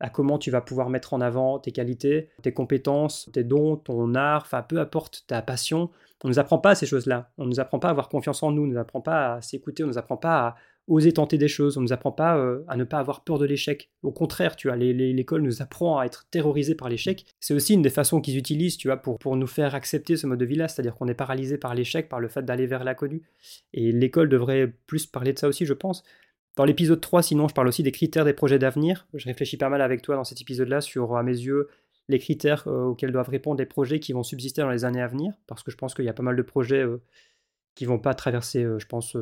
à 0.00 0.10
comment 0.10 0.38
tu 0.38 0.50
vas 0.50 0.60
pouvoir 0.60 0.90
mettre 0.90 1.14
en 1.14 1.20
avant 1.20 1.58
tes 1.58 1.72
qualités, 1.72 2.28
tes 2.42 2.52
compétences, 2.52 3.28
tes 3.32 3.44
dons, 3.44 3.76
ton 3.76 4.14
art, 4.14 4.42
enfin 4.42 4.62
peu 4.62 4.78
importe 4.78 5.24
ta 5.26 5.42
passion. 5.42 5.90
On 6.24 6.28
ne 6.28 6.32
nous 6.32 6.38
apprend 6.38 6.58
pas 6.58 6.74
ces 6.74 6.86
choses-là. 6.86 7.30
On 7.38 7.44
ne 7.44 7.50
nous 7.50 7.60
apprend 7.60 7.78
pas 7.78 7.88
à 7.88 7.90
avoir 7.92 8.08
confiance 8.08 8.42
en 8.42 8.50
nous, 8.50 8.62
on 8.62 8.66
ne 8.66 8.72
nous 8.72 8.78
apprend 8.78 9.00
pas 9.00 9.34
à 9.34 9.40
s'écouter, 9.40 9.82
on 9.82 9.86
ne 9.86 9.92
nous 9.92 9.98
apprend 9.98 10.16
pas 10.16 10.38
à 10.38 10.56
oser 10.88 11.12
tenter 11.12 11.36
des 11.38 11.48
choses, 11.48 11.76
on 11.76 11.80
ne 11.80 11.86
nous 11.86 11.92
apprend 11.92 12.12
pas 12.12 12.38
euh, 12.38 12.64
à 12.66 12.76
ne 12.76 12.84
pas 12.84 12.98
avoir 12.98 13.22
peur 13.22 13.38
de 13.38 13.44
l'échec. 13.44 13.90
Au 14.02 14.10
contraire, 14.10 14.56
tu 14.56 14.68
vois, 14.68 14.76
l'école 14.76 15.42
nous 15.42 15.62
apprend 15.62 15.98
à 15.98 16.06
être 16.06 16.26
terrorisé 16.30 16.74
par 16.74 16.88
l'échec. 16.88 17.26
C'est 17.40 17.54
aussi 17.54 17.74
une 17.74 17.82
des 17.82 17.90
façons 17.90 18.20
qu'ils 18.20 18.38
utilisent, 18.38 18.78
tu 18.78 18.88
vois, 18.88 18.96
pour, 18.96 19.18
pour 19.18 19.36
nous 19.36 19.46
faire 19.46 19.74
accepter 19.74 20.16
ce 20.16 20.26
mode 20.26 20.40
de 20.40 20.46
vie-là, 20.46 20.66
c'est-à-dire 20.66 20.94
qu'on 20.94 21.06
est 21.06 21.14
paralysé 21.14 21.58
par 21.58 21.74
l'échec, 21.74 22.08
par 22.08 22.20
le 22.20 22.28
fait 22.28 22.42
d'aller 22.42 22.66
vers 22.66 22.84
l'inconnu. 22.84 23.22
Et 23.74 23.92
l'école 23.92 24.28
devrait 24.30 24.72
plus 24.86 25.06
parler 25.06 25.34
de 25.34 25.38
ça 25.38 25.48
aussi, 25.48 25.66
je 25.66 25.74
pense. 25.74 26.02
Dans 26.58 26.64
l'épisode 26.64 27.00
3, 27.00 27.22
sinon, 27.22 27.46
je 27.46 27.54
parle 27.54 27.68
aussi 27.68 27.84
des 27.84 27.92
critères 27.92 28.24
des 28.24 28.32
projets 28.32 28.58
d'avenir. 28.58 29.06
Je 29.14 29.26
réfléchis 29.26 29.56
pas 29.56 29.68
mal 29.68 29.80
avec 29.80 30.02
toi 30.02 30.16
dans 30.16 30.24
cet 30.24 30.40
épisode-là 30.40 30.80
sur, 30.80 31.16
à 31.16 31.22
mes 31.22 31.30
yeux, 31.30 31.68
les 32.08 32.18
critères 32.18 32.66
euh, 32.66 32.86
auxquels 32.86 33.12
doivent 33.12 33.28
répondre 33.28 33.60
les 33.60 33.64
projets 33.64 34.00
qui 34.00 34.12
vont 34.12 34.24
subsister 34.24 34.62
dans 34.62 34.70
les 34.70 34.84
années 34.84 35.00
à 35.00 35.06
venir, 35.06 35.34
parce 35.46 35.62
que 35.62 35.70
je 35.70 35.76
pense 35.76 35.94
qu'il 35.94 36.04
y 36.04 36.08
a 36.08 36.12
pas 36.12 36.24
mal 36.24 36.34
de 36.34 36.42
projets 36.42 36.82
euh, 36.82 37.00
qui 37.76 37.84
vont 37.84 38.00
pas 38.00 38.12
traverser, 38.12 38.64
euh, 38.64 38.80
je 38.80 38.88
pense, 38.88 39.16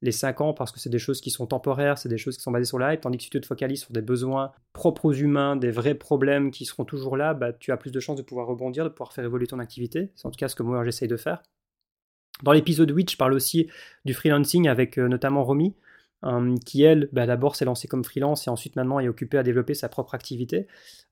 les 0.00 0.12
5 0.12 0.40
ans, 0.40 0.54
parce 0.54 0.72
que 0.72 0.80
c'est 0.80 0.88
des 0.88 0.98
choses 0.98 1.20
qui 1.20 1.30
sont 1.30 1.46
temporaires, 1.46 1.98
c'est 1.98 2.08
des 2.08 2.16
choses 2.16 2.38
qui 2.38 2.42
sont 2.42 2.52
basées 2.52 2.64
sur 2.64 2.78
la 2.78 2.96
tandis 2.96 3.18
que 3.18 3.24
si 3.24 3.28
tu 3.28 3.38
te 3.38 3.46
focalises 3.46 3.82
sur 3.82 3.92
des 3.92 4.00
besoins 4.00 4.52
propres 4.72 5.04
aux 5.04 5.12
humains, 5.12 5.56
des 5.56 5.70
vrais 5.70 5.94
problèmes 5.94 6.52
qui 6.52 6.64
seront 6.64 6.86
toujours 6.86 7.18
là, 7.18 7.34
bah, 7.34 7.52
tu 7.52 7.70
as 7.70 7.76
plus 7.76 7.92
de 7.92 8.00
chances 8.00 8.16
de 8.16 8.22
pouvoir 8.22 8.46
rebondir, 8.46 8.84
de 8.84 8.88
pouvoir 8.88 9.12
faire 9.12 9.26
évoluer 9.26 9.46
ton 9.46 9.58
activité. 9.58 10.10
C'est 10.14 10.24
en 10.24 10.30
tout 10.30 10.38
cas 10.38 10.48
ce 10.48 10.56
que 10.56 10.62
moi 10.62 10.82
j'essaye 10.84 11.08
de 11.08 11.18
faire. 11.18 11.42
Dans 12.42 12.52
l'épisode 12.52 12.90
8, 12.90 13.10
je 13.10 13.16
parle 13.18 13.34
aussi 13.34 13.68
du 14.06 14.14
freelancing 14.14 14.68
avec 14.68 14.96
notamment 14.96 15.44
Romy. 15.44 15.74
Euh, 16.24 16.54
qui 16.64 16.82
elle, 16.82 17.08
bah, 17.12 17.26
d'abord 17.26 17.54
s'est 17.54 17.66
lancée 17.66 17.86
comme 17.86 18.04
freelance 18.04 18.46
et 18.46 18.50
ensuite 18.50 18.76
maintenant 18.76 18.98
est 18.98 19.08
occupée 19.08 19.36
à 19.36 19.42
développer 19.42 19.74
sa 19.74 19.90
propre 19.90 20.14
activité 20.14 20.66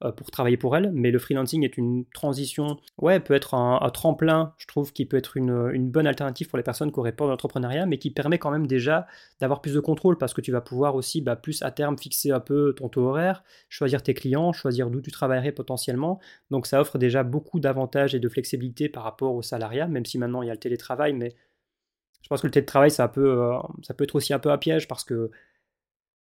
euh, 0.05 0.11
pour 0.11 0.31
travailler 0.31 0.57
pour 0.57 0.75
elle. 0.77 0.91
Mais 0.93 1.11
le 1.11 1.19
freelancing 1.19 1.65
est 1.65 1.77
une 1.77 2.07
transition, 2.15 2.79
ouais, 2.99 3.21
peut 3.21 3.35
être 3.35 3.55
un, 3.55 3.91
tremplin, 3.91 4.55
je 4.57 4.67
trouve, 4.67 4.93
qui 4.93 5.05
peut 5.05 5.19
être 5.19 5.37
une, 5.37 5.91
bonne 5.91 6.07
alternative 6.07 6.49
pour 6.49 6.57
les 6.57 6.63
personnes 6.63 6.91
qui 6.91 6.99
auraient 6.99 7.13
peur 7.13 7.27
de 7.27 7.33
l'entrepreneuriat, 7.33 7.85
mais 7.85 7.99
qui 7.99 8.11
permet 8.11 8.39
quand 8.39 8.51
même 8.51 8.67
déjà 8.67 9.07
d'avoir 9.41 9.61
plus 9.61 9.75
de 9.75 9.81
contrôle 9.81 10.17
parce 10.17 10.33
que 10.33 10.41
tu 10.41 10.53
vas 10.53 10.63
pouvoir 10.63 10.95
aussi 10.95 11.21
bah, 11.21 11.37
plus 11.37 11.63
à 11.63 11.71
terme 11.71 11.99
fixer 11.99 12.31
un 12.31 12.41
peu 12.41 12.75
ton 12.75 12.89
taux 12.89 13.07
horaire, 13.07 13.45
choisir 13.69 14.03
tes 14.03 14.15
clients, 14.15 14.53
choisir 14.53 14.89
d'où 14.89 15.03
tu 15.03 15.11
travaillerais 15.11 15.53
potentiellement. 15.53 16.21
Donc 16.51 16.67
ça 16.67 16.81
offre 16.81 16.97
déjà 16.97 17.23
beaucoup 17.23 17.61
d'avantages 17.61 18.15
et 18.15 18.21
de 18.21 18.29
flexibilité 18.29 18.89
par 18.89 19.03
rapport 19.03 19.35
au 19.35 19.43
salariat, 19.43 19.89
même 19.89 20.07
si 20.07 20.17
maintenant 20.17 20.41
il 20.43 20.47
y 20.47 20.51
a 20.51 20.55
le 20.55 20.61
télétravail, 20.61 21.13
mais 21.13 21.35
je 22.23 22.29
pense 22.29 22.41
que 22.41 22.47
le 22.47 22.53
télétravail, 22.53 22.91
ça 22.91 23.09
peut, 23.09 23.43
euh, 23.43 23.59
ça 23.83 23.95
peut 23.95 24.05
être 24.05 24.15
aussi 24.15 24.33
un 24.33 24.39
peu 24.39 24.51
un 24.51 24.59
piège 24.59 24.89
parce 24.89 25.05
que 25.05 25.31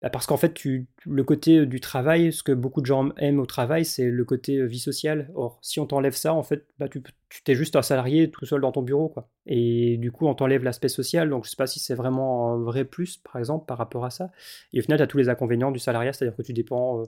bah, 0.01 0.11
parce 0.11 0.27
qu'en 0.27 0.37
fait, 0.37 0.63
le 1.07 1.25
côté 1.25 1.67
du 1.67 1.81
travail, 1.81 2.33
ce 2.33 2.45
que 2.45 2.53
beaucoup 2.53 2.81
de 2.81 2.87
gens 2.87 3.11
aiment 3.17 3.41
au 3.41 3.47
travail, 3.47 3.85
c'est 3.85 4.11
le 4.11 4.25
côté 4.25 4.65
vie 4.65 4.79
sociale. 4.79 5.29
Or, 5.35 5.59
si 5.61 5.81
on 5.81 5.87
t'enlève 5.87 6.15
ça, 6.15 6.35
en 6.35 6.45
fait, 6.45 6.67
bah, 6.79 6.89
tu, 6.89 7.03
t'es 7.43 7.57
juste 7.57 7.75
un 7.75 7.83
salarié 7.83 8.31
tout 8.31 8.47
seul 8.47 8.61
dans 8.61 8.71
ton 8.71 8.83
bureau, 8.83 9.09
quoi. 9.09 9.29
Et 9.47 9.97
du 9.99 10.13
coup, 10.13 10.29
on 10.29 10.35
t'enlève 10.35 10.63
l'aspect 10.63 10.89
social, 10.89 11.29
donc 11.31 11.47
je 11.47 11.51
sais 11.51 11.57
pas 11.57 11.67
si 11.67 11.81
c'est 11.81 11.97
vraiment 11.97 12.53
un 12.53 12.59
vrai 12.63 12.85
plus, 12.85 13.17
par 13.17 13.37
exemple, 13.37 13.67
par 13.67 13.77
rapport 13.77 14.05
à 14.05 14.11
ça. 14.11 14.31
Et 14.73 14.79
au 14.79 14.83
final, 14.83 14.99
tu 14.99 15.03
as 15.03 15.09
tous 15.09 15.19
les 15.19 15.29
inconvénients 15.29 15.73
du 15.73 15.81
salariat, 15.81 16.13
c'est-à-dire 16.13 16.37
que 16.37 16.43
tu 16.43 16.53
dépends 16.53 17.03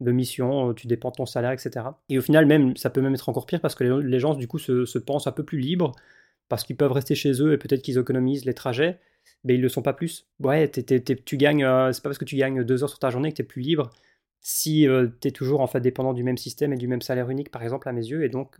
de 0.00 0.12
mission, 0.12 0.74
tu 0.74 0.86
dépends 0.86 1.10
de 1.10 1.16
ton 1.16 1.26
salaire, 1.26 1.52
etc. 1.52 1.86
Et 2.10 2.18
au 2.18 2.22
final, 2.22 2.44
même, 2.44 2.76
ça 2.76 2.90
peut 2.90 3.00
même 3.00 3.14
être 3.14 3.28
encore 3.30 3.46
pire 3.46 3.60
parce 3.62 3.74
que 3.74 3.84
les, 3.84 4.20
gens, 4.20 4.34
du 4.34 4.48
coup, 4.48 4.58
se 4.58 4.98
pensent 4.98 5.26
un 5.26 5.32
peu 5.32 5.44
plus 5.44 5.58
libres 5.58 5.92
parce 6.48 6.64
qu'ils 6.64 6.76
peuvent 6.76 6.92
rester 6.92 7.14
chez 7.14 7.42
eux 7.42 7.52
et 7.52 7.58
peut-être 7.58 7.82
qu'ils 7.82 7.98
économisent 7.98 8.44
les 8.44 8.54
trajets, 8.54 8.98
mais 9.44 9.54
ils 9.54 9.60
le 9.60 9.68
sont 9.68 9.82
pas 9.82 9.92
plus. 9.92 10.26
Ouais, 10.40 10.68
tu 10.68 11.36
gagnes, 11.36 11.64
euh, 11.64 11.92
c'est 11.92 12.02
pas 12.02 12.08
parce 12.08 12.18
que 12.18 12.24
tu 12.24 12.36
gagnes 12.36 12.64
deux 12.64 12.82
heures 12.82 12.88
sur 12.88 12.98
ta 12.98 13.10
journée 13.10 13.30
que 13.30 13.36
tu 13.36 13.42
es 13.42 13.46
plus 13.46 13.62
libre 13.62 13.90
si 14.40 14.86
euh, 14.86 15.08
tu 15.20 15.28
es 15.28 15.30
toujours 15.30 15.60
en 15.60 15.66
fait 15.66 15.80
dépendant 15.80 16.12
du 16.12 16.22
même 16.22 16.36
système 16.36 16.72
et 16.72 16.76
du 16.76 16.88
même 16.88 17.00
salaire 17.02 17.30
unique, 17.30 17.50
par 17.50 17.62
exemple, 17.62 17.88
à 17.88 17.92
mes 17.92 18.06
yeux. 18.06 18.24
Et 18.24 18.28
donc, 18.28 18.56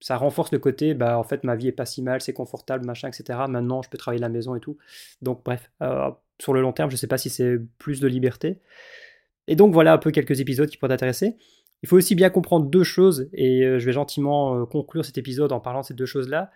ça 0.00 0.16
renforce 0.16 0.50
le 0.52 0.58
côté, 0.58 0.94
bah 0.94 1.18
en 1.18 1.22
fait, 1.22 1.44
ma 1.44 1.54
vie 1.54 1.68
est 1.68 1.72
pas 1.72 1.86
si 1.86 2.02
mal, 2.02 2.20
c'est 2.20 2.32
confortable, 2.32 2.84
machin, 2.84 3.08
etc. 3.08 3.38
Maintenant, 3.48 3.82
je 3.82 3.88
peux 3.88 3.98
travailler 3.98 4.18
de 4.18 4.24
la 4.24 4.28
maison 4.28 4.56
et 4.56 4.60
tout. 4.60 4.78
Donc, 5.22 5.44
bref, 5.44 5.70
euh, 5.82 6.10
sur 6.40 6.54
le 6.54 6.60
long 6.60 6.72
terme, 6.72 6.90
je 6.90 6.96
sais 6.96 7.06
pas 7.06 7.18
si 7.18 7.30
c'est 7.30 7.56
plus 7.78 8.00
de 8.00 8.08
liberté. 8.08 8.60
Et 9.46 9.54
donc, 9.54 9.72
voilà 9.72 9.92
un 9.92 9.98
peu 9.98 10.10
quelques 10.10 10.40
épisodes 10.40 10.68
qui 10.68 10.76
pourraient 10.76 10.90
t'intéresser. 10.90 11.36
Il 11.82 11.88
faut 11.88 11.96
aussi 11.96 12.16
bien 12.16 12.30
comprendre 12.30 12.66
deux 12.66 12.82
choses, 12.82 13.28
et 13.32 13.62
je 13.62 13.84
vais 13.86 13.92
gentiment 13.92 14.66
conclure 14.66 15.04
cet 15.04 15.18
épisode 15.18 15.52
en 15.52 15.60
parlant 15.60 15.82
de 15.82 15.86
ces 15.86 15.94
deux 15.94 16.06
choses-là 16.06 16.50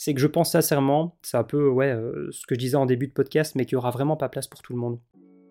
c'est 0.00 0.14
que 0.14 0.20
je 0.20 0.26
pense 0.26 0.52
sincèrement, 0.52 1.18
c'est 1.20 1.36
un 1.36 1.44
peu 1.44 1.78
euh, 1.78 2.30
ce 2.30 2.46
que 2.46 2.54
je 2.54 2.58
disais 2.58 2.76
en 2.76 2.86
début 2.86 3.06
de 3.06 3.12
podcast, 3.12 3.54
mais 3.54 3.66
qu'il 3.66 3.76
n'y 3.76 3.80
aura 3.80 3.90
vraiment 3.90 4.16
pas 4.16 4.30
place 4.30 4.46
pour 4.46 4.62
tout 4.62 4.72
le 4.72 4.78
monde. 4.78 4.98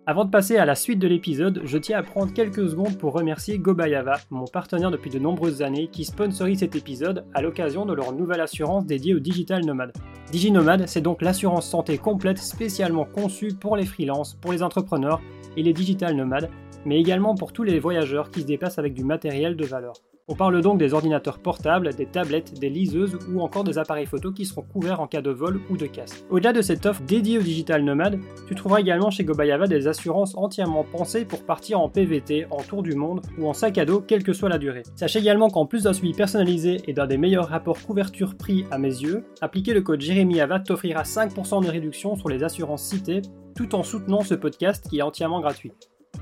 Avant 0.08 0.26
de 0.26 0.32
passer 0.32 0.58
à 0.58 0.66
la 0.66 0.74
suite 0.74 0.98
de 0.98 1.08
l'épisode, 1.08 1.62
je 1.66 1.78
tiens 1.78 2.00
à 2.00 2.02
prendre 2.02 2.34
quelques 2.34 2.68
secondes 2.68 2.98
pour 2.98 3.14
remercier 3.14 3.60
Gobayava, 3.60 4.16
mon 4.32 4.46
partenaire 4.46 4.90
depuis 4.90 5.12
de 5.12 5.20
nombreuses 5.20 5.62
années, 5.62 5.88
qui 5.92 6.04
sponsorise 6.04 6.62
cet 6.62 6.76
épisode 6.76 7.26
à 7.36 7.44
l'occasion 7.44 7.86
de 7.86 7.94
leur 7.94 8.12
nouvelle 8.12 8.42
assurance 8.42 8.88
dédiée 8.88 9.14
aux 9.14 9.20
digital 9.20 9.64
nomades. 9.64 9.94
DigiNomad, 10.32 10.88
c'est 10.88 11.02
donc 11.02 11.22
l'assurance 11.22 11.70
santé 11.70 12.00
complète 12.00 12.40
spécialement 12.40 13.06
conçue 13.06 13.54
pour 13.54 13.78
les 13.78 13.86
freelances, 13.86 14.34
pour 14.34 14.52
les 14.52 14.64
entrepreneurs 14.64 15.22
et 15.58 15.62
les 15.62 15.74
digital 15.74 16.16
nomades, 16.16 16.50
mais 16.88 17.00
également 17.00 17.36
pour 17.36 17.54
tous 17.54 17.62
les 17.62 17.78
voyageurs 17.78 18.32
qui 18.32 18.42
se 18.42 18.48
déplacent 18.48 18.80
avec 18.80 18.96
du 18.96 19.04
matériel 19.04 19.56
de 19.56 19.66
valeur. 19.66 19.94
On 20.32 20.36
parle 20.36 20.62
donc 20.62 20.78
des 20.78 20.94
ordinateurs 20.94 21.40
portables, 21.40 21.96
des 21.96 22.06
tablettes, 22.06 22.54
des 22.60 22.70
liseuses 22.70 23.18
ou 23.34 23.42
encore 23.42 23.64
des 23.64 23.80
appareils 23.80 24.06
photo 24.06 24.32
qui 24.32 24.46
seront 24.46 24.62
couverts 24.62 25.02
en 25.02 25.08
cas 25.08 25.24
de 25.24 25.32
vol 25.32 25.60
ou 25.72 25.76
de 25.76 25.88
casse. 25.88 26.24
Au-delà 26.30 26.54
de 26.54 26.62
cette 26.62 26.86
offre 26.86 27.02
dédiée 27.02 27.40
aux 27.40 27.42
digital 27.42 27.84
nomades, 27.84 28.20
tu 28.48 28.54
trouveras 28.54 28.80
également 28.80 29.10
chez 29.10 29.24
Gobayava 29.24 29.66
des 29.66 29.88
assurances 29.88 30.38
entièrement 30.38 30.84
pensées 30.84 31.26
pour 31.26 31.44
partir 31.44 31.80
en 31.80 31.90
PVT, 31.90 32.46
en 32.52 32.62
tour 32.62 32.84
du 32.84 32.94
monde 32.94 33.22
ou 33.40 33.48
en 33.48 33.54
sac 33.54 33.80
à 33.80 33.86
dos, 33.86 34.02
quelle 34.02 34.22
que 34.22 34.34
soit 34.34 34.50
la 34.50 34.60
durée. 34.60 34.84
Sache 34.96 35.16
également 35.16 35.50
qu'en 35.50 35.66
plus 35.66 35.86
d'un 35.86 35.94
suivi 35.94 36.14
personnalisé 36.14 36.78
et 36.86 36.94
d'un 36.94 37.08
des 37.08 37.18
meilleurs 37.18 37.50
rapports 37.50 37.82
couverture-prix 37.82 38.66
à 38.70 38.78
mes 38.78 38.88
yeux, 38.88 39.24
appliquer 39.42 39.74
le 39.74 39.82
code 39.82 40.02
JEREMYAVA 40.02 40.60
t'offrira 40.60 41.02
5% 41.02 41.66
de 41.66 41.72
réduction 41.72 42.16
sur 42.16 42.30
les 42.30 42.44
assurances 42.44 42.84
citées 42.84 43.24
tout 43.56 43.74
en 43.74 43.82
soutenant 43.82 44.22
ce 44.22 44.36
podcast 44.36 44.86
qui 44.88 45.00
est 45.00 45.02
entièrement 45.02 45.42
gratuit. 45.42 45.72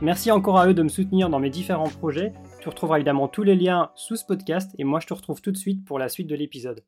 Merci 0.01 0.29
encore 0.29 0.59
à 0.59 0.67
eux 0.67 0.75
de 0.75 0.83
me 0.83 0.89
soutenir 0.89 1.29
dans 1.29 1.39
mes 1.39 1.49
différents 1.49 1.89
projets 1.89 2.31
tu 2.67 2.71
retrouveras 2.71 2.97
évidemment 2.97 3.29
tous 3.29 3.43
les 3.43 3.55
liens 3.55 3.91
sous 3.95 4.17
ce 4.17 4.25
podcast 4.25 4.75
et 4.77 4.83
moi 4.83 4.99
je 4.99 5.07
te 5.07 5.13
retrouve 5.13 5.41
tout 5.41 5.53
de 5.53 5.57
suite 5.57 5.85
pour 5.85 5.99
la 5.99 6.09
suite 6.09 6.27
de 6.27 6.35
l'épisode. 6.35 6.83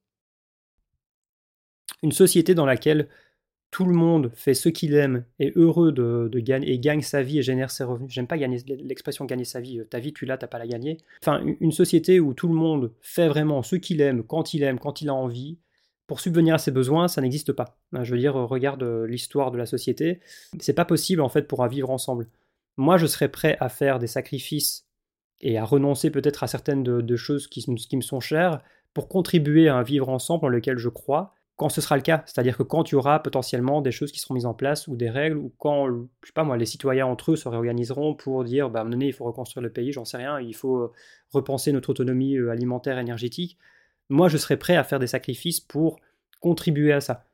Une 2.03 2.11
société 2.11 2.53
dans 2.53 2.65
laquelle 2.65 3.07
tout 3.71 3.85
le 3.85 3.93
monde 3.93 4.29
fait 4.35 4.55
ce 4.55 4.67
qu'il 4.67 4.93
aime, 4.93 5.23
est 5.39 5.55
heureux 5.55 5.93
de, 5.93 6.39
gagner 6.39 6.73
et 6.73 6.79
gagne 6.79 7.01
sa 7.01 7.21
vie 7.21 7.39
et 7.39 7.43
génère 7.43 7.71
ses 7.71 7.85
revenus. 7.85 8.11
J'aime 8.11 8.27
pas 8.27 8.37
gagner 8.37 8.57
l'expression 8.67 9.23
gagner 9.23 9.45
sa 9.45 9.61
vie. 9.61 9.79
Ta 9.89 9.99
vie, 9.99 10.11
tu 10.11 10.25
l'as, 10.25 10.37
t'as 10.37 10.47
pas 10.47 10.59
la 10.59 10.67
gagner. 10.67 10.97
Enfin, 11.21 11.45
une 11.61 11.71
société 11.71 12.19
où 12.19 12.33
tout 12.33 12.49
le 12.49 12.55
monde 12.55 12.91
fait 12.99 13.29
vraiment 13.29 13.63
ce 13.63 13.77
qu'il 13.77 14.01
aime, 14.01 14.23
quand 14.23 14.53
il 14.53 14.63
aime, 14.63 14.79
quand 14.79 15.01
il 15.01 15.07
a 15.07 15.13
envie, 15.13 15.59
pour 16.07 16.19
subvenir 16.19 16.55
à 16.55 16.57
ses 16.57 16.71
besoins, 16.71 17.07
ça 17.07 17.21
n'existe 17.21 17.53
pas. 17.53 17.77
Je 17.93 18.11
veux 18.11 18.19
dire, 18.19 18.33
regarde 18.33 18.83
l'histoire 19.07 19.51
de 19.51 19.57
la 19.57 19.67
société. 19.67 20.19
C'est 20.59 20.73
pas 20.73 20.85
possible 20.85 21.21
en 21.21 21.29
fait 21.29 21.47
pour 21.47 21.65
vivre 21.67 21.91
ensemble. 21.91 22.27
Moi, 22.75 22.97
je 22.97 23.05
serais 23.05 23.29
prêt 23.29 23.55
à 23.59 23.69
faire 23.69 23.99
des 23.99 24.07
sacrifices 24.07 24.88
et 25.41 25.57
à 25.57 25.65
renoncer 25.65 26.11
peut-être 26.11 26.43
à 26.43 26.47
certaines 26.47 26.83
de, 26.83 27.15
choses 27.15 27.47
qui, 27.47 27.65
me 27.69 28.01
sont 28.01 28.19
chères 28.19 28.61
pour 28.93 29.07
contribuer 29.07 29.69
à 29.69 29.75
un 29.75 29.83
vivre 29.83 30.09
ensemble 30.09 30.41
dans 30.41 30.49
lequel 30.49 30.77
je 30.77 30.89
crois 30.89 31.33
quand 31.55 31.69
ce 31.69 31.81
sera 31.81 31.97
le 31.97 32.01
cas. 32.01 32.23
C'est-à-dire 32.25 32.57
que 32.57 32.63
quand 32.63 32.89
il 32.89 32.93
y 32.93 32.95
aura 32.95 33.21
potentiellement 33.21 33.81
des 33.81 33.91
choses 33.91 34.13
qui 34.13 34.19
seront 34.19 34.33
mises 34.33 34.45
en 34.45 34.53
place 34.53 34.87
ou 34.87 34.95
des 34.95 35.09
règles, 35.09 35.37
ou 35.37 35.53
quand, 35.57 35.87
je 35.87 36.27
sais 36.27 36.33
pas 36.33 36.45
moi, 36.45 36.55
les 36.55 36.65
citoyens 36.65 37.05
entre 37.05 37.33
eux 37.33 37.35
se 37.35 37.49
réorganiseront 37.49 38.15
pour 38.15 38.45
dire, 38.45 38.69
bah, 38.69 38.81
à 38.81 38.85
donné, 38.85 39.07
il 39.07 39.13
faut 39.13 39.25
reconstruire 39.25 39.61
le 39.61 39.69
pays, 39.69 39.91
j'en 39.91 40.05
sais 40.05 40.15
rien, 40.15 40.39
il 40.39 40.55
faut 40.55 40.77
euh, 40.77 40.93
repenser 41.31 41.73
notre 41.73 41.89
autonomie 41.89 42.37
euh, 42.37 42.49
alimentaire, 42.49 42.97
énergétique. 42.97 43.57
Moi, 44.07 44.29
je 44.29 44.37
serais 44.37 44.55
prêt 44.55 44.77
à 44.77 44.85
faire 44.85 44.99
des 44.99 45.07
sacrifices 45.07 45.59
pour 45.59 45.99
contribuer 46.39 46.93
à 46.93 47.01
ça. 47.01 47.25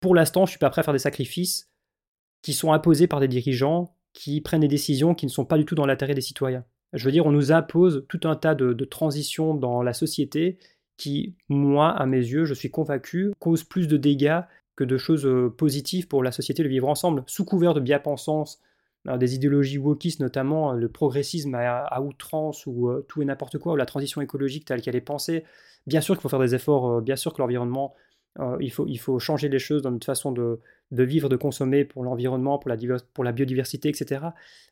Pour 0.00 0.14
l'instant, 0.14 0.46
je 0.46 0.50
suis 0.50 0.58
pas 0.58 0.70
prêt 0.70 0.80
à 0.80 0.84
faire 0.84 0.94
des 0.94 0.98
sacrifices 0.98 1.70
qui 2.40 2.54
sont 2.54 2.72
imposés 2.72 3.06
par 3.06 3.20
des 3.20 3.28
dirigeants 3.28 3.94
qui 4.14 4.40
prennent 4.40 4.62
des 4.62 4.68
décisions 4.68 5.14
qui 5.14 5.26
ne 5.26 5.30
sont 5.30 5.44
pas 5.44 5.58
du 5.58 5.66
tout 5.66 5.74
dans 5.74 5.86
l'intérêt 5.86 6.14
des 6.14 6.22
citoyens. 6.22 6.64
Je 6.92 7.04
veux 7.04 7.12
dire, 7.12 7.26
on 7.26 7.32
nous 7.32 7.52
impose 7.52 8.04
tout 8.08 8.20
un 8.24 8.36
tas 8.36 8.54
de, 8.54 8.72
transitions 8.84 9.54
dans 9.54 9.82
la 9.82 9.92
société 9.92 10.58
qui, 10.96 11.36
moi, 11.48 11.90
à 11.90 12.06
mes 12.06 12.18
yeux, 12.18 12.44
je 12.44 12.54
suis 12.54 12.70
convaincu, 12.70 13.32
causent 13.38 13.64
plus 13.64 13.88
de 13.88 13.96
dégâts 13.96 14.40
que 14.74 14.84
de 14.84 14.96
choses 14.96 15.26
euh, 15.26 15.48
positives 15.48 16.08
pour 16.08 16.22
la 16.22 16.32
société 16.32 16.62
de 16.62 16.68
vivre 16.68 16.88
ensemble. 16.88 17.24
Sous 17.26 17.44
couvert 17.44 17.74
de 17.74 17.80
bien-pensance, 17.80 18.60
euh, 19.06 19.16
des 19.16 19.34
idéologies 19.34 19.78
wokistes 19.78 20.20
notamment, 20.20 20.72
euh, 20.72 20.76
le 20.76 20.88
progressisme 20.88 21.54
à, 21.54 22.00
outrance 22.00 22.66
ou 22.66 22.90
tout 23.08 23.22
et 23.22 23.24
n'importe 23.24 23.58
quoi, 23.58 23.72
ou 23.72 23.76
la 23.76 23.86
transition 23.86 24.20
écologique 24.20 24.64
telle 24.64 24.80
qu'elle 24.80 24.96
est 24.96 25.00
pensée. 25.00 25.44
Bien 25.86 26.00
sûr 26.00 26.14
qu'il 26.14 26.22
faut 26.22 26.28
faire 26.28 26.38
des 26.38 26.54
efforts, 26.54 27.02
bien 27.02 27.16
sûr 27.16 27.32
que 27.32 27.40
l'environnement, 27.40 27.94
il, 28.60 28.70
faut, 28.70 28.86
il 28.86 28.98
faut 28.98 29.18
changer 29.18 29.48
les 29.48 29.58
choses 29.58 29.82
dans 29.82 29.90
notre 29.90 30.06
façon 30.06 30.32
de, 30.32 30.60
de 30.90 31.02
vivre, 31.02 31.28
de 31.28 31.36
consommer 31.36 31.84
pour 31.84 32.04
l'environnement, 32.04 32.58
pour 32.58 32.70
la, 32.70 32.76
pour 33.14 33.24
la 33.24 33.32
biodiversité, 33.32 33.88
etc. 33.88 34.26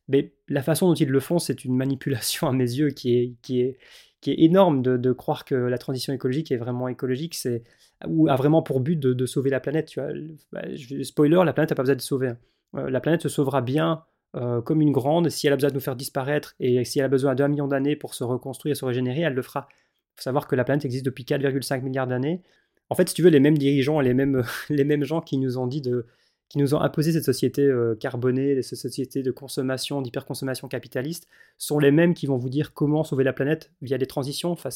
Mais 0.09 0.33
la 0.49 0.62
façon 0.62 0.88
dont 0.88 0.95
ils 0.95 1.09
le 1.09 1.21
font, 1.21 1.38
c'est 1.38 1.64
une 1.64 1.77
manipulation 1.77 2.49
à 2.49 2.53
mes 2.53 2.64
yeux 2.64 2.90
qui 2.90 3.16
est, 3.16 3.35
qui 3.42 3.61
est, 3.61 3.79
qui 4.21 4.31
est 4.31 4.45
énorme 4.45 4.83
de, 4.83 5.12
croire 5.12 5.45
que 5.45 5.55
la 5.55 5.79
transition 5.79 6.12
écologique 6.12 6.51
est 6.51 6.57
vraiment 6.57 6.88
écologique, 6.88 7.35
c'est 7.35 7.62
ou 8.07 8.29
a 8.29 8.37
vraiment 8.37 8.62
pour 8.62 8.81
but 8.81 8.97
de, 8.97 9.27
sauver 9.27 9.51
la 9.51 9.61
planète. 9.61 9.87
Tu 9.87 10.01
vois. 10.01 10.11
Bah, 10.53 10.62
spoiler, 11.03 11.42
la 11.45 11.53
planète 11.53 11.71
n'a 11.71 11.77
pas 11.77 11.83
besoin 11.83 11.97
de 11.97 12.01
sauver. 12.01 12.29
Hein. 12.29 12.38
Euh, 12.75 12.90
la 12.90 13.01
planète 13.01 13.23
se 13.23 13.29
sauvera 13.29 13.62
bien 13.62 14.05
euh, 14.35 14.61
comme 14.61 14.83
une 14.83 14.92
grande. 14.92 15.29
Si 15.31 15.47
elle 15.47 15.53
a 15.53 15.57
besoin 15.57 15.71
de 15.71 15.75
nous 15.75 15.81
faire 15.81 15.97
disparaître 15.97 16.55
et 16.61 16.85
si 16.85 16.99
elle 16.99 17.07
a 17.07 17.09
besoin 17.09 17.35
d'un 17.35 17.49
million 17.49 17.69
d'années 17.69 17.97
pour 17.97 18.14
se 18.14 18.25
reconstruire 18.25 18.73
et 18.73 18.75
se 18.75 18.85
régénérer, 18.85 19.23
elle 19.23 19.35
le 19.35 19.42
fera. 19.42 19.69
Il 19.71 20.16
faut 20.16 20.23
savoir 20.23 20.47
que 20.47 20.57
la 20.57 20.64
planète 20.64 20.85
existe 20.85 21.07
depuis 21.07 21.25
4,5 21.25 21.83
milliards 21.83 22.07
d'années. 22.07 22.42
En 22.90 22.94
fait, 22.94 23.09
si 23.09 23.14
tu 23.14 23.22
veux, 23.22 23.31
les 23.31 23.40
mêmes 23.40 23.59
dirigeants, 23.59 24.01
les 24.01 24.14
mêmes, 24.14 24.44
les 24.68 24.85
mêmes 24.85 25.05
gens 25.05 25.20
qui 25.20 25.38
nous 25.38 25.59
ont 25.59 25.66
dit 25.66 25.81
de, 25.81 26.07
qui 26.49 26.59
nous 26.59 26.75
ont 26.75 26.81
imposé 26.81 27.12
cette 27.12 27.25
société 27.25 27.62
euh, 27.62 27.96
carbonée, 27.96 28.62
cette 28.62 28.79
société 28.79 29.22
de 29.22 29.31
consommation, 29.31 30.01
d'hyperconsommation 30.03 30.68
capitaliste, 30.68 31.29
sont 31.59 31.79
les 31.79 31.90
mêmes 31.90 32.14
qui 32.14 32.27
vont 32.27 32.37
vous 32.37 32.49
dire 32.49 32.72
comment 32.72 33.05
sauver 33.05 33.25
la 33.25 33.33
planète 33.33 33.72
via 33.83 33.99
des 33.99 34.07
transitions. 34.07 34.53
Enfin, 34.53 34.70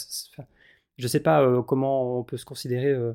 je 0.96 1.04
ne 1.04 1.08
sais 1.08 1.20
pas 1.20 1.42
euh, 1.42 1.62
comment 1.62 2.18
on 2.18 2.24
peut 2.24 2.36
se 2.36 2.44
considérer 2.44 2.88
euh, 2.88 3.12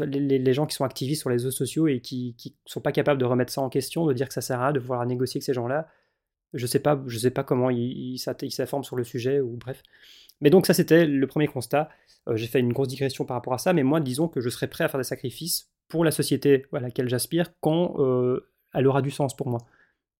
les, 0.00 0.52
gens 0.52 0.66
qui 0.66 0.76
sont 0.76 0.84
activistes 0.84 1.22
sur 1.22 1.30
les 1.30 1.36
réseaux 1.36 1.50
sociaux 1.50 1.88
et 1.88 2.00
qui 2.00 2.36
ne 2.44 2.50
sont 2.66 2.80
pas 2.80 2.92
capables 2.92 3.20
de 3.20 3.24
remettre 3.24 3.52
ça 3.52 3.62
en 3.62 3.68
question, 3.68 4.06
de 4.06 4.12
dire 4.12 4.28
que 4.28 4.34
ça 4.34 4.40
sert 4.40 4.60
à 4.60 4.66
rien, 4.66 4.72
de 4.72 4.78
pouvoir 4.78 5.04
négocier 5.06 5.38
avec 5.38 5.44
ces 5.44 5.54
gens-là. 5.54 5.88
Je 6.54 6.62
ne 6.62 6.68
sais, 6.68 6.78
pas, 6.78 7.02
sais 7.18 7.30
pas 7.32 7.42
comment 7.42 7.70
ils 7.70 8.14
il, 8.14 8.50
s'informent 8.50 8.84
sur 8.84 8.96
le 8.96 9.04
sujet, 9.04 9.40
ou 9.40 9.56
bref. 9.56 9.82
Mais 10.40 10.50
donc 10.50 10.66
ça, 10.66 10.74
c'était 10.74 11.06
le 11.06 11.26
premier 11.26 11.46
constat. 11.46 11.88
J'ai 12.34 12.46
fait 12.46 12.60
une 12.60 12.72
grosse 12.72 12.88
digression 12.88 13.24
par 13.24 13.36
rapport 13.36 13.54
à 13.54 13.58
ça, 13.58 13.72
mais 13.72 13.82
moi, 13.82 14.00
disons 14.00 14.28
que 14.28 14.40
je 14.40 14.48
serais 14.48 14.68
prêt 14.68 14.84
à 14.84 14.88
faire 14.88 14.98
des 14.98 15.04
sacrifices 15.04 15.70
pour 15.88 16.04
la 16.04 16.10
société 16.10 16.66
à 16.72 16.80
laquelle 16.80 17.08
j'aspire 17.08 17.52
quand 17.60 17.96
euh, 17.98 18.48
elle 18.74 18.86
aura 18.86 19.02
du 19.02 19.10
sens 19.10 19.36
pour 19.36 19.48
moi. 19.48 19.60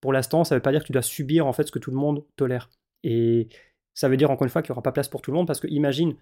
Pour 0.01 0.13
l'instant, 0.13 0.45
ça 0.45 0.55
ne 0.55 0.59
veut 0.59 0.63
pas 0.63 0.73
dire 0.73 0.83
que 0.83 0.87
tu 0.87 0.93
dois 0.93 1.03
subir 1.03 1.47
en 1.47 1.53
fait 1.53 1.65
ce 1.65 1.73
que 1.73 1.79
tout 1.79 1.91
le 1.91 1.97
monde 1.97 2.25
tolère. 2.37 2.71
Et 3.03 3.49
ça 3.95 4.09
veut 4.09 4.17
dire 4.17 4.31
encore 4.31 4.45
une 4.45 4.51
fois 4.51 4.63
qu'il 4.63 4.71
n'y 4.71 4.75
aura 4.75 4.83
pas 4.83 4.93
place 4.93 5.09
pour 5.09 5.23
tout 5.23 5.31
le 5.31 5.37
monde 5.37 5.47
parce 5.47 5.61
que 5.61 5.67
imagine, 5.69 6.15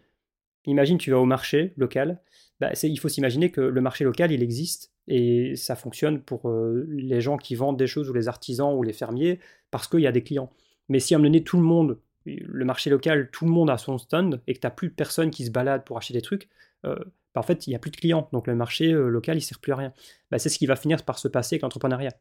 imagine 0.65 0.99
tu 0.99 1.11
vas 1.11 1.19
au 1.19 1.25
marché 1.25 1.75
local, 1.77 2.21
bah, 2.61 2.73
il 2.83 2.99
faut 2.99 3.09
s'imaginer 3.09 3.51
que 3.51 3.61
le 3.61 3.81
marché 3.81 4.05
local 4.05 4.33
il 4.33 4.43
existe 4.43 4.93
et 5.09 5.57
ça 5.57 5.77
fonctionne 5.77 6.21
pour 6.23 6.49
euh, 6.49 6.87
les 6.89 7.21
gens 7.21 7.37
qui 7.37 7.57
vendent 7.57 7.77
des 7.77 7.87
choses 7.87 8.09
ou 8.09 8.15
les 8.15 8.29
artisans 8.29 8.75
ou 8.75 8.83
les 8.83 8.93
fermiers 8.93 9.41
parce 9.71 9.89
qu'il 9.89 10.01
y 10.01 10.07
a 10.07 10.13
des 10.13 10.23
clients. 10.23 10.51
Mais 10.89 11.01
si 11.01 11.15
à 11.15 11.19
tout 11.45 11.57
le 11.57 11.63
monde, 11.63 11.99
le 12.27 12.65
marché 12.65 12.91
local, 12.91 13.31
tout 13.31 13.45
le 13.45 13.51
monde 13.51 13.71
a 13.71 13.79
son 13.79 13.99
stand 13.99 14.41
et 14.47 14.55
que 14.55 14.61
tu 14.61 14.67
n'as 14.67 14.71
plus 14.71 14.89
de 14.89 14.95
personnes 14.95 15.31
qui 15.31 15.45
se 15.45 15.51
baladent 15.51 15.85
pour 15.85 15.97
acheter 15.97 16.15
des 16.15 16.23
trucs, 16.23 16.49
euh, 16.85 16.97
bah, 17.35 17.41
en 17.41 17.43
fait, 17.43 17.67
il 17.67 17.71
n'y 17.71 17.77
a 17.77 17.79
plus 17.79 17.91
de 17.91 17.97
clients. 17.97 18.29
Donc 18.33 18.47
le 18.47 18.55
marché 18.55 18.93
euh, 18.93 19.09
local, 19.09 19.37
il 19.37 19.41
ne 19.41 19.45
sert 19.45 19.59
plus 19.59 19.73
à 19.73 19.77
rien. 19.77 19.93
Bah, 20.31 20.39
c'est 20.39 20.49
ce 20.49 20.59
qui 20.59 20.67
va 20.67 20.77
finir 20.77 21.03
par 21.03 21.19
se 21.19 21.29
passer 21.29 21.57
avec 21.57 21.63
l'entrepreneuriat. 21.63 22.13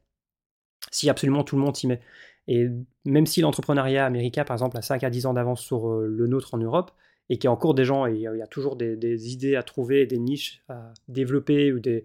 Si 0.92 1.10
absolument 1.10 1.44
tout 1.44 1.56
le 1.56 1.62
monde 1.62 1.76
s'y 1.76 1.88
met. 1.88 2.02
Et 2.48 2.68
même 3.06 3.26
si 3.26 3.42
l'entrepreneuriat 3.42 4.06
américain, 4.06 4.44
par 4.44 4.56
exemple, 4.56 4.78
a 4.78 4.82
5 4.82 5.04
à 5.04 5.10
10 5.10 5.28
ans 5.28 5.34
d'avance 5.34 5.62
sur 5.62 5.89
euh, 5.89 6.08
le 6.08 6.28
nôtre 6.28 6.54
en 6.54 6.58
Europe, 6.58 6.92
et 7.30 7.38
qu'il 7.38 7.46
y 7.46 7.48
a 7.48 7.52
encore 7.52 7.74
des 7.74 7.86
gens, 7.86 8.06
et 8.06 8.16
il 8.16 8.20
y 8.20 8.42
a 8.42 8.48
toujours 8.48 8.76
des, 8.76 9.32
idées 9.32 9.56
à 9.56 9.63
trouver, 9.63 10.06
des 10.06 10.20
niches 10.20 10.62
à 10.68 10.94
développer, 11.08 11.72
ou 11.72 11.80
des, 11.80 12.04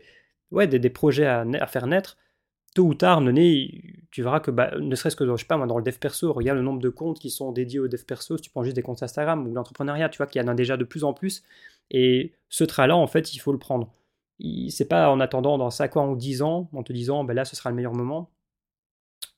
ouais, 0.53 0.69
des, 0.69 0.91
projets 0.91 1.27
à, 1.27 1.67
faire 1.67 1.89
naître, 1.89 2.17
tôt 2.79 2.85
ou 2.85 2.95
tard, 2.95 3.21
tu 4.12 4.23
verras 4.23 4.38
que, 4.38 4.53
bah, 4.53 4.71
ne 4.79 4.95
serait-ce 4.95 5.17
que, 5.17 5.27
je 5.27 5.41
sais 5.41 5.47
pas, 5.47 5.57
moi, 5.57 5.67
dans 5.67 5.79
le 5.79 5.83
dev 5.83 5.99
perso, 5.99 6.33
regarde 6.33 6.59
le 6.59 6.62
nombre 6.62 6.81
de 6.81 6.91
comptes 6.91 7.19
qui 7.19 7.29
sont 7.29 7.51
dédiés 7.51 7.81
au 7.81 7.88
dev 7.88 8.05
perso, 8.05 8.37
si 8.37 8.43
tu 8.45 8.51
prends 8.51 8.62
juste 8.62 8.77
des 8.77 8.83
comptes 8.83 9.03
Instagram 9.03 9.49
ou 9.49 9.53
l'entrepreneuriat, 9.53 10.09
tu 10.11 10.19
vois 10.19 10.29
qu'il 10.29 10.41
y 10.41 10.45
en 10.45 10.47
a 10.47 10.55
déjà 10.55 10.77
de 10.77 10.85
plus 10.85 11.03
en 11.03 11.12
plus. 11.12 11.43
Et 11.91 12.35
ce 12.49 12.62
trait-là, 12.62 12.97
en 12.97 13.09
fait, 13.09 13.35
il 13.35 13.41
faut 13.41 13.51
le 13.51 13.59
prendre. 13.59 13.93
C'est 14.69 14.88
pas 14.88 15.11
en 15.11 15.19
attendant 15.19 15.59
dans 15.59 15.71
5 15.71 15.97
ans 15.97 16.09
ou 16.12 16.17
10 16.17 16.43
ans, 16.43 16.71
en 16.73 16.85
te 16.85 16.93
disant, 16.93 17.25
ben 17.25 17.35
là, 17.35 17.45
ce 17.45 17.57
sera 17.57 17.71
le 17.71 17.75
meilleur 17.75 17.95
moment, 17.95 18.31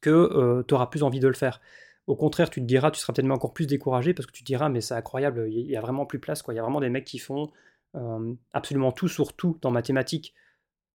que 0.03 0.11
euh, 0.11 0.63
tu 0.69 0.75
auras 0.75 0.89
plus 0.89 1.03
envie 1.03 1.21
de 1.21 1.29
le 1.29 1.33
faire. 1.33 1.63
Au 2.09 2.17
contraire, 2.17 2.51
tu 2.51 2.61
te 2.61 2.67
diras, 2.67 2.91
tu 2.91 3.01
seras 3.01 3.15
peut-être 3.15 3.31
encore 3.31 3.55
plus 3.55 3.67
découragé 3.67 4.13
parce 4.13 4.27
que 4.27 4.33
tu 4.33 4.43
te 4.43 4.47
diras, 4.47 4.69
mais 4.69 4.83
c'est 4.83 4.95
incroyable, 4.95 5.49
il 5.51 5.67
y 5.67 5.77
a 5.79 5.81
vraiment 5.81 6.05
plus 6.05 6.19
place, 6.19 6.43
quoi. 6.43 6.53
Il 6.53 6.59
y 6.59 6.61
a 6.61 6.63
vraiment 6.63 6.81
des 6.81 6.91
mecs 6.91 7.07
qui 7.07 7.19
font 7.19 7.51
euh, 7.95 8.35
absolument 8.53 8.93
tout 8.93 9.09
sur 9.09 9.33
tout 9.33 9.57
dans 9.63 9.71
mathématiques. 9.71 10.35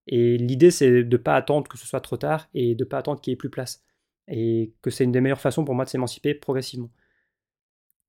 Et 0.07 0.37
l'idée, 0.37 0.71
c'est 0.71 1.03
de 1.03 1.17
ne 1.17 1.17
pas 1.17 1.35
attendre 1.35 1.67
que 1.67 1.77
ce 1.77 1.87
soit 1.87 2.01
trop 2.01 2.17
tard 2.17 2.47
et 2.53 2.75
de 2.75 2.83
ne 2.83 2.89
pas 2.89 2.97
attendre 2.97 3.21
qu'il 3.21 3.31
y 3.31 3.33
ait 3.33 3.37
plus 3.37 3.49
place. 3.49 3.83
Et 4.27 4.73
que 4.81 4.89
c'est 4.89 5.03
une 5.03 5.11
des 5.11 5.21
meilleures 5.21 5.41
façons 5.41 5.65
pour 5.65 5.75
moi 5.75 5.85
de 5.85 5.89
s'émanciper 5.89 6.33
progressivement. 6.33 6.91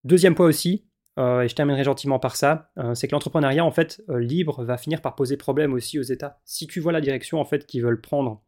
Deuxième 0.04 0.34
point 0.34 0.46
aussi, 0.46 0.86
euh, 1.18 1.42
et 1.42 1.48
je 1.48 1.54
terminerai 1.54 1.84
gentiment 1.84 2.18
par 2.18 2.36
ça, 2.36 2.70
euh, 2.78 2.94
c'est 2.94 3.08
que 3.08 3.12
l'entrepreneuriat 3.12 3.64
en 3.64 3.70
fait 3.70 4.02
libre 4.08 4.64
va 4.64 4.76
finir 4.78 5.02
par 5.02 5.14
poser 5.14 5.36
problème 5.36 5.72
aussi 5.72 5.98
aux 5.98 6.02
États. 6.02 6.40
Si 6.44 6.66
tu 6.66 6.80
vois 6.80 6.92
la 6.92 7.00
direction 7.00 7.40
en 7.40 7.44
fait 7.44 7.66
qu'ils 7.66 7.82
veulent 7.82 8.00
prendre 8.00 8.42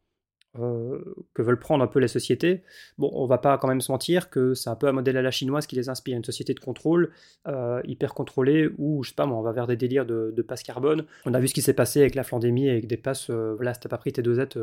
euh, 0.61 1.15
que 1.33 1.41
veulent 1.41 1.59
prendre 1.59 1.83
un 1.83 1.87
peu 1.87 1.99
les 1.99 2.07
sociétés. 2.07 2.63
Bon, 2.97 3.09
on 3.13 3.25
va 3.25 3.37
pas 3.37 3.57
quand 3.57 3.67
même 3.67 3.81
se 3.81 3.91
mentir 3.91 4.29
que 4.29 4.53
c'est 4.53 4.69
un 4.69 4.75
peu 4.75 4.87
un 4.87 4.91
modèle 4.91 5.17
à 5.17 5.21
la 5.21 5.31
chinoise 5.31 5.67
qui 5.67 5.75
les 5.75 5.89
inspire, 5.89 6.17
une 6.17 6.23
société 6.23 6.53
de 6.53 6.59
contrôle 6.59 7.11
euh, 7.47 7.81
hyper 7.85 8.13
contrôlée 8.13 8.69
où, 8.77 9.03
je 9.03 9.09
sais 9.09 9.15
pas 9.15 9.27
on 9.27 9.41
va 9.41 9.51
vers 9.51 9.67
des 9.67 9.75
délires 9.75 10.05
de, 10.05 10.41
passe 10.47 10.63
carbone. 10.63 11.05
On 11.25 11.33
a 11.33 11.39
vu 11.39 11.47
ce 11.47 11.53
qui 11.53 11.61
s'est 11.61 11.73
passé 11.73 11.99
avec 12.01 12.15
la 12.15 12.23
flandémie, 12.23 12.69
avec 12.69 12.87
des 12.87 12.97
passes, 12.97 13.29
euh, 13.29 13.53
voilà, 13.55 13.73
si 13.73 13.79
t'as 13.79 13.89
pas 13.89 13.97
pris 13.97 14.11
tes 14.11 14.21
dosettes, 14.21 14.57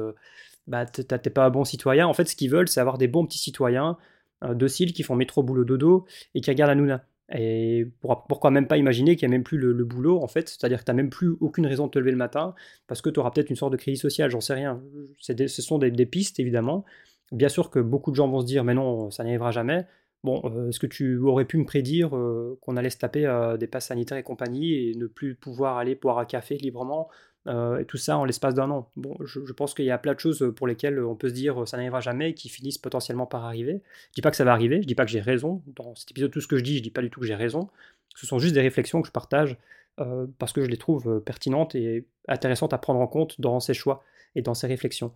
bah 0.66 0.86
t'es 0.86 1.30
pas 1.30 1.46
un 1.46 1.50
bon 1.50 1.64
citoyen. 1.64 2.06
En 2.06 2.14
fait, 2.14 2.26
ce 2.26 2.34
qu'ils 2.36 2.50
veulent, 2.50 2.68
c'est 2.68 2.80
avoir 2.80 2.98
des 2.98 3.08
bons 3.08 3.24
petits 3.24 3.38
citoyens 3.38 3.96
dociles 4.42 4.92
qui 4.92 5.02
font 5.02 5.14
métro 5.14 5.42
boulot 5.42 5.64
dodo 5.64 6.06
et 6.34 6.40
qui 6.40 6.50
regardent 6.50 6.70
la 6.70 6.74
Nouna. 6.74 7.04
Et 7.34 7.88
pourquoi 8.00 8.50
même 8.50 8.68
pas 8.68 8.76
imaginer 8.76 9.16
qu'il 9.16 9.28
n'y 9.28 9.34
a 9.34 9.36
même 9.36 9.44
plus 9.44 9.58
le, 9.58 9.84
boulot, 9.84 10.22
en 10.22 10.28
fait, 10.28 10.48
c'est-à-dire 10.48 10.78
que 10.78 10.84
tu 10.84 10.90
n'as 10.90 10.96
même 10.96 11.10
plus 11.10 11.30
aucune 11.40 11.66
raison 11.66 11.86
de 11.86 11.90
te 11.90 11.98
lever 11.98 12.12
le 12.12 12.16
matin, 12.16 12.54
parce 12.86 13.02
que 13.02 13.10
tu 13.10 13.18
auras 13.18 13.30
peut-être 13.32 13.50
une 13.50 13.56
sorte 13.56 13.72
de 13.72 13.76
crise 13.76 14.00
sociale, 14.00 14.30
j'en 14.30 14.40
sais 14.40 14.54
rien. 14.54 14.80
ce 15.18 15.62
sont 15.62 15.78
des, 15.78 16.06
pistes, 16.06 16.38
évidemment. 16.38 16.84
Bien 17.32 17.48
sûr 17.48 17.70
que 17.70 17.80
beaucoup 17.80 18.12
de 18.12 18.16
gens 18.16 18.28
vont 18.28 18.40
se 18.40 18.46
dire, 18.46 18.62
mais 18.62 18.74
non, 18.74 19.10
ça 19.10 19.24
n'arrivera 19.24 19.50
jamais. 19.50 19.86
Bon, 20.22 20.40
euh, 20.44 20.68
est-ce 20.68 20.80
que 20.80 20.86
tu 20.86 21.18
aurais 21.18 21.44
pu 21.44 21.56
me 21.58 21.64
prédire 21.64 22.16
euh, 22.16 22.58
qu'on 22.62 22.76
allait 22.76 22.90
se 22.90 22.98
taper 22.98 23.26
euh, 23.26 23.56
des 23.56 23.66
passes 23.66 23.86
sanitaires 23.86 24.18
et 24.18 24.22
compagnie 24.22 24.90
et 24.90 24.94
ne 24.94 25.06
plus 25.06 25.34
pouvoir 25.34 25.78
aller 25.78 25.94
boire 25.94 26.18
un 26.18 26.24
café 26.24 26.56
librement 26.56 27.08
et 27.46 27.84
tout 27.84 27.96
ça 27.96 28.18
en 28.18 28.24
l'espace 28.24 28.54
d'un 28.54 28.70
an. 28.70 28.90
Bon, 28.96 29.16
je, 29.24 29.52
pense 29.52 29.74
qu'il 29.74 29.84
y 29.84 29.90
a 29.90 29.98
plein 29.98 30.14
de 30.14 30.20
choses 30.20 30.52
pour 30.56 30.66
lesquelles 30.66 30.98
on 31.00 31.14
peut 31.14 31.28
se 31.28 31.34
dire 31.34 31.66
ça 31.66 31.76
n'arrivera 31.76 32.00
jamais 32.00 32.30
et 32.30 32.34
qui 32.34 32.48
finissent 32.48 32.78
potentiellement 32.78 33.26
par 33.26 33.44
arriver. 33.44 33.82
Je 34.10 34.14
dis 34.14 34.22
pas 34.22 34.30
que 34.30 34.36
ça 34.36 34.44
va 34.44 34.52
arriver, 34.52 34.82
je 34.82 34.86
dis 34.86 34.94
pas 34.94 35.04
que 35.04 35.10
j'ai 35.10 35.20
raison. 35.20 35.62
Dans 35.66 35.94
cet 35.94 36.10
épisode, 36.10 36.30
tout 36.30 36.40
ce 36.40 36.48
que 36.48 36.56
je 36.56 36.64
dis, 36.64 36.78
je 36.78 36.82
dis 36.82 36.90
pas 36.90 37.02
du 37.02 37.10
tout 37.10 37.20
que 37.20 37.26
j'ai 37.26 37.34
raison. 37.34 37.68
Ce 38.16 38.26
sont 38.26 38.38
juste 38.38 38.54
des 38.54 38.60
réflexions 38.60 39.00
que 39.00 39.08
je 39.08 39.12
partage 39.12 39.56
euh, 40.00 40.26
parce 40.38 40.52
que 40.52 40.62
je 40.62 40.68
les 40.68 40.76
trouve 40.76 41.08
euh, 41.08 41.20
pertinentes 41.20 41.74
et 41.74 42.06
intéressantes 42.28 42.72
à 42.72 42.78
prendre 42.78 43.00
en 43.00 43.06
compte 43.06 43.40
dans 43.40 43.60
ces 43.60 43.74
choix 43.74 44.02
et 44.34 44.42
dans 44.42 44.54
ces 44.54 44.66
réflexions. 44.66 45.12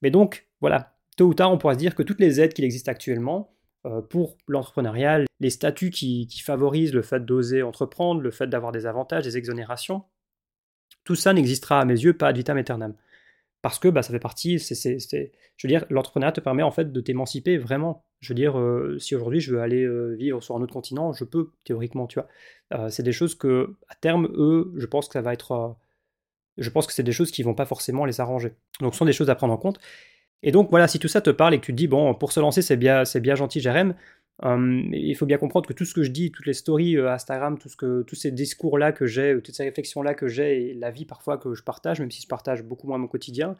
Mais 0.00 0.10
donc, 0.10 0.46
voilà, 0.60 0.94
tôt 1.16 1.26
ou 1.26 1.34
tard, 1.34 1.52
on 1.52 1.58
pourra 1.58 1.74
se 1.74 1.78
dire 1.78 1.94
que 1.94 2.02
toutes 2.02 2.20
les 2.20 2.40
aides 2.40 2.54
qui 2.54 2.64
existent 2.64 2.90
actuellement, 2.90 3.52
pour 4.10 4.36
l'entrepreneuriat, 4.48 5.20
les 5.40 5.50
statuts 5.50 5.90
qui, 5.90 6.26
qui, 6.26 6.40
favorisent 6.42 6.92
le 6.92 7.00
fait 7.00 7.24
d'oser 7.24 7.62
entreprendre, 7.62 8.20
le 8.20 8.30
fait 8.30 8.48
d'avoir 8.48 8.72
des 8.72 8.86
avantages, 8.86 9.24
des 9.24 9.38
exonérations, 9.38 10.02
tout 11.08 11.14
ça 11.14 11.32
n'existera 11.32 11.80
à 11.80 11.86
mes 11.86 11.94
yeux 11.94 12.12
pas 12.12 12.28
ad 12.28 12.36
vitam 12.36 12.58
aeternam. 12.58 12.94
Parce 13.62 13.78
que 13.78 13.88
bah, 13.88 14.02
ça 14.02 14.12
fait 14.12 14.18
partie, 14.18 14.58
c'est, 14.60 14.98
je 15.56 15.66
veux 15.66 15.68
dire, 15.68 15.86
l'entrepreneuriat 15.88 16.32
te 16.32 16.40
permet 16.42 16.62
en 16.62 16.70
fait 16.70 16.92
de 16.92 17.00
t'émanciper 17.00 17.56
vraiment. 17.56 18.04
Je 18.20 18.28
veux 18.28 18.34
dire, 18.34 18.58
euh, 18.58 18.98
si 18.98 19.16
aujourd'hui 19.16 19.40
je 19.40 19.54
veux 19.54 19.62
aller 19.62 19.84
euh, 19.84 20.16
vivre 20.18 20.42
sur 20.42 20.54
un 20.54 20.60
autre 20.60 20.74
continent, 20.74 21.14
je 21.14 21.24
peux 21.24 21.52
théoriquement, 21.64 22.06
tu 22.06 22.20
vois. 22.20 22.28
Euh, 22.74 22.90
c'est 22.90 23.02
des 23.02 23.12
choses 23.12 23.34
que, 23.34 23.74
à 23.88 23.94
terme, 23.94 24.28
eux, 24.34 24.70
je 24.76 24.84
pense 24.84 25.08
que 25.08 25.14
ça 25.14 25.22
va 25.22 25.32
être, 25.32 25.78
je 26.58 26.68
pense 26.68 26.86
que 26.86 26.92
c'est 26.92 27.02
des 27.02 27.12
choses 27.12 27.30
qui 27.30 27.42
vont 27.42 27.54
pas 27.54 27.64
forcément 27.64 28.04
les 28.04 28.20
arranger. 28.20 28.52
Donc, 28.80 28.92
ce 28.92 28.98
sont 28.98 29.06
des 29.06 29.14
choses 29.14 29.30
à 29.30 29.34
prendre 29.34 29.54
en 29.54 29.58
compte. 29.58 29.80
Et 30.42 30.52
donc 30.52 30.68
voilà, 30.68 30.88
si 30.88 30.98
tout 30.98 31.08
ça 31.08 31.22
te 31.22 31.30
parle 31.30 31.54
et 31.54 31.58
que 31.58 31.64
tu 31.64 31.72
te 31.72 31.76
dis 31.78 31.88
bon, 31.88 32.14
pour 32.14 32.32
se 32.32 32.40
lancer, 32.40 32.60
c'est 32.60 32.76
bien, 32.76 33.06
c'est 33.06 33.20
bien 33.20 33.34
gentil, 33.34 33.60
Jérém, 33.60 33.94
Hum, 34.40 34.90
il 34.92 35.16
faut 35.16 35.26
bien 35.26 35.38
comprendre 35.38 35.68
que 35.68 35.72
tout 35.72 35.84
ce 35.84 35.92
que 35.94 36.04
je 36.04 36.12
dis, 36.12 36.30
toutes 36.30 36.46
les 36.46 36.52
stories 36.54 36.96
euh, 36.96 37.10
Instagram, 37.10 37.58
tout 37.58 37.68
ce 37.68 37.76
que, 37.76 38.02
tous 38.02 38.14
ces 38.14 38.30
discours-là 38.30 38.92
que 38.92 39.04
j'ai, 39.06 39.36
toutes 39.42 39.54
ces 39.54 39.64
réflexions-là 39.64 40.14
que 40.14 40.28
j'ai, 40.28 40.70
et 40.70 40.74
la 40.74 40.92
vie 40.92 41.04
parfois 41.06 41.38
que 41.38 41.54
je 41.54 41.64
partage, 41.64 41.98
même 41.98 42.10
si 42.12 42.22
je 42.22 42.28
partage 42.28 42.62
beaucoup 42.62 42.86
moins 42.86 42.98
mon 42.98 43.08
quotidien, 43.08 43.56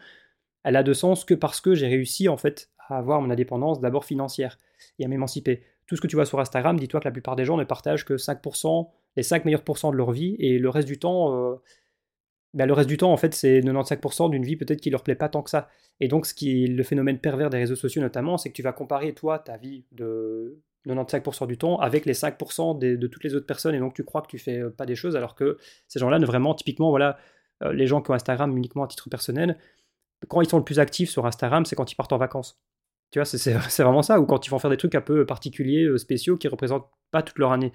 elle 0.62 0.76
a 0.76 0.84
de 0.84 0.92
sens 0.92 1.24
que 1.24 1.34
parce 1.34 1.60
que 1.60 1.74
j'ai 1.74 1.88
réussi 1.88 2.28
en 2.28 2.36
fait 2.36 2.70
à 2.88 2.98
avoir 2.98 3.20
mon 3.20 3.30
indépendance 3.30 3.80
d'abord 3.80 4.04
financière 4.04 4.58
et 5.00 5.04
à 5.04 5.08
m'émanciper. 5.08 5.64
Tout 5.86 5.96
ce 5.96 6.00
que 6.00 6.06
tu 6.06 6.14
vois 6.16 6.26
sur 6.26 6.38
Instagram, 6.38 6.78
dis-toi 6.78 7.00
que 7.00 7.06
la 7.06 7.12
plupart 7.12 7.34
des 7.34 7.44
gens 7.44 7.56
ne 7.56 7.64
partagent 7.64 8.04
que 8.04 8.14
5%, 8.14 8.88
les 9.16 9.22
5 9.24 9.46
meilleurs 9.46 9.64
pourcents 9.64 9.90
de 9.90 9.96
leur 9.96 10.12
vie, 10.12 10.36
et 10.38 10.58
le 10.58 10.68
reste 10.68 10.86
du 10.86 10.98
temps, 10.98 11.60
ben, 12.54 12.66
le 12.66 12.72
reste 12.72 12.88
du 12.88 12.96
temps, 12.98 13.12
en 13.12 13.16
fait, 13.16 13.34
c'est 13.34 13.60
95% 13.60 14.30
d'une 14.30 14.44
vie 14.44 14.56
peut-être 14.56 14.80
qui 14.80 14.90
leur 14.90 15.02
plaît 15.02 15.14
pas 15.14 15.28
tant 15.28 15.42
que 15.42 15.50
ça. 15.50 15.68
Et 16.00 16.08
donc, 16.08 16.26
ce 16.26 16.34
qui 16.34 16.66
le 16.66 16.82
phénomène 16.82 17.18
pervers 17.18 17.50
des 17.50 17.58
réseaux 17.58 17.76
sociaux 17.76 18.02
notamment, 18.02 18.38
c'est 18.38 18.50
que 18.50 18.54
tu 18.54 18.62
vas 18.62 18.72
comparer 18.72 19.14
toi 19.14 19.38
ta 19.38 19.56
vie 19.56 19.84
de 19.92 20.58
95% 20.86 21.46
du 21.46 21.58
temps 21.58 21.78
avec 21.78 22.06
les 22.06 22.14
5% 22.14 22.78
de 22.78 23.06
toutes 23.06 23.24
les 23.24 23.34
autres 23.34 23.46
personnes. 23.46 23.74
Et 23.74 23.78
donc 23.78 23.94
tu 23.94 24.04
crois 24.04 24.22
que 24.22 24.28
tu 24.28 24.38
fais 24.38 24.58
euh, 24.58 24.70
pas 24.70 24.86
des 24.86 24.96
choses 24.96 25.16
alors 25.16 25.34
que 25.34 25.58
ces 25.86 25.98
gens-là 25.98 26.18
ne 26.18 26.26
vraiment 26.26 26.54
typiquement 26.54 26.90
voilà 26.90 27.18
euh, 27.62 27.72
les 27.72 27.86
gens 27.86 28.00
qui 28.00 28.10
ont 28.10 28.14
Instagram 28.14 28.56
uniquement 28.56 28.84
à 28.84 28.88
titre 28.88 29.08
personnel 29.08 29.58
quand 30.28 30.40
ils 30.40 30.48
sont 30.48 30.58
le 30.58 30.64
plus 30.64 30.78
actifs 30.78 31.10
sur 31.10 31.26
Instagram 31.26 31.64
c'est 31.64 31.76
quand 31.76 31.90
ils 31.90 31.96
partent 31.96 32.12
en 32.12 32.18
vacances. 32.18 32.60
Tu 33.10 33.18
vois 33.18 33.24
c'est 33.24 33.52
vraiment 33.82 34.02
ça 34.02 34.20
ou 34.20 34.26
quand 34.26 34.46
ils 34.46 34.50
vont 34.50 34.58
faire 34.58 34.70
des 34.70 34.76
trucs 34.76 34.94
un 34.94 35.00
peu 35.00 35.26
particuliers 35.26 35.84
euh, 35.84 35.98
spéciaux 35.98 36.36
qui 36.36 36.48
représentent 36.48 36.88
pas 37.10 37.22
toute 37.22 37.38
leur 37.38 37.52
année. 37.52 37.72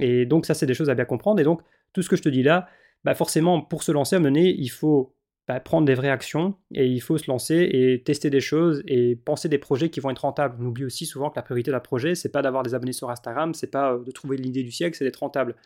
Et 0.00 0.26
donc 0.26 0.46
ça 0.46 0.54
c'est 0.54 0.66
des 0.66 0.74
choses 0.74 0.90
à 0.90 0.94
bien 0.94 1.04
comprendre. 1.04 1.40
Et 1.40 1.44
donc 1.44 1.62
tout 1.92 2.02
ce 2.02 2.08
que 2.08 2.16
je 2.16 2.22
te 2.22 2.28
dis 2.28 2.42
là 2.42 2.68
bah 3.04 3.14
forcément 3.14 3.62
pour 3.62 3.82
se 3.82 3.92
lancer 3.92 4.16
à 4.16 4.20
mener 4.20 4.50
il 4.50 4.68
faut 4.68 5.14
bah, 5.50 5.58
prendre 5.58 5.84
des 5.84 5.96
vraies 5.96 6.10
actions 6.10 6.54
et 6.72 6.86
il 6.86 7.00
faut 7.00 7.18
se 7.18 7.28
lancer 7.28 7.68
et 7.72 8.04
tester 8.04 8.30
des 8.30 8.40
choses 8.40 8.84
et 8.86 9.16
penser 9.16 9.48
des 9.48 9.58
projets 9.58 9.90
qui 9.90 9.98
vont 9.98 10.08
être 10.10 10.20
rentables. 10.20 10.56
On 10.62 10.66
oublie 10.66 10.84
aussi 10.84 11.06
souvent 11.06 11.28
que 11.28 11.34
la 11.34 11.42
priorité 11.42 11.72
d'un 11.72 11.80
projet, 11.80 12.14
c'est 12.14 12.28
pas 12.28 12.40
d'avoir 12.40 12.62
des 12.62 12.72
abonnés 12.72 12.92
sur 12.92 13.10
Instagram, 13.10 13.52
c'est 13.52 13.66
pas 13.66 13.94
euh, 13.94 14.04
de 14.04 14.12
trouver 14.12 14.36
l'idée 14.36 14.62
du 14.62 14.70
siècle, 14.70 14.96
c'est 14.96 15.04
d'être 15.04 15.16
rentable. 15.16 15.56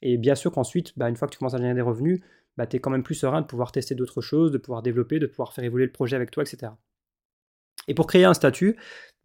Et 0.00 0.16
bien 0.16 0.34
sûr 0.34 0.50
qu'ensuite, 0.50 0.98
bah, 0.98 1.10
une 1.10 1.16
fois 1.16 1.28
que 1.28 1.34
tu 1.34 1.38
commences 1.38 1.52
à 1.52 1.58
gagner 1.58 1.74
des 1.74 1.82
revenus, 1.82 2.22
bah, 2.56 2.66
tu 2.66 2.76
es 2.76 2.80
quand 2.80 2.88
même 2.88 3.02
plus 3.02 3.16
serein 3.16 3.42
de 3.42 3.46
pouvoir 3.46 3.70
tester 3.70 3.94
d'autres 3.94 4.22
choses, 4.22 4.50
de 4.50 4.56
pouvoir 4.56 4.80
développer, 4.80 5.18
de 5.18 5.26
pouvoir 5.26 5.52
faire 5.52 5.64
évoluer 5.64 5.84
le 5.84 5.92
projet 5.92 6.16
avec 6.16 6.30
toi, 6.30 6.42
etc. 6.42 6.72
Et 7.86 7.92
pour 7.92 8.06
créer 8.06 8.24
un 8.24 8.32
statut, 8.32 8.76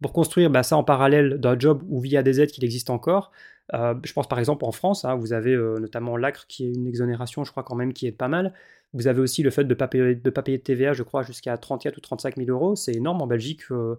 pour 0.04 0.12
construire 0.12 0.50
bah, 0.50 0.62
ça 0.62 0.76
en 0.76 0.84
parallèle 0.84 1.40
d'un 1.40 1.58
job 1.58 1.82
ou 1.88 1.98
via 1.98 2.22
des 2.22 2.38
aides 2.38 2.50
qui 2.50 2.62
existent 2.62 2.92
encore, 2.92 3.32
euh, 3.72 3.94
je 4.04 4.12
pense 4.12 4.28
par 4.28 4.38
exemple 4.38 4.66
en 4.66 4.70
France, 4.70 5.06
hein, 5.06 5.14
vous 5.14 5.32
avez 5.32 5.54
euh, 5.54 5.78
notamment 5.78 6.18
l'ACRE 6.18 6.46
qui 6.46 6.66
est 6.66 6.74
une 6.74 6.86
exonération, 6.86 7.42
je 7.42 7.50
crois 7.50 7.62
quand 7.62 7.74
même, 7.74 7.94
qui 7.94 8.06
est 8.06 8.12
pas 8.12 8.28
mal. 8.28 8.52
Vous 8.92 9.06
avez 9.06 9.22
aussi 9.22 9.42
le 9.42 9.48
fait 9.48 9.64
de 9.64 9.70
ne 9.70 9.74
pas, 9.74 9.88
payer 9.88 10.58
de 10.58 10.62
TVA, 10.62 10.92
je 10.92 11.02
crois, 11.04 11.22
jusqu'à 11.22 11.56
34 11.56 11.96
ou 11.96 12.00
35 12.02 12.36
000 12.36 12.50
euros. 12.50 12.76
C'est 12.76 12.92
énorme. 12.92 13.22
En 13.22 13.26
Belgique, 13.26 13.62
euh, 13.70 13.98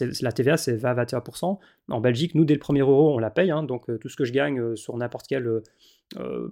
la 0.00 0.32
TVA, 0.32 0.56
c'est 0.56 0.76
20 0.76 0.94
21%. 0.94 1.58
En 1.88 2.00
Belgique, 2.00 2.34
nous, 2.34 2.44
dès 2.44 2.54
le 2.54 2.60
premier 2.60 2.80
euro, 2.80 3.14
on 3.14 3.18
la 3.18 3.30
paye. 3.30 3.50
Hein. 3.50 3.62
donc, 3.62 3.88
euh, 3.88 3.98
tout 3.98 4.08
ce 4.08 4.16
que 4.16 4.24
je 4.24 4.32
gagne 4.32 4.60
euh, 4.60 4.76
sur 4.76 4.96
n'importe 4.96 5.26
quel 5.28 5.62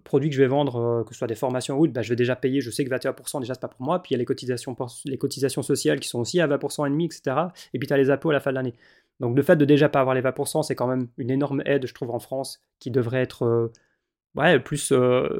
produit 0.03 0.31
que 0.31 0.35
je 0.35 0.43
vais 0.43 0.49
vendre, 0.49 1.05
que 1.07 1.15
ce 1.15 1.19
soit 1.19 1.29
des 1.29 1.37
formations 1.37 1.77
ou 1.77 1.85
autre, 1.85 1.93
bah, 1.93 2.03
je 2.03 2.09
vais 2.09 2.17
déjà 2.17 2.35
payer. 2.35 2.61
Je 2.61 2.71
sais 2.71 2.85
que 2.85 2.91
21%, 2.91 3.41
déjà, 3.41 3.55
c'est 3.55 3.61
pas 3.61 3.69
pour 3.69 3.83
moi. 3.83 4.03
Puis, 4.03 4.11
il 4.11 4.15
y 4.15 4.17
a 4.17 4.19
les 4.19 4.25
cotisations, 4.25 4.77
les 5.05 5.19
cotisations 5.19 5.63
sociales 5.63 6.01
qui 6.01 6.09
sont 6.09 6.19
aussi 6.19 6.41
à 6.41 6.49
20% 6.49 6.87
et 6.87 6.91
demi, 6.91 7.05
etc. 7.05 7.37
Et 7.73 7.79
puis, 7.79 7.87
tu 7.87 7.95
as 7.95 7.97
les 7.97 8.11
impôts 8.11 8.31
à 8.31 8.33
la 8.33 8.41
fin 8.41 8.51
de 8.51 8.57
l'année. 8.57 8.75
Donc, 9.21 9.37
le 9.37 9.43
fait 9.43 9.55
de 9.57 9.65
déjà 9.65 9.89
pas 9.89 10.01
avoir 10.01 10.17
les 10.17 10.23
20%, 10.23 10.65
c'est 10.65 10.75
quand 10.75 10.89
même 10.89 11.09
une 11.19 11.31
énorme 11.31 11.63
aide, 11.67 11.87
je 11.87 11.95
trouve, 11.95 12.11
en 12.11 12.19
France, 12.19 12.65
qui 12.81 12.91
devrait 12.91 13.23
être 13.23 13.45
euh, 13.45 14.59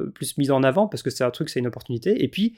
plus 0.09 0.37
mise 0.37 0.51
en 0.51 0.63
avant 0.63 0.87
parce 0.87 1.03
que 1.03 1.09
c'est 1.09 1.23
un 1.23 1.31
truc, 1.31 1.49
c'est 1.49 1.59
une 1.59 1.67
opportunité. 1.67 2.23
Et 2.23 2.27
puis, 2.27 2.57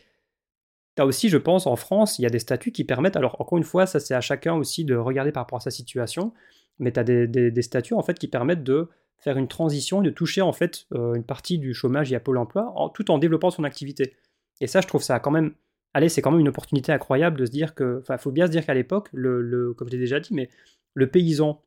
tu 0.97 1.03
aussi, 1.03 1.29
je 1.29 1.37
pense, 1.37 1.67
en 1.67 1.75
France, 1.75 2.19
il 2.19 2.23
y 2.23 2.25
a 2.25 2.29
des 2.29 2.39
statuts 2.39 2.71
qui 2.71 2.83
permettent, 2.83 3.15
alors 3.15 3.39
encore 3.39 3.57
une 3.57 3.63
fois, 3.63 3.85
ça 3.85 3.99
c'est 3.99 4.15
à 4.15 4.21
chacun 4.21 4.55
aussi 4.55 4.83
de 4.83 4.95
regarder 4.95 5.31
par 5.31 5.43
rapport 5.43 5.57
à 5.57 5.61
sa 5.61 5.71
situation, 5.71 6.33
mais 6.79 6.91
tu 6.91 6.99
as 6.99 7.03
des, 7.03 7.61
statuts 7.61 7.93
en 7.93 8.01
fait 8.01 8.17
qui 8.17 8.27
permettent 8.27 8.63
de 8.63 8.89
faire 9.19 9.37
une 9.37 9.47
transition 9.47 10.01
et 10.01 10.05
de 10.05 10.09
toucher 10.09 10.41
en 10.41 10.53
fait 10.53 10.85
euh, 10.93 11.13
une 11.13 11.23
partie 11.23 11.59
du 11.59 11.73
chômage 11.73 12.07
via 12.07 12.19
Pôle 12.19 12.37
emploi 12.37 12.73
tout 12.93 13.09
en 13.11 13.17
développant 13.17 13.51
son 13.51 13.63
activité. 13.63 14.15
Et 14.59 14.67
ça, 14.67 14.81
je 14.81 14.87
trouve 14.87 15.03
ça 15.03 15.19
quand 15.19 15.31
même, 15.31 15.53
allez, 15.93 16.09
c'est 16.09 16.21
quand 16.21 16.31
même 16.31 16.39
une 16.39 16.49
opportunité 16.49 16.91
incroyable 16.91 17.39
de 17.39 17.45
se 17.45 17.51
dire 17.51 17.75
que, 17.75 17.99
enfin, 18.01 18.17
faut 18.17 18.31
bien 18.31 18.47
se 18.47 18.51
dire 18.51 18.65
qu'à 18.65 18.73
l'époque, 18.73 19.09
le, 19.13 19.73
comme 19.73 19.89
je 19.91 19.97
déjà 19.97 20.19
dit, 20.19 20.33
mais 20.33 20.49
le 20.93 21.07
paysan, 21.09 21.61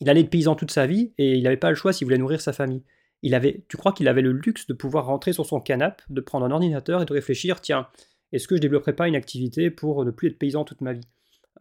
il 0.00 0.08
allait 0.08 0.20
être 0.20 0.30
paysan 0.30 0.54
toute 0.54 0.70
sa 0.70 0.86
vie 0.86 1.12
et 1.18 1.36
il 1.36 1.42
n'avait 1.42 1.56
pas 1.56 1.70
le 1.70 1.76
choix 1.76 1.92
s'il 1.92 2.06
voulait 2.06 2.18
nourrir 2.18 2.40
sa 2.40 2.52
famille 2.52 2.84
il 3.22 3.34
avait, 3.34 3.64
tu 3.68 3.76
crois 3.76 3.92
qu'il 3.92 4.08
avait 4.08 4.22
le 4.22 4.32
luxe 4.32 4.66
de 4.66 4.72
pouvoir 4.72 5.06
rentrer 5.06 5.32
sur 5.32 5.44
son 5.44 5.60
canapé, 5.60 6.02
de 6.08 6.20
prendre 6.20 6.46
un 6.46 6.50
ordinateur 6.50 7.02
et 7.02 7.04
de 7.04 7.12
réfléchir, 7.12 7.60
tiens, 7.60 7.88
est-ce 8.32 8.48
que 8.48 8.56
je 8.56 8.60
développerai 8.60 8.94
pas 8.94 9.08
une 9.08 9.16
activité 9.16 9.70
pour 9.70 10.04
ne 10.04 10.10
plus 10.10 10.28
être 10.28 10.38
paysan 10.38 10.64
toute 10.64 10.80
ma 10.80 10.92
vie? 10.92 11.06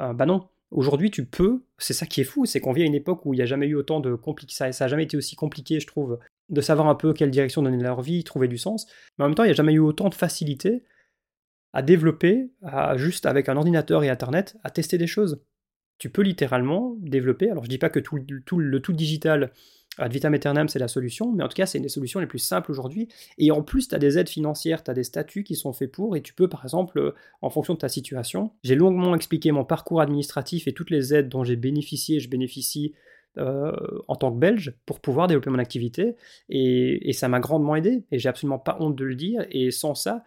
Euh, 0.01 0.13
Bah 0.13 0.25
non. 0.25 0.47
Aujourd'hui, 0.71 1.09
tu 1.09 1.25
peux. 1.25 1.63
C'est 1.79 1.93
ça 1.93 2.05
qui 2.05 2.21
est 2.21 2.25
fou, 2.25 2.45
c'est 2.45 2.59
qu'on 2.59 2.73
vit 2.73 2.83
à 2.83 2.85
une 2.85 2.93
époque 2.93 3.25
où 3.25 3.33
il 3.33 3.37
n'y 3.37 3.41
a 3.41 3.47
jamais 3.47 3.65
eu 3.65 3.75
autant 3.75 3.99
de 3.99 4.13
compliqué. 4.13 4.53
Ça, 4.53 4.71
ça 4.71 4.85
a 4.85 4.87
jamais 4.87 5.03
été 5.03 5.17
aussi 5.17 5.35
compliqué, 5.35 5.79
je 5.79 5.87
trouve, 5.87 6.19
de 6.49 6.61
savoir 6.61 6.87
un 6.87 6.95
peu 6.95 7.13
quelle 7.13 7.31
direction 7.31 7.63
donner 7.63 7.81
leur 7.81 8.01
vie, 8.01 8.23
trouver 8.23 8.47
du 8.47 8.59
sens. 8.59 8.85
Mais 9.17 9.25
en 9.25 9.29
même 9.29 9.35
temps, 9.35 9.43
il 9.43 9.47
n'y 9.47 9.53
a 9.53 9.55
jamais 9.55 9.73
eu 9.73 9.79
autant 9.79 10.09
de 10.09 10.15
facilité 10.15 10.83
à 11.73 11.81
développer, 11.81 12.51
à, 12.61 12.97
juste 12.97 13.25
avec 13.25 13.49
un 13.49 13.57
ordinateur 13.57 14.03
et 14.03 14.09
Internet, 14.09 14.57
à 14.63 14.69
tester 14.69 14.97
des 14.97 15.07
choses. 15.07 15.41
Tu 15.97 16.09
peux 16.09 16.21
littéralement 16.21 16.95
développer, 16.99 17.49
alors 17.49 17.63
je 17.63 17.69
dis 17.69 17.77
pas 17.77 17.89
que 17.89 17.99
tout, 17.99 18.17
le 18.57 18.79
tout 18.79 18.93
digital 18.93 19.51
ad 19.99 20.11
vitam 20.11 20.33
aeternam 20.33 20.67
c'est 20.67 20.79
la 20.79 20.87
solution, 20.87 21.31
mais 21.31 21.43
en 21.43 21.47
tout 21.47 21.55
cas 21.55 21.65
c'est 21.65 21.77
une 21.77 21.83
des 21.83 21.89
solutions 21.89 22.19
les 22.19 22.27
plus 22.27 22.39
simples 22.39 22.71
aujourd'hui, 22.71 23.07
et 23.37 23.51
en 23.51 23.61
plus 23.61 23.87
tu 23.87 23.95
as 23.95 23.99
des 23.99 24.17
aides 24.17 24.29
financières, 24.29 24.83
tu 24.83 24.91
as 24.91 24.93
des 24.93 25.03
statuts 25.03 25.43
qui 25.43 25.55
sont 25.55 25.73
faits 25.73 25.91
pour, 25.91 26.15
et 26.15 26.21
tu 26.21 26.33
peux 26.33 26.47
par 26.47 26.63
exemple, 26.63 26.99
euh, 26.99 27.15
en 27.41 27.49
fonction 27.49 27.73
de 27.73 27.79
ta 27.79 27.89
situation, 27.89 28.51
j'ai 28.63 28.75
longuement 28.75 29.15
expliqué 29.15 29.51
mon 29.51 29.65
parcours 29.65 30.01
administratif 30.01 30.67
et 30.67 30.73
toutes 30.73 30.89
les 30.89 31.13
aides 31.13 31.29
dont 31.29 31.43
j'ai 31.43 31.55
bénéficié, 31.55 32.19
je 32.19 32.29
bénéficie 32.29 32.93
euh, 33.37 33.71
en 34.07 34.15
tant 34.15 34.33
que 34.33 34.39
Belge 34.39 34.73
pour 34.85 34.99
pouvoir 34.99 35.27
développer 35.27 35.49
mon 35.51 35.59
activité. 35.59 36.15
Et, 36.49 37.13
ça 37.13 37.27
m'a 37.29 37.39
grandement 37.39 37.75
aidé. 37.75 38.03
Et 38.11 38.19
j'ai 38.19 38.27
absolument 38.27 38.59
pas 38.59 38.77
honte 38.79 38.95
de 38.95 39.05
le 39.05 39.15
dire. 39.15 39.45
Et 39.51 39.71
sans 39.71 39.95
ça, 39.95 40.23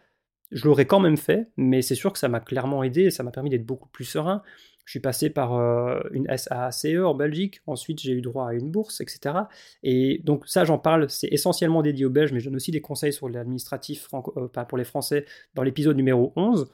je 0.50 0.64
l'aurais 0.64 0.86
quand 0.86 1.00
même 1.00 1.16
fait. 1.16 1.48
Mais 1.56 1.82
c'est 1.82 1.94
sûr 1.94 2.12
que 2.12 2.18
ça 2.18 2.28
m'a 2.28 2.40
clairement 2.40 2.82
aidé. 2.82 3.02
Et 3.02 3.10
ça 3.10 3.22
m'a 3.22 3.32
permis 3.32 3.50
d'être 3.50 3.66
beaucoup 3.66 3.88
plus 3.88 4.04
serein. 4.04 4.42
Je 4.84 4.92
suis 4.92 5.00
passé 5.00 5.30
par 5.30 5.54
euh, 5.54 6.00
une 6.12 6.26
SAACE 6.36 6.98
en 7.04 7.14
Belgique. 7.14 7.60
Ensuite, 7.66 8.00
j'ai 8.00 8.12
eu 8.12 8.20
droit 8.20 8.48
à 8.48 8.54
une 8.54 8.70
bourse, 8.70 9.00
etc. 9.00 9.34
Et 9.82 10.20
donc, 10.24 10.46
ça, 10.46 10.64
j'en 10.64 10.78
parle. 10.78 11.08
C'est 11.08 11.28
essentiellement 11.28 11.82
dédié 11.82 12.04
aux 12.04 12.10
Belges. 12.10 12.32
Mais 12.32 12.40
je 12.40 12.46
donne 12.46 12.56
aussi 12.56 12.70
des 12.70 12.80
conseils 12.80 13.12
sur 13.12 13.28
l'administratif 13.28 14.08
euh, 14.36 14.48
pour 14.48 14.78
les 14.78 14.84
Français 14.84 15.24
dans 15.54 15.62
l'épisode 15.62 15.96
numéro 15.96 16.32
11. 16.36 16.70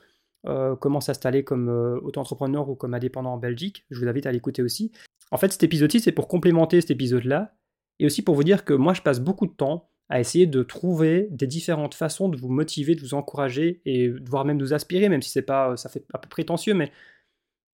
comment 0.81 1.01
s'installer 1.01 1.45
comme 1.45 1.69
auto-entrepreneur 2.03 2.69
ou 2.69 2.75
comme 2.75 2.95
indépendant 2.95 3.35
en 3.35 3.39
Belgique. 3.39 3.85
Je 3.91 4.01
vous 4.01 4.09
invite 4.09 4.27
à 4.27 4.33
l'écouter 4.33 4.63
aussi. 4.63 4.93
En 5.31 5.37
fait, 5.37 5.53
cet 5.53 5.63
épisode-ci, 5.63 6.01
c'est 6.01 6.13
pour 6.13 6.29
complémenter 6.29 6.81
cet 6.81 6.91
épisode-là, 6.91 7.55
et 7.99 8.07
aussi 8.07 8.23
pour 8.23 8.35
vous 8.35 8.45
dire 8.45 8.65
que 8.65 8.73
moi, 8.73 8.95
je 8.95 9.03
passe 9.03 9.21
beaucoup 9.21 9.47
de 9.47 9.53
temps 9.53 9.91
à 10.09 10.21
essayer 10.21 10.47
de 10.47 10.63
trouver 10.63 11.29
des 11.31 11.47
différentes 11.47 11.95
façons 11.95 12.29
de 12.29 12.37
vous 12.39 12.49
motiver, 12.49 12.95
de 12.95 13.01
vous 13.01 13.15
encourager, 13.15 13.83
et 13.85 14.09
voire 14.09 14.45
même 14.45 14.59
de 14.59 14.65
vous 14.65 14.73
aspirer, 14.73 15.09
même 15.09 15.21
si 15.21 15.43
pas, 15.43 15.77
ça 15.77 15.89
fait 15.89 16.05
un 16.15 16.19
peu 16.19 16.29
prétentieux, 16.29 16.75
mais 16.75 16.91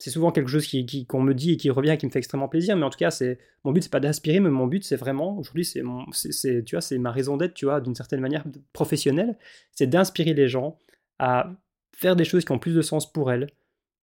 c'est 0.04 0.10
souvent 0.10 0.32
quelque 0.32 0.50
chose 0.50 0.70
qu'on 0.70 0.84
qui, 0.84 1.06
qu'on 1.06 1.22
me 1.22 1.32
dit 1.32 1.52
et 1.52 1.56
qui 1.56 1.70
revient 1.70 1.92
et 1.92 1.96
qui 1.96 2.04
me 2.04 2.10
fait 2.10 2.18
extrêmement 2.18 2.46
plaisir. 2.46 2.76
Mais 2.76 2.84
en 2.84 2.90
tout 2.90 2.98
cas, 2.98 3.10
c'est 3.10 3.38
mon 3.64 3.72
but, 3.72 3.82
c'est 3.82 3.90
pas 3.90 4.00
d'aspirer, 4.00 4.38
mais 4.38 4.50
mon 4.50 4.66
but, 4.66 4.84
c'est 4.84 4.96
vraiment 4.96 5.38
aujourd'hui, 5.38 5.64
c'est, 5.64 5.82
tu 6.66 6.74
vois, 6.74 6.82
c'est 6.82 6.98
ma 6.98 7.10
raison 7.10 7.38
d'être, 7.38 7.54
tu 7.54 7.64
vois, 7.64 7.80
d'une 7.80 7.94
certaine 7.94 8.20
manière 8.20 8.44
professionnelle, 8.74 9.38
c'est 9.72 9.86
d'inspirer 9.86 10.34
les 10.34 10.46
gens 10.46 10.78
à 11.18 11.50
faire 11.96 12.16
des 12.16 12.26
choses 12.26 12.44
qui 12.44 12.52
ont 12.52 12.58
plus 12.58 12.74
de 12.74 12.82
sens 12.82 13.10
pour 13.10 13.32
elles, 13.32 13.46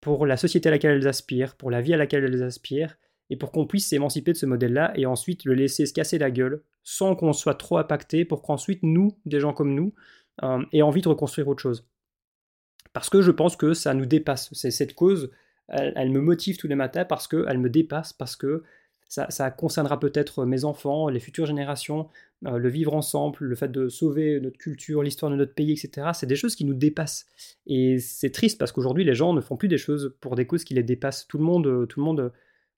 pour 0.00 0.24
la 0.24 0.36
société 0.36 0.68
à 0.68 0.70
laquelle 0.70 0.92
elles 0.92 1.08
aspirent, 1.08 1.56
pour 1.56 1.68
la 1.68 1.80
vie 1.80 1.94
à 1.94 1.96
laquelle 1.96 2.22
elles 2.22 2.44
aspirent, 2.44 2.96
et 3.28 3.36
pour 3.36 3.50
qu'on 3.50 3.66
puisse 3.66 3.88
s'émanciper 3.88 4.30
de 4.32 4.36
ce 4.36 4.46
modèle-là 4.46 4.92
et 4.94 5.04
ensuite 5.04 5.44
le 5.46 5.54
laisser 5.54 5.84
se 5.84 5.92
casser 5.92 6.18
la 6.18 6.30
gueule 6.30 6.62
sans 6.84 7.16
qu'on 7.16 7.32
soit 7.32 7.54
trop 7.56 7.76
impacté 7.76 8.24
pour 8.24 8.42
qu'ensuite 8.42 8.84
nous, 8.84 9.18
des 9.26 9.40
gens 9.40 9.52
comme 9.52 9.74
nous, 9.74 9.92
euh, 10.44 10.62
aient 10.72 10.82
envie 10.82 11.02
de 11.02 11.08
reconstruire 11.08 11.48
autre 11.48 11.60
chose. 11.60 11.88
Parce 12.92 13.10
que 13.10 13.20
je 13.20 13.32
pense 13.32 13.56
que 13.56 13.74
ça 13.74 13.94
nous 13.94 14.06
dépasse. 14.06 14.48
C'est 14.52 14.70
cette 14.70 14.94
cause, 14.94 15.32
elle, 15.68 16.10
me 16.10 16.20
motive 16.20 16.56
tous 16.56 16.68
les 16.68 16.74
matins 16.74 17.04
parce 17.04 17.28
qu'elle 17.28 17.58
me 17.58 17.70
dépasse, 17.70 18.12
parce 18.12 18.36
que 18.36 18.62
ça, 19.08 19.50
concernera 19.50 19.98
peut-être 19.98 20.44
mes 20.44 20.64
enfants, 20.64 21.08
les 21.08 21.20
futures 21.20 21.46
générations, 21.46 22.08
euh, 22.46 22.58
le 22.58 22.68
vivre 22.68 22.94
ensemble, 22.94 23.38
le 23.40 23.54
fait 23.54 23.72
de 23.72 23.88
sauver 23.88 24.38
notre 24.38 24.58
culture, 24.58 25.02
l'histoire 25.02 25.32
de 25.32 25.36
notre 25.36 25.54
pays, 25.54 25.72
etc. 25.72 26.08
C'est 26.12 26.26
des 26.26 26.36
choses 26.36 26.54
qui 26.54 26.66
nous 26.66 26.74
dépassent. 26.74 27.26
Et 27.66 27.98
c'est 27.98 28.30
triste 28.30 28.58
parce 28.58 28.70
qu'aujourd'hui, 28.70 29.04
les 29.04 29.14
gens 29.14 29.32
ne 29.32 29.40
font 29.40 29.56
plus 29.56 29.68
des 29.68 29.78
choses 29.78 30.14
pour 30.20 30.36
des 30.36 30.46
causes 30.46 30.64
qui 30.64 30.74
les 30.74 30.82
dépassent. 30.82 31.26
Tout 31.26 31.38
le 31.38 31.44
monde, 31.44 31.88
tout 31.88 32.00
le 32.00 32.04
monde 32.04 32.32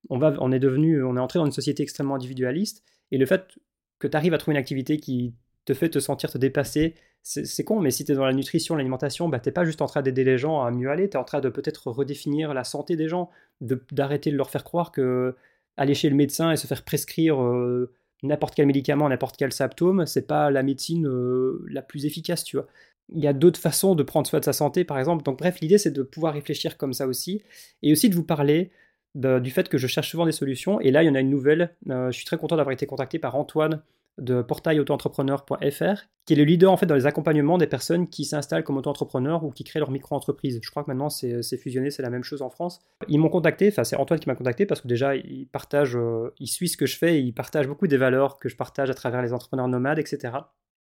on, 0.09 0.19
va, 0.19 0.35
on 0.39 0.53
est 0.53 0.59
devenu, 0.59 1.03
on 1.03 1.17
est 1.17 1.21
entré 1.21 1.39
dans 1.39 1.47
une 1.47 1.53
société 1.53 1.83
extrêmement 1.83 2.15
individualiste, 2.15 2.85
et 3.11 3.19
le 3.19 3.27
fait 3.27 3.59
que 3.99 4.07
tu 4.07 4.17
arrives 4.17 4.35
à 4.35 4.39
trouver 4.39 4.55
une 4.55 4.61
activité 4.61 4.99
qui 4.99 5.35
te 5.65 5.75
fait 5.75 5.91
te 5.91 5.99
sentir 5.99 6.31
te 6.31 6.39
dépasser, 6.39 6.95
c'est 7.23 7.65
con, 7.65 7.81
mais 7.81 7.91
si 7.91 8.05
tu 8.05 8.13
es 8.13 8.15
dans 8.15 8.25
la 8.25 8.33
nutrition, 8.33 8.77
l'alimentation, 8.77 9.29
bah, 9.29 9.41
tu 9.41 9.53
pas 9.53 9.65
juste 9.65 9.83
en 9.83 9.87
train 9.87 10.03
d'aider 10.03 10.25
les 10.25 10.39
gens 10.39 10.63
à 10.63 10.71
mieux 10.71 10.91
aller, 10.91 11.09
tu 11.09 11.17
es 11.17 11.21
en 11.21 11.25
train 11.25 11.41
de 11.41 11.51
peut-être 11.51 11.89
redéfinir 11.89 12.55
la 12.55 12.65
santé 12.65 12.97
des 12.97 13.09
gens, 13.09 13.31
d'arrêter 13.61 14.31
de, 14.31 14.37
leur 14.37 14.51
faire 14.51 14.65
croire 14.65 14.91
que 14.91 15.35
aller 15.77 15.95
chez 15.95 16.09
le 16.09 16.17
médecin 16.17 16.51
et 16.53 16.57
se 16.57 16.67
faire 16.67 16.83
prescrire 16.83 17.43
euh, 17.43 17.93
n'importe 18.23 18.55
quel 18.55 18.67
médicament, 18.67 19.09
n'importe 19.09 19.37
quel 19.37 19.53
symptôme, 19.53 20.07
c'est 20.07 20.27
pas 20.27 20.51
la 20.51 20.63
médecine 20.63 21.07
euh, 21.07 21.65
la 21.69 21.83
plus 21.83 22.07
efficace, 22.07 22.45
tu 22.45 22.57
vois. 22.57 22.67
Il 23.13 23.21
y 23.23 23.27
a 23.27 23.33
d'autres 23.33 23.61
façons 23.61 23.95
de 23.95 24.03
prendre 24.03 24.27
soin 24.27 24.41
de 24.41 24.45
sa 24.45 24.53
santé, 24.53 24.85
par 24.85 24.99
exemple. 24.99 25.23
Donc 25.25 25.39
bref, 25.39 25.61
l'idée 25.61 25.79
c'est 25.79 25.91
de 25.91 26.03
pouvoir 26.03 26.33
réfléchir 26.35 26.77
comme 26.77 26.93
ça 26.93 27.07
aussi, 27.07 27.43
et 27.83 27.93
aussi 27.93 28.09
de 28.09 28.15
vous 28.15 28.25
parler 28.25 28.71
du 29.15 29.51
fait 29.51 29.69
que 29.69 29.79
je 29.79 29.87
cherche 29.87 30.11
souvent 30.11 30.27
des 30.27 30.33
solutions. 30.33 30.81
Et 30.81 30.91
là, 30.91 31.03
il 31.03 31.07
y 31.07 31.11
en 31.11 31.15
a 31.15 31.21
une 31.21 31.31
nouvelle. 31.31 31.75
Euh, 31.89 32.11
je 32.11 32.17
suis 32.17 32.25
très 32.25 32.39
content 32.39 32.57
d'avoir 32.57 32.73
été 32.73 32.87
contacté 32.87 33.19
par 33.19 33.35
Antoine 33.35 33.83
de 34.19 34.43
portailautoentrepreneur.fr, 34.43 36.09
qui 36.27 36.35
est 36.35 36.37
le 36.37 36.45
leader 36.45 36.71
en 36.71 36.77
fait 36.77 36.87
dans 36.87 36.95
les 36.95 37.07
accompagnements 37.07 37.59
des 37.59 37.67
personnes 37.67 38.09
qui 38.09 38.25
s'installent 38.25 38.65
comme 38.65 38.77
auto-entrepreneurs 38.77 39.45
ou 39.45 39.51
qui 39.51 39.65
créent 39.65 39.79
leur 39.79 39.91
micro-entreprise. 39.91 40.61
Je 40.63 40.71
crois 40.71 40.85
que 40.85 40.91
maintenant 40.91 41.09
c'est 41.09 41.57
fusionné, 41.57 41.91
c'est 41.91 42.03
la 42.03 42.11
même 42.11 42.25
chose 42.25 42.43
en 42.43 42.51
France. 42.51 42.81
Ils 43.09 43.19
m'ont 43.19 43.29
contacté, 43.29 43.69
enfin 43.69 43.85
c'est 43.85 43.97
Antoine 43.97 44.21
qui 44.21 44.29
m'a 44.29 44.35
contacté 44.35 44.67
parce 44.67 44.81
que 44.81 44.89
déjà 44.89 45.17
il 45.17 45.47
partage, 45.47 45.97
euh, 45.97 46.35
il 46.39 46.49
suit 46.49 46.69
ce 46.69 46.77
que 46.77 46.87
je 46.87 46.97
fais, 46.97 47.23
il 47.23 47.33
partage 47.33 47.67
beaucoup 47.67 47.87
des 47.87 47.97
valeurs 47.97 48.39
que 48.39 48.49
je 48.49 48.57
partage 48.57 48.91
à 48.91 48.95
travers 48.95 49.23
les 49.23 49.33
entrepreneurs 49.33 49.69
nomades, 49.69 49.99
etc. 49.99 50.35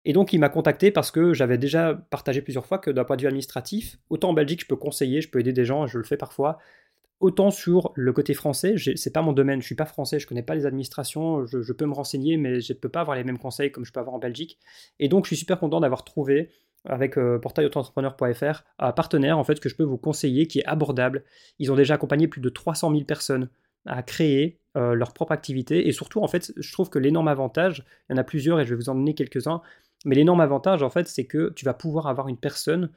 Et 0.05 0.13
donc 0.13 0.33
il 0.33 0.39
m'a 0.39 0.49
contacté 0.49 0.91
parce 0.91 1.11
que 1.11 1.33
j'avais 1.33 1.57
déjà 1.57 1.93
partagé 2.09 2.41
plusieurs 2.41 2.65
fois 2.65 2.77
que 2.77 2.91
d'un 2.91 3.03
point 3.03 3.15
de 3.15 3.21
vue 3.21 3.27
administratif, 3.27 3.99
autant 4.09 4.29
en 4.29 4.33
Belgique 4.33 4.61
je 4.61 4.67
peux 4.67 4.75
conseiller, 4.75 5.21
je 5.21 5.29
peux 5.29 5.39
aider 5.39 5.53
des 5.53 5.65
gens, 5.65 5.87
je 5.87 5.97
le 5.97 6.03
fais 6.03 6.17
parfois, 6.17 6.57
Autant 7.19 7.51
sur 7.51 7.91
le 7.95 8.13
côté 8.13 8.33
français, 8.33 8.75
c'est 8.95 9.11
pas 9.11 9.21
mon 9.21 9.33
domaine, 9.33 9.61
je 9.61 9.65
suis 9.65 9.75
pas 9.75 9.85
français, 9.85 10.19
je 10.19 10.27
connais 10.27 10.43
pas 10.43 10.55
les 10.55 10.65
administrations, 10.65 11.45
je, 11.45 11.73
peux 11.73 11.85
me 11.85 11.93
renseigner, 11.93 12.37
mais 12.37 12.61
je 12.61 12.71
ne 12.71 12.77
peux 12.77 12.87
pas 12.87 13.01
avoir 13.01 13.17
les 13.17 13.25
mêmes 13.25 13.37
conseils 13.37 13.73
comme 13.73 13.83
je 13.83 13.91
peux 13.91 13.99
avoir 13.99 14.15
en 14.15 14.19
Belgique. 14.19 14.57
Et 14.99 15.09
donc 15.09 15.25
je 15.25 15.29
suis 15.29 15.35
super 15.35 15.59
content 15.59 15.81
d'avoir 15.81 16.05
trouvé 16.05 16.49
avec 16.85 17.17
euh, 17.17 17.37
portailautoentrepreneur.fr 17.39 18.63
un 18.79 18.91
partenaire 18.93 19.37
en 19.37 19.43
fait 19.43 19.59
que 19.59 19.67
je 19.67 19.75
peux 19.75 19.83
vous 19.83 19.97
conseiller 19.97 20.47
qui 20.47 20.59
est 20.59 20.65
abordable. 20.65 21.25
Ils 21.59 21.73
ont 21.73 21.75
déjà 21.75 21.95
accompagné 21.95 22.29
plus 22.29 22.39
de 22.39 22.47
300 22.47 22.91
000 22.91 23.03
personnes 23.03 23.49
à 23.85 24.01
créer 24.01 24.61
euh, 24.77 24.93
leur 24.93 25.13
propre 25.13 25.33
activité 25.33 25.89
et 25.89 25.91
surtout 25.91 26.21
en 26.21 26.27
fait 26.29 26.53
je 26.55 26.71
trouve 26.71 26.89
que 26.89 26.99
l'énorme 26.99 27.27
avantage, 27.27 27.83
il 28.09 28.13
y 28.13 28.15
en 28.15 28.17
a 28.17 28.23
plusieurs 28.23 28.61
et 28.61 28.65
je 28.65 28.69
vais 28.69 28.75
vous 28.75 28.87
en 28.87 28.95
donner 28.95 29.13
quelques-uns, 29.13 29.61
mais 30.05 30.15
l'énorme 30.15 30.39
avantage 30.39 30.83
en 30.83 30.89
fait 30.89 31.09
c'est 31.09 31.25
que 31.25 31.51
tu 31.53 31.65
vas 31.65 31.73
pouvoir 31.73 32.07
avoir 32.07 32.29
une 32.29 32.37
personne 32.37 32.91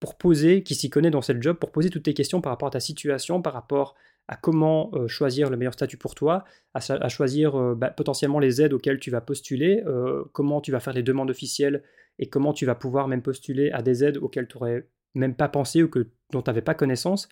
pour 0.00 0.16
poser, 0.16 0.62
qui 0.62 0.74
s'y 0.74 0.90
connaît 0.90 1.10
dans 1.10 1.22
cette 1.22 1.42
job, 1.42 1.58
pour 1.58 1.70
poser 1.70 1.90
toutes 1.90 2.04
tes 2.04 2.14
questions 2.14 2.40
par 2.40 2.52
rapport 2.52 2.68
à 2.68 2.72
ta 2.72 2.80
situation, 2.80 3.42
par 3.42 3.52
rapport 3.52 3.94
à 4.28 4.36
comment 4.36 4.90
euh, 4.94 5.08
choisir 5.08 5.50
le 5.50 5.56
meilleur 5.56 5.74
statut 5.74 5.96
pour 5.96 6.14
toi, 6.14 6.44
à, 6.72 7.08
choisir 7.08 7.56
euh, 7.56 7.74
bah, 7.74 7.90
potentiellement 7.90 8.38
les 8.38 8.62
aides 8.62 8.72
auxquelles 8.72 8.98
tu 8.98 9.10
vas 9.10 9.20
postuler, 9.20 9.82
euh, 9.86 10.24
comment 10.32 10.60
tu 10.60 10.72
vas 10.72 10.80
faire 10.80 10.94
les 10.94 11.02
demandes 11.02 11.30
officielles 11.30 11.82
et 12.18 12.28
comment 12.28 12.52
tu 12.52 12.64
vas 12.64 12.74
pouvoir 12.74 13.08
même 13.08 13.22
postuler 13.22 13.70
à 13.72 13.82
des 13.82 14.04
aides 14.04 14.16
auxquelles 14.16 14.46
tu 14.46 14.56
n'aurais 14.56 14.86
même 15.14 15.34
pas 15.34 15.48
pensé 15.48 15.82
ou 15.82 15.88
que, 15.88 16.06
dont 16.32 16.42
tu 16.42 16.48
n'avais 16.48 16.62
pas 16.62 16.74
connaissance. 16.74 17.28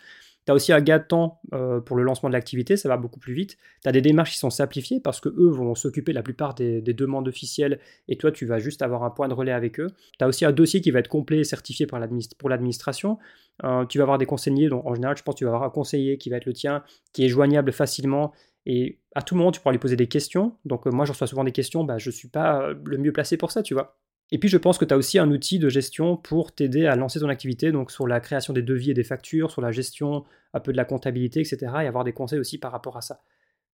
Tu 0.47 0.53
as 0.53 0.55
aussi 0.55 0.73
un 0.73 0.81
gain 0.81 0.99
de 0.99 1.05
temps 1.05 1.41
euh, 1.53 1.81
pour 1.81 1.97
le 1.97 2.03
lancement 2.03 2.29
de 2.29 2.35
l'activité, 2.35 2.77
ça 2.77 2.89
va 2.89 2.97
beaucoup 2.97 3.21
plus 3.21 3.35
vite. 3.35 3.57
Tu 3.83 3.89
as 3.89 3.93
des 3.93 4.01
démarches 4.01 4.33
qui 4.33 4.39
sont 4.39 4.51
simplifiées 4.51 5.01
parce 5.01 5.21
que 5.21 5.29
eux 5.29 5.51
vont 5.51 5.75
s'occuper 5.75 6.13
la 6.13 6.23
plupart 6.23 6.55
des, 6.55 6.81
demandes 6.81 7.29
officielles 7.29 7.81
et 8.09 8.17
toi 8.17 8.33
tu 8.33 8.47
vas 8.47 8.59
juste 8.59 8.83
avoir 8.83 9.05
un 9.05 9.11
point 9.11 9.29
de 9.29 9.35
relais 9.35 9.53
avec 9.53 9.79
eux. 9.79 9.89
Tu 10.19 10.25
as 10.25 10.29
aussi 10.29 10.45
un 10.45 10.53
dossier 10.53 10.81
qui 10.81 10.91
va 10.91 11.01
être 11.01 11.09
complet 11.09 11.41
et 11.41 11.45
certifié 11.45 11.87
pour 11.87 12.49
l'administration. 12.49 13.19
Euh, 13.65 13.85
tu 13.87 13.99
vas 13.99 14.05
avoir 14.05 14.19
des 14.19 14.27
conseillers, 14.27 14.69
donc 14.69 14.87
en 14.87 14.95
général 14.95 15.17
je 15.17 15.23
pense 15.23 15.35
que 15.35 15.39
tu 15.39 15.45
vas 15.45 15.51
avoir 15.51 15.65
un 15.65 15.71
conseiller 15.71 16.17
qui 16.19 16.31
va 16.31 16.37
être 16.37 16.47
le 16.47 16.53
tien, 16.53 16.83
qui 17.13 17.25
est 17.25 17.29
joignable 17.29 17.73
facilement 17.73 18.33
et 18.67 18.99
à 19.15 19.23
tout 19.23 19.37
moment 19.37 19.53
tu 19.53 19.61
pourras 19.61 19.73
lui 19.73 19.79
poser 19.79 19.97
des 19.97 20.09
questions. 20.09 20.57
Donc 20.65 20.87
euh, 20.87 20.91
moi 20.91 21.05
je 21.05 21.13
reçois 21.13 21.27
souvent 21.27 21.45
des 21.45 21.53
questions, 21.53 21.85
bah, 21.85 21.99
je 21.99 22.09
ne 22.09 22.15
suis 22.15 22.29
pas 22.29 22.73
le 22.73 22.99
mieux 22.99 23.13
placé 23.13 23.37
pour 23.37 23.51
ça, 23.51 23.63
tu 23.63 23.75
vois. 23.75 23.99
Et 24.31 24.39
puis 24.39 24.49
je 24.49 24.59
pense 24.59 24.79
que 24.79 24.85
tu 24.85 24.93
as 24.93 24.97
aussi 24.97 25.19
un 25.19 25.31
outil 25.31 25.59
de 25.59 25.69
gestion 25.69 26.17
pour 26.17 26.53
t'aider 26.53 26.87
à 26.87 26.97
lancer 26.97 27.21
ton 27.21 27.29
activité, 27.29 27.73
donc 27.73 27.91
sur 27.91 28.07
la 28.07 28.21
création 28.21 28.53
des 28.53 28.63
devis 28.63 28.91
et 28.91 28.95
des 28.95 29.05
factures, 29.05 29.51
sur 29.51 29.63
la 29.63 29.73
gestion 29.73 30.25
un 30.53 30.61
peu 30.61 30.73
de 30.73 30.77
la 30.77 30.85
comptabilité, 30.85 31.41
etc. 31.41 31.59
Et 31.83 31.87
avoir 31.87 32.05
des 32.05 32.13
conseils 32.13 32.39
aussi 32.39 32.59
par 32.59 32.73
rapport 32.73 32.97
à 32.97 33.01
ça. 33.01 33.21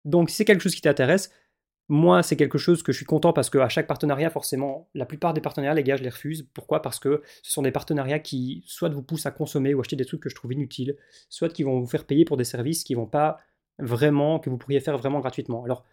Donc 0.04 0.30
c'est 0.30 0.44
quelque 0.44 0.60
chose 0.60 0.74
qui 0.74 0.82
t'intéresse, 0.82 1.30
moi 1.88 2.22
c'est 2.22 2.36
quelque 2.36 2.58
chose 2.58 2.82
que 2.82 2.92
je 2.92 2.98
suis 2.98 3.06
content 3.06 3.32
parce 3.32 3.50
qu'à 3.50 3.68
chaque 3.68 3.86
partenariat, 3.86 4.30
forcément, 4.30 4.88
la 4.94 5.06
plupart 5.06 5.34
des 5.34 5.40
partenariats, 5.40 5.74
les 5.74 5.82
gars, 5.82 5.96
je 5.96 6.02
les 6.02 6.10
refuse. 6.10 6.46
Pourquoi? 6.54 6.82
Parce 6.82 6.98
que 6.98 7.22
ce 7.42 7.52
sont 7.52 7.62
des 7.62 7.72
partenariats 7.72 8.18
qui 8.20 8.62
soit 8.66 8.88
vous 8.88 9.02
poussent 9.02 9.26
à 9.26 9.30
consommer 9.30 9.74
ou 9.74 9.80
acheter 9.80 9.96
des 9.96 10.04
trucs 10.04 10.20
que 10.20 10.28
je 10.28 10.34
trouve 10.34 10.52
inutiles, 10.52 10.96
soit 11.28 11.48
qui 11.48 11.62
vont 11.62 11.80
vous 11.80 11.86
faire 11.86 12.04
payer 12.04 12.24
pour 12.24 12.36
des 12.36 12.44
services 12.44 12.84
qui 12.84 12.94
vont 12.94 13.06
pas 13.06 13.38
vraiment, 13.78 14.38
que 14.38 14.50
vous 14.50 14.58
pourriez 14.58 14.80
faire 14.80 14.98
vraiment 14.98 15.20
gratuitement. 15.20 15.64
Alors 15.64 15.84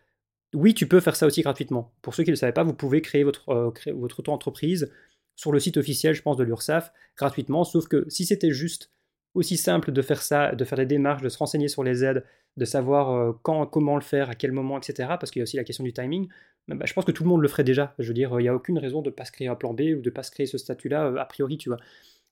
oui, 0.54 0.74
tu 0.74 0.88
peux 0.88 1.00
faire 1.00 1.16
ça 1.16 1.26
aussi 1.26 1.42
gratuitement. 1.42 1.94
Pour 2.02 2.14
ceux 2.14 2.24
qui 2.24 2.30
ne 2.30 2.36
le 2.36 2.38
savaient 2.38 2.54
pas, 2.54 2.64
vous 2.64 2.74
pouvez 2.74 3.02
créer 3.02 3.24
votre, 3.24 3.50
euh, 3.50 3.94
auto-entreprise 3.94 4.92
sur 5.36 5.52
le 5.52 5.60
site 5.60 5.78
officiel, 5.78 6.14
je 6.14 6.22
pense, 6.22 6.38
de 6.38 6.44
l'URSSAF, 6.44 6.92
gratuitement. 7.18 7.64
Sauf 7.64 7.88
que 7.88 8.06
si 8.10 8.26
c'était 8.26 8.52
juste 8.52 8.92
aussi 9.34 9.58
simple 9.58 9.92
de 9.92 10.02
faire 10.02 10.22
ça, 10.22 10.54
de 10.54 10.66
faire 10.66 10.78
des 10.78 10.86
démarches, 10.86 11.22
de 11.22 11.30
se 11.30 11.38
renseigner 11.38 11.70
sur 11.70 11.84
les 11.84 12.04
aides, 12.04 12.26
de 12.58 12.66
savoir 12.66 13.12
euh, 13.12 13.32
quand, 13.44 13.66
comment 13.66 13.96
le 13.96 14.02
faire, 14.02 14.30
à 14.30 14.36
quel 14.36 14.52
moment, 14.52 14.78
etc., 14.78 15.16
parce 15.20 15.32
qu'il 15.32 15.40
y 15.40 15.44
a 15.44 15.44
aussi 15.44 15.58
la 15.58 15.64
question 15.64 15.86
du 15.86 15.94
timing, 15.94 16.28
bah, 16.68 16.86
je 16.86 16.94
pense 16.94 17.06
que 17.06 17.12
tout 17.12 17.24
le 17.24 17.30
monde 17.30 17.42
le 17.42 17.48
ferait 17.48 17.64
déjà. 17.64 17.94
Je 18.00 18.08
veux 18.08 18.14
dire, 18.14 18.40
il 18.40 18.44
n'y 18.44 18.50
a 18.50 18.56
aucune 18.56 18.78
raison 18.78 19.02
de 19.02 19.10
ne 19.10 19.16
pas 19.16 19.26
se 19.26 19.32
créer 19.32 19.48
un 19.48 19.56
plan 19.56 19.74
B 19.74 19.82
ou 19.82 20.02
de 20.02 20.10
ne 20.10 20.14
pas 20.14 20.24
se 20.24 20.32
créer 20.32 20.46
ce 20.46 20.58
statut-là, 20.58 21.08
euh, 21.08 21.16
a 21.18 21.26
priori, 21.26 21.58
tu 21.58 21.70
vois. 21.70 21.80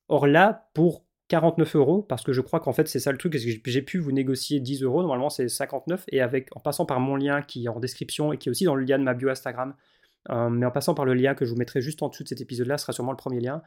Or 0.07 0.27
là, 0.27 0.69
pour 0.73 1.05
49 1.29 1.75
euros, 1.75 2.01
parce 2.01 2.23
que 2.23 2.33
je 2.33 2.41
crois 2.41 2.59
qu'en 2.59 2.73
fait 2.73 2.87
c'est 2.87 2.99
ça 2.99 3.11
le 3.11 3.17
truc, 3.17 3.37
j'ai 3.37 3.81
pu 3.81 3.99
vous 3.99 4.11
négocier 4.11 4.59
10 4.59 4.83
euros, 4.83 5.01
normalement 5.01 5.29
c'est 5.29 5.47
59, 5.47 6.05
et 6.11 6.21
avec, 6.21 6.49
en 6.55 6.59
passant 6.59 6.85
par 6.85 6.99
mon 6.99 7.15
lien 7.15 7.41
qui 7.41 7.65
est 7.65 7.69
en 7.69 7.79
description 7.79 8.33
et 8.33 8.37
qui 8.37 8.49
est 8.49 8.51
aussi 8.51 8.65
dans 8.65 8.75
le 8.75 8.83
lien 8.83 8.99
de 8.99 9.03
ma 9.03 9.13
bio 9.13 9.29
Instagram, 9.29 9.75
euh, 10.29 10.49
mais 10.49 10.65
en 10.65 10.71
passant 10.71 10.93
par 10.93 11.05
le 11.05 11.13
lien 11.13 11.35
que 11.35 11.45
je 11.45 11.51
vous 11.51 11.57
mettrai 11.57 11.81
juste 11.81 12.03
en 12.03 12.09
dessous 12.09 12.23
de 12.23 12.29
cet 12.29 12.41
épisode-là, 12.41 12.77
ce 12.77 12.83
sera 12.83 12.93
sûrement 12.93 13.11
le 13.11 13.17
premier 13.17 13.39
lien, 13.39 13.61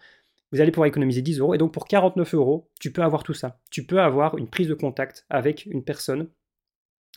vous 0.53 0.61
allez 0.61 0.71
pouvoir 0.71 0.87
économiser 0.87 1.23
10 1.23 1.41
euros. 1.41 1.55
Et 1.55 1.59
donc 1.59 1.73
pour 1.73 1.87
49 1.87 2.35
euros, 2.35 2.71
tu 2.79 2.93
peux 2.93 3.03
avoir 3.03 3.23
tout 3.23 3.35
ça. 3.35 3.59
Tu 3.71 3.87
peux 3.87 4.01
avoir 4.01 4.37
une 4.37 4.49
prise 4.49 4.69
de 4.69 4.75
contact 4.75 5.25
avec 5.31 5.67
une 5.67 5.83
personne 5.83 6.29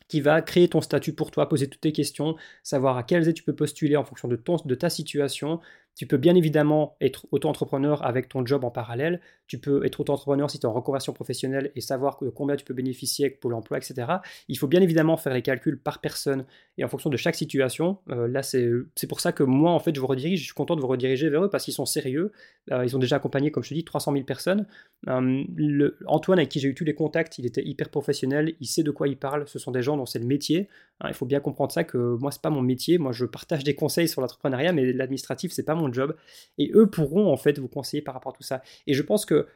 qui 0.07 0.21
va 0.21 0.41
créer 0.41 0.67
ton 0.67 0.81
statut 0.81 1.13
pour 1.13 1.31
toi, 1.31 1.49
poser 1.49 1.69
toutes 1.69 1.81
tes 1.81 1.91
questions, 1.91 2.35
savoir 2.63 2.97
à 2.97 3.03
quelles 3.03 3.27
aides 3.27 3.35
tu 3.35 3.43
peux 3.43 3.55
postuler 3.55 3.95
en 3.95 4.03
fonction 4.03 4.27
de, 4.27 4.35
ton, 4.35 4.57
de 4.63 4.75
ta 4.75 4.89
situation, 4.89 5.59
tu 5.95 6.07
peux 6.07 6.17
bien 6.17 6.35
évidemment 6.35 6.97
être 6.99 7.25
auto-entrepreneur 7.31 8.05
avec 8.05 8.27
ton 8.27 8.45
job 8.45 8.63
en 8.65 8.71
parallèle. 8.71 9.21
Tu 9.47 9.59
peux 9.59 9.85
être 9.85 10.01
auto-entrepreneur 10.01 10.49
si 10.49 10.59
tu 10.59 10.65
es 10.65 10.69
en 10.69 10.73
reconversion 10.73 11.13
professionnelle 11.13 11.71
et 11.75 11.81
savoir 11.81 12.19
combien 12.35 12.55
tu 12.57 12.65
peux 12.65 12.73
bénéficier 12.73 13.25
avec 13.25 13.39
Pôle 13.39 13.53
emploi, 13.53 13.77
etc. 13.77 14.07
Il 14.49 14.57
faut 14.57 14.67
bien 14.67 14.81
évidemment 14.81 15.17
faire 15.17 15.33
les 15.33 15.41
calculs 15.41 15.79
par 15.79 16.01
personne 16.01 16.45
et 16.77 16.83
en 16.83 16.89
fonction 16.89 17.09
de 17.09 17.17
chaque 17.17 17.35
situation. 17.35 17.99
Euh, 18.09 18.27
là, 18.27 18.43
c'est 18.43 19.07
pour 19.07 19.21
ça 19.21 19.31
que 19.31 19.43
moi, 19.43 19.71
en 19.71 19.79
fait, 19.79 19.95
je 19.95 19.99
vous 19.99 20.07
redirige. 20.07 20.39
Je 20.39 20.45
suis 20.45 20.53
content 20.53 20.75
de 20.75 20.81
vous 20.81 20.87
rediriger 20.87 21.29
vers 21.29 21.45
eux 21.45 21.49
parce 21.49 21.63
qu'ils 21.63 21.73
sont 21.73 21.85
sérieux. 21.85 22.31
Euh, 22.71 22.83
ils 22.83 22.95
ont 22.95 22.99
déjà 22.99 23.15
accompagné, 23.15 23.51
comme 23.51 23.63
je 23.63 23.69
te 23.69 23.73
dis, 23.73 23.85
300 23.85 24.11
000 24.11 24.25
personnes. 24.25 24.67
Euh, 25.07 25.91
Antoine, 26.07 26.39
avec 26.39 26.49
qui 26.49 26.59
j'ai 26.59 26.67
eu 26.67 26.75
tous 26.75 26.83
les 26.83 26.95
contacts, 26.95 27.37
il 27.37 27.45
était 27.45 27.65
hyper 27.65 27.89
professionnel. 27.89 28.55
Il 28.59 28.67
sait 28.67 28.83
de 28.83 28.91
quoi 28.91 29.07
il 29.07 29.17
parle. 29.17 29.47
Ce 29.47 29.59
sont 29.59 29.71
des 29.71 29.81
gens 29.81 29.95
dont 29.95 30.05
c'est 30.05 30.19
le 30.19 30.25
métier. 30.25 30.67
Hein, 30.99 31.07
il 31.09 31.13
faut 31.13 31.25
bien 31.25 31.39
comprendre 31.39 31.71
ça 31.71 31.83
que 31.83 31.97
moi, 32.19 32.31
c'est 32.31 32.41
pas 32.41 32.49
mon 32.49 32.61
métier. 32.61 32.97
Moi, 32.97 33.11
je 33.11 33.25
partage 33.25 33.63
des 33.63 33.75
conseils 33.75 34.07
sur 34.07 34.21
l'entrepreneuriat, 34.21 34.73
mais 34.73 34.91
l'administratif, 34.91 35.51
c'est 35.51 35.63
pas 35.63 35.75
mon 35.75 35.84
job. 35.91 36.15
Et 36.57 36.71
eux 36.73 36.89
pourront 36.89 37.31
en 37.31 37.37
fait 37.37 37.59
vous 37.59 37.67
conseiller 37.67 38.01
par 38.01 38.13
rapport 38.13 38.33
à 38.33 38.35
tout 38.35 38.43
ça. 38.43 38.61
Et 38.87 38.93
je 38.93 39.01
pense 39.01 39.25
que 39.25 39.47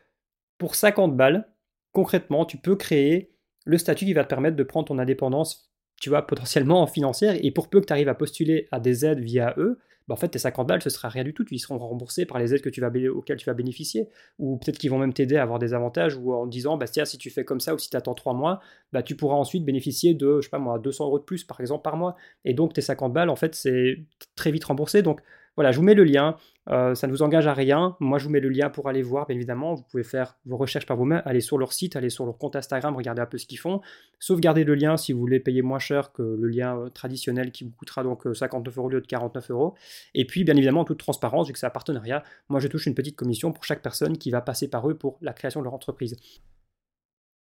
pour 0.57 0.75
50 0.75 1.15
balles, 1.15 1.47
concrètement, 1.91 2.45
tu 2.45 2.57
peux 2.57 2.75
créer 2.75 3.33
le 3.65 3.77
statut 3.77 4.05
qui 4.05 4.13
va 4.13 4.23
te 4.23 4.29
permettre 4.29 4.55
de 4.55 4.63
prendre 4.63 4.87
ton 4.87 4.99
indépendance, 4.99 5.71
tu 6.01 6.09
vois, 6.09 6.25
potentiellement 6.25 6.85
financière. 6.87 7.37
Et 7.41 7.51
pour 7.51 7.69
peu 7.69 7.81
que 7.81 7.85
tu 7.85 7.93
arrives 7.93 8.09
à 8.09 8.15
postuler 8.15 8.67
à 8.71 8.79
des 8.79 9.05
aides 9.05 9.19
via 9.19 9.53
eux, 9.57 9.79
bah, 10.07 10.13
en 10.13 10.15
fait, 10.15 10.29
tes 10.29 10.39
50 10.39 10.67
balles, 10.67 10.81
ce 10.81 10.89
sera 10.89 11.07
rien 11.07 11.23
du 11.23 11.35
tout. 11.35 11.45
Ils 11.51 11.59
seront 11.59 11.77
remboursés 11.77 12.25
par 12.25 12.39
les 12.39 12.55
aides 12.55 12.61
que 12.61 12.69
tu 12.69 12.81
vas, 12.81 12.89
auxquelles 13.13 13.37
tu 13.37 13.45
vas 13.45 13.53
bénéficier. 13.53 14.09
Ou 14.39 14.57
peut-être 14.57 14.79
qu'ils 14.79 14.89
vont 14.89 14.97
même 14.97 15.13
t'aider 15.13 15.35
à 15.35 15.43
avoir 15.43 15.59
des 15.59 15.75
avantages, 15.75 16.15
ou 16.15 16.33
en 16.33 16.47
disant, 16.47 16.77
bah, 16.77 16.87
tiens, 16.87 17.05
si 17.05 17.19
tu 17.19 17.29
fais 17.29 17.45
comme 17.45 17.59
ça, 17.59 17.75
ou 17.75 17.77
si 17.77 17.91
tu 17.91 17.95
attends 17.95 18.15
3 18.15 18.33
mois, 18.33 18.59
bah, 18.91 19.03
tu 19.03 19.15
pourras 19.15 19.35
ensuite 19.35 19.63
bénéficier 19.63 20.15
de, 20.15 20.37
je 20.37 20.45
sais 20.45 20.49
pas 20.49 20.57
moi, 20.57 20.79
200 20.79 21.05
euros 21.05 21.19
de 21.19 21.23
plus, 21.25 21.43
par 21.43 21.59
exemple, 21.61 21.83
par 21.83 21.95
mois. 21.95 22.15
Et 22.43 22.55
donc, 22.55 22.73
tes 22.73 22.81
50 22.81 23.13
balles, 23.13 23.29
en 23.29 23.35
fait, 23.35 23.53
c'est 23.53 24.03
très 24.35 24.51
vite 24.51 24.63
remboursé. 24.63 25.03
Donc, 25.03 25.21
voilà, 25.59 25.73
je 25.73 25.77
vous 25.77 25.83
mets 25.83 25.93
le 25.93 26.05
lien. 26.05 26.37
Euh, 26.69 26.95
ça 26.95 27.05
ne 27.05 27.11
vous 27.11 27.21
engage 27.21 27.45
à 27.45 27.53
rien. 27.53 27.97
Moi, 27.99 28.17
je 28.17 28.23
vous 28.23 28.29
mets 28.29 28.39
le 28.39 28.47
lien 28.47 28.69
pour 28.69 28.87
aller 28.87 29.01
voir, 29.01 29.27
bien 29.27 29.35
évidemment. 29.35 29.73
Vous 29.73 29.83
pouvez 29.83 30.05
faire 30.05 30.37
vos 30.45 30.55
recherches 30.55 30.85
par 30.85 30.95
vous-même, 30.95 31.21
aller 31.25 31.41
sur 31.41 31.57
leur 31.57 31.73
site, 31.73 31.97
aller 31.97 32.09
sur 32.09 32.25
leur 32.25 32.37
compte 32.37 32.55
Instagram, 32.55 32.95
regarder 32.95 33.21
un 33.21 33.25
peu 33.25 33.37
ce 33.37 33.45
qu'ils 33.45 33.59
font. 33.59 33.81
Sauvegardez 34.19 34.63
le 34.63 34.73
lien 34.73 34.95
si 34.95 35.11
vous 35.11 35.19
voulez 35.19 35.41
payer 35.41 35.61
moins 35.61 35.79
cher 35.79 36.13
que 36.13 36.21
le 36.21 36.47
lien 36.47 36.77
euh, 36.77 36.87
traditionnel 36.87 37.51
qui 37.51 37.65
vous 37.65 37.71
coûtera 37.71 38.03
donc 38.03 38.23
59 38.33 38.73
euh, 38.73 38.79
euros 38.79 38.89
lieu 38.89 39.01
de 39.01 39.07
49 39.07 39.51
euros. 39.51 39.75
Et 40.13 40.23
puis, 40.23 40.45
bien 40.45 40.55
évidemment, 40.55 40.79
en 40.79 40.85
toute 40.85 40.99
transparence, 40.99 41.47
vu 41.47 41.51
que 41.51 41.59
c'est 41.59 41.65
un 41.65 41.71
partenariat, 41.71 42.23
moi, 42.47 42.61
je 42.61 42.69
touche 42.69 42.85
une 42.85 42.95
petite 42.95 43.17
commission 43.17 43.51
pour 43.51 43.65
chaque 43.65 43.81
personne 43.81 44.17
qui 44.17 44.31
va 44.31 44.39
passer 44.39 44.69
par 44.69 44.89
eux 44.89 44.97
pour 44.97 45.17
la 45.21 45.33
création 45.33 45.59
de 45.59 45.65
leur 45.65 45.73
entreprise. 45.73 46.15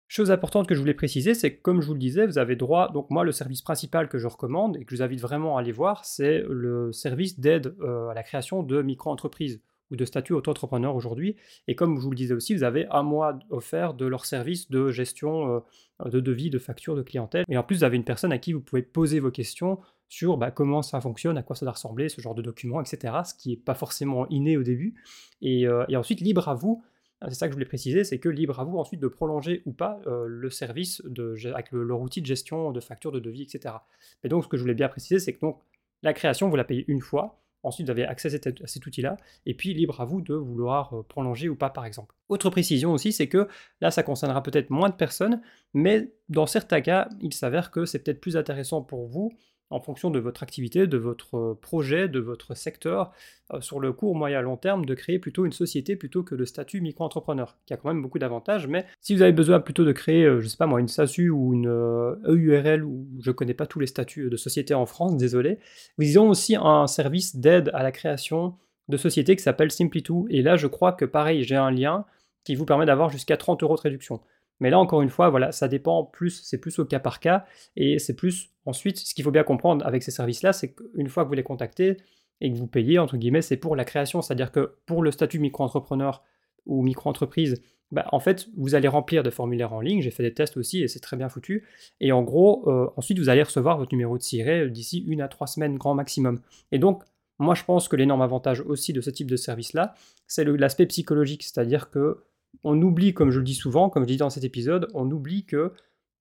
Chose 0.09 0.31
importante 0.31 0.69
que 0.69 0.75
je 0.75 0.81
voulais 0.81 0.95
préciser, 0.95 1.35
c'est 1.35 1.57
que 1.57 1.63
comme 1.63 1.81
je 1.81 1.87
vous 1.89 1.95
le 1.95 1.99
disais, 1.99 2.27
vous 2.27 2.39
avez 2.39 2.55
droit, 2.55 2.93
donc 2.93 3.11
moi 3.11 3.25
le 3.25 3.33
service 3.33 3.63
principal 3.63 4.09
que 4.09 4.19
je 4.19 4.29
recommande 4.29 4.77
et 4.77 4.85
que 4.85 4.95
je 4.95 4.97
vous 4.97 5.03
invite 5.03 5.21
vraiment 5.21 5.57
à 5.57 5.61
aller 5.61 5.73
voir, 5.73 6.05
c'est 6.05 6.45
le 6.49 6.93
service 6.93 7.41
d'aide 7.41 7.75
euh, 7.81 8.09
à 8.09 8.15
la 8.15 8.23
création 8.23 8.63
de 8.63 8.83
micro-entreprises 8.83 9.61
ou 9.91 9.97
de 9.97 10.05
statut 10.05 10.33
auto-entrepreneur 10.33 10.95
aujourd'hui. 10.95 11.37
Et 11.69 11.75
comme 11.75 11.97
je 11.97 12.03
vous 12.03 12.11
le 12.11 12.17
disais 12.17 12.35
aussi, 12.35 12.55
vous 12.55 12.65
avez 12.65 12.87
un 12.91 13.03
mois 13.03 13.39
offert 13.51 13.95
de 13.95 14.07
leur 14.07 14.27
service 14.27 14.71
de 14.71 14.91
gestion 14.91 15.63
euh, 16.05 16.09
de 16.09 16.21
devis, 16.21 16.51
de 16.51 16.59
factures, 16.59 16.97
de 16.97 17.03
clientèle. 17.03 17.45
Et 17.49 17.57
en 17.57 17.63
plus, 17.63 17.79
vous 17.79 17.85
avez 17.85 17.97
une 17.97 18.05
personne 18.05 18.33
à 18.33 18.39
qui 18.39 18.53
vous 18.53 18.61
pouvez 18.61 18.83
poser 18.83 19.21
vos 19.21 19.31
questions 19.31 19.79
sur 20.09 20.37
bah, 20.37 20.51
comment 20.51 20.83
ça 20.83 21.01
fonctionne, 21.01 21.37
à 21.37 21.43
quoi 21.43 21.57
ça 21.57 21.67
doit 21.67 21.73
ressembler, 21.73 22.09
ce 22.09 22.21
genre 22.21 22.35
de 22.35 22.43
documents, 22.43 22.81
etc. 22.81 23.15
Ce 23.25 23.35
qui 23.35 23.51
n'est 23.51 23.57
pas 23.57 23.75
forcément 23.75 24.29
inné 24.29 24.57
au 24.57 24.63
début. 24.63 24.95
Et, 25.43 25.67
euh, 25.67 25.85
ensuite, 25.95 26.21
libre 26.21 26.49
à 26.49 26.55
vous 26.55 26.83
c'est 27.23 27.35
ça 27.35 27.47
que 27.47 27.53
je 27.53 27.57
voulais 27.57 27.67
préciser, 27.67 28.05
c'est 28.05 28.19
que 28.19 28.29
libre 28.29 28.61
à 28.61 28.65
vous 28.65 28.79
ensuite 28.79 29.01
de 29.01 29.09
prolonger 29.09 29.63
ou 29.65 29.73
pas 29.73 30.01
euh, 30.07 30.27
le 30.29 30.51
service 30.51 31.03
avec 31.47 31.73
le, 31.73 31.83
leur 31.83 32.01
outil 32.01 32.21
de 32.21 32.27
gestion 32.27 32.73
de 32.73 32.81
factures, 32.81 33.13
de 33.13 33.21
devis, 33.21 33.43
etc. 33.43 33.75
Mais 34.23 34.29
donc 34.29 34.45
ce 34.45 34.49
que 34.49 34.57
je 34.57 34.63
voulais 34.63 34.75
bien 34.75 34.89
préciser, 34.89 35.19
c'est 35.19 35.33
que 35.33 35.41
donc 35.41 35.61
la 36.03 36.13
création, 36.13 36.49
vous 36.49 36.57
la 36.57 36.65
payez 36.65 36.85
une 36.89 37.01
fois, 37.01 37.41
ensuite 37.63 37.87
vous 37.87 37.91
avez 37.91 38.05
accès 38.05 38.29
à 38.29 38.67
cet, 38.67 38.87
outil-là, 38.87 39.17
et 39.47 39.55
puis 39.55 39.73
libre 39.73 40.01
à 40.01 40.05
vous 40.05 40.21
de 40.21 40.35
vouloir 40.35 40.95
euh, 40.95 41.03
prolonger 41.03 41.49
ou 41.49 41.57
pas 41.57 41.71
par 41.71 41.87
exemple. 41.87 42.15
Autre 42.29 42.51
précision 42.51 42.93
aussi, 42.93 43.13
c'est 43.13 43.29
que 43.29 43.49
là 43.81 43.91
ça 43.91 44.03
concernera 44.03 44.43
peut-être 44.43 44.71
moins 44.71 44.91
de 44.91 44.95
personnes, 44.95 45.41
mais 45.73 46.13
dans 46.29 46.47
certains 46.47 46.83
cas, 46.83 47.09
il 47.21 47.33
s'avère 47.33 47.71
que 47.71 47.87
c'est 47.87 48.01
peut-être 48.01 48.21
plus 48.21 48.37
intéressant 48.37 48.83
pour 48.83 49.07
vous 49.07 49.33
en 49.71 49.81
fonction 49.81 50.11
de 50.11 50.19
votre 50.19 50.43
activité, 50.43 50.87
de 50.87 50.97
votre 50.97 51.37
euh, 51.37 51.59
projet, 51.61 52.09
de 52.09 52.21
votre 52.21 52.55
secteur, 52.55 53.13
euh, 53.53 53.61
sur 53.61 53.81
le 53.81 53.93
court, 53.93 54.15
moyen, 54.15 54.41
long 54.41 54.57
terme, 54.57 54.87
de 54.87 54.95
créer 54.95 55.19
plutôt 55.19 55.45
une 55.45 55.53
société 55.53 55.97
plutôt 55.97 56.23
que 56.23 56.35
le 56.35 56.47
statut 56.47 56.81
micro-entrepreneur, 56.81 57.57
qui 57.67 57.75
a 57.75 57.77
quand 57.77 57.89
même 57.89 58.03
beaucoup 58.03 58.19
d'avantages. 58.19 58.69
Mais 58.69 58.87
si 59.01 59.15
vous 59.15 59.23
avez 59.23 59.33
besoin 59.33 59.61
plutôt 59.61 59.85
de 59.85 59.93
créer, 59.93 60.25
euh, 60.25 60.41
je 60.41 60.47
sais 60.47 60.57
pas 60.57 60.67
moi, 60.67 60.81
une 60.81 60.89
SASU 60.89 61.31
ou 61.31 61.53
une 61.53 61.67
EURL, 61.69 62.83
e 62.83 62.85
ou 62.85 63.07
je 63.21 63.31
connais 63.31 63.55
pas 63.55 63.67
tous 63.67 63.81
les 63.81 63.87
statuts 63.87 64.31
de 64.31 64.37
société 64.37 64.75
en 64.75 64.87
France, 64.87 65.17
désolé, 65.17 65.59
ils 65.99 66.19
ont 66.19 66.29
aussi 66.29 66.57
un 66.57 66.87
service 66.87 67.37
d'aide 67.37 67.71
à 67.75 67.83
la 67.83 67.93
création 67.93 68.55
de 68.89 68.97
société 68.97 69.35
qui 69.35 69.43
s'appelle 69.43 69.69
Simply2. 69.69 70.27
Et 70.31 70.43
là, 70.43 70.57
je 70.57 70.69
crois 70.69 70.93
que 70.93 71.05
pareil, 71.05 71.43
j'ai 71.43 71.57
un 71.57 71.71
lien 71.71 72.05
qui 72.45 72.55
vous 72.55 72.65
permet 72.65 72.87
d'avoir 72.87 73.11
jusqu'à 73.11 73.37
30 73.37 73.65
euros 73.65 73.75
de 73.75 73.81
réduction. 73.81 74.21
Mais 74.61 74.71
là, 74.71 74.79
encore 74.79 75.03
une 75.03 75.11
fois, 75.11 75.29
voilà, 75.29 75.53
ça 75.53 75.69
dépend 75.69 76.05
plus, 76.05 76.43
c'est 76.43 76.59
plus 76.59 76.79
au 76.79 76.85
cas 76.85 76.99
par 76.99 77.21
cas, 77.21 77.45
et 77.77 77.99
c'est 77.99 78.17
plus 78.17 78.51
ensuite, 78.65 78.99
ce 78.99 79.15
qu'il 79.15 79.25
faut 79.25 79.31
bien 79.31 79.45
comprendre 79.45 79.87
avec 79.87 80.03
ces 80.03 80.11
services-là, 80.11 80.53
c'est 80.53 80.75
qu'une 80.75 81.09
fois 81.09 81.25
que 81.25 81.29
vous 81.29 81.35
les 81.35 81.43
contactez 81.43 81.99
et 82.41 82.53
que 82.53 82.57
vous 82.57 82.67
payez, 82.67 82.99
entre 82.99 83.17
guillemets, 83.17 83.43
c'est 83.43 83.57
pour 83.57 83.77
la 83.77 83.85
création, 83.85 84.23
c'est-à-dire 84.23 84.53
que 84.53 84.77
pour 84.87 85.03
le 85.03 85.11
statut 85.11 85.39
micro-entrepreneur 85.39 86.23
ou 86.67 86.83
micro-entreprise, 86.83 87.63
bah, 87.93 88.07
en 88.11 88.19
fait, 88.19 88.49
vous 88.57 88.75
allez 88.75 88.89
remplir 88.89 89.23
des 89.23 89.31
formulaires 89.31 89.73
en 89.73 89.81
ligne, 89.81 90.03
j'ai 90.03 90.11
fait 90.11 90.25
des 90.25 90.35
tests 90.35 90.57
aussi 90.57 90.83
et 90.83 90.89
c'est 90.89 91.01
très 91.01 91.17
bien 91.17 91.29
foutu, 91.29 91.65
et 92.01 92.11
en 92.13 92.23
gros, 92.23 92.69
euh, 92.69 92.91
ensuite, 92.97 93.19
vous 93.19 93.29
allez 93.29 93.43
recevoir 93.43 93.79
votre 93.79 93.93
numéro 93.93 94.19
de 94.19 94.23
siret 94.23 94.69
d'ici 94.69 95.05
une 95.07 95.21
à 95.21 95.29
trois 95.29 95.47
semaines, 95.47 95.77
grand 95.77 95.95
maximum. 95.95 96.41
Et 96.73 96.79
donc, 96.79 97.05
moi, 97.39 97.55
je 97.55 97.65
pense 97.65 97.89
que 97.89 97.97
l'énorme 97.97 98.23
avantage 98.23 98.61
aussi 98.63 98.93
de 98.93 99.01
ce 99.01 99.11
type 99.11 99.31
de 99.31 99.37
service-là, 99.37 99.95
c'est 100.27 100.45
l'aspect 100.45 100.87
psychologique, 100.87 101.43
c'est-à-dire 101.43 101.91
que 101.91 102.25
on 102.65 102.81
oublie, 102.83 103.15
comme 103.15 103.31
je 103.31 103.39
le 103.39 103.45
dis 103.45 103.55
souvent, 103.55 103.91
comme 103.91 104.05
je 104.05 104.09
dis 104.09 104.17
dans 104.17 104.31
cet 104.31 104.45
épisode, 104.45 104.89
on 104.95 105.11
oublie 105.11 105.45
que 105.45 105.73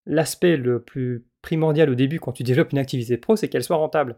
l'aspect 0.06 0.58
le 0.58 0.82
plus 0.82 1.26
primordial 1.42 1.90
au 1.90 1.96
début 1.96 2.20
quand 2.20 2.32
tu 2.32 2.44
développes 2.44 2.72
une 2.72 2.78
activité 2.78 3.18
pro, 3.18 3.36
c'est 3.36 3.50
qu'elle 3.50 3.64
soit 3.64 3.78
rentable. 3.78 4.18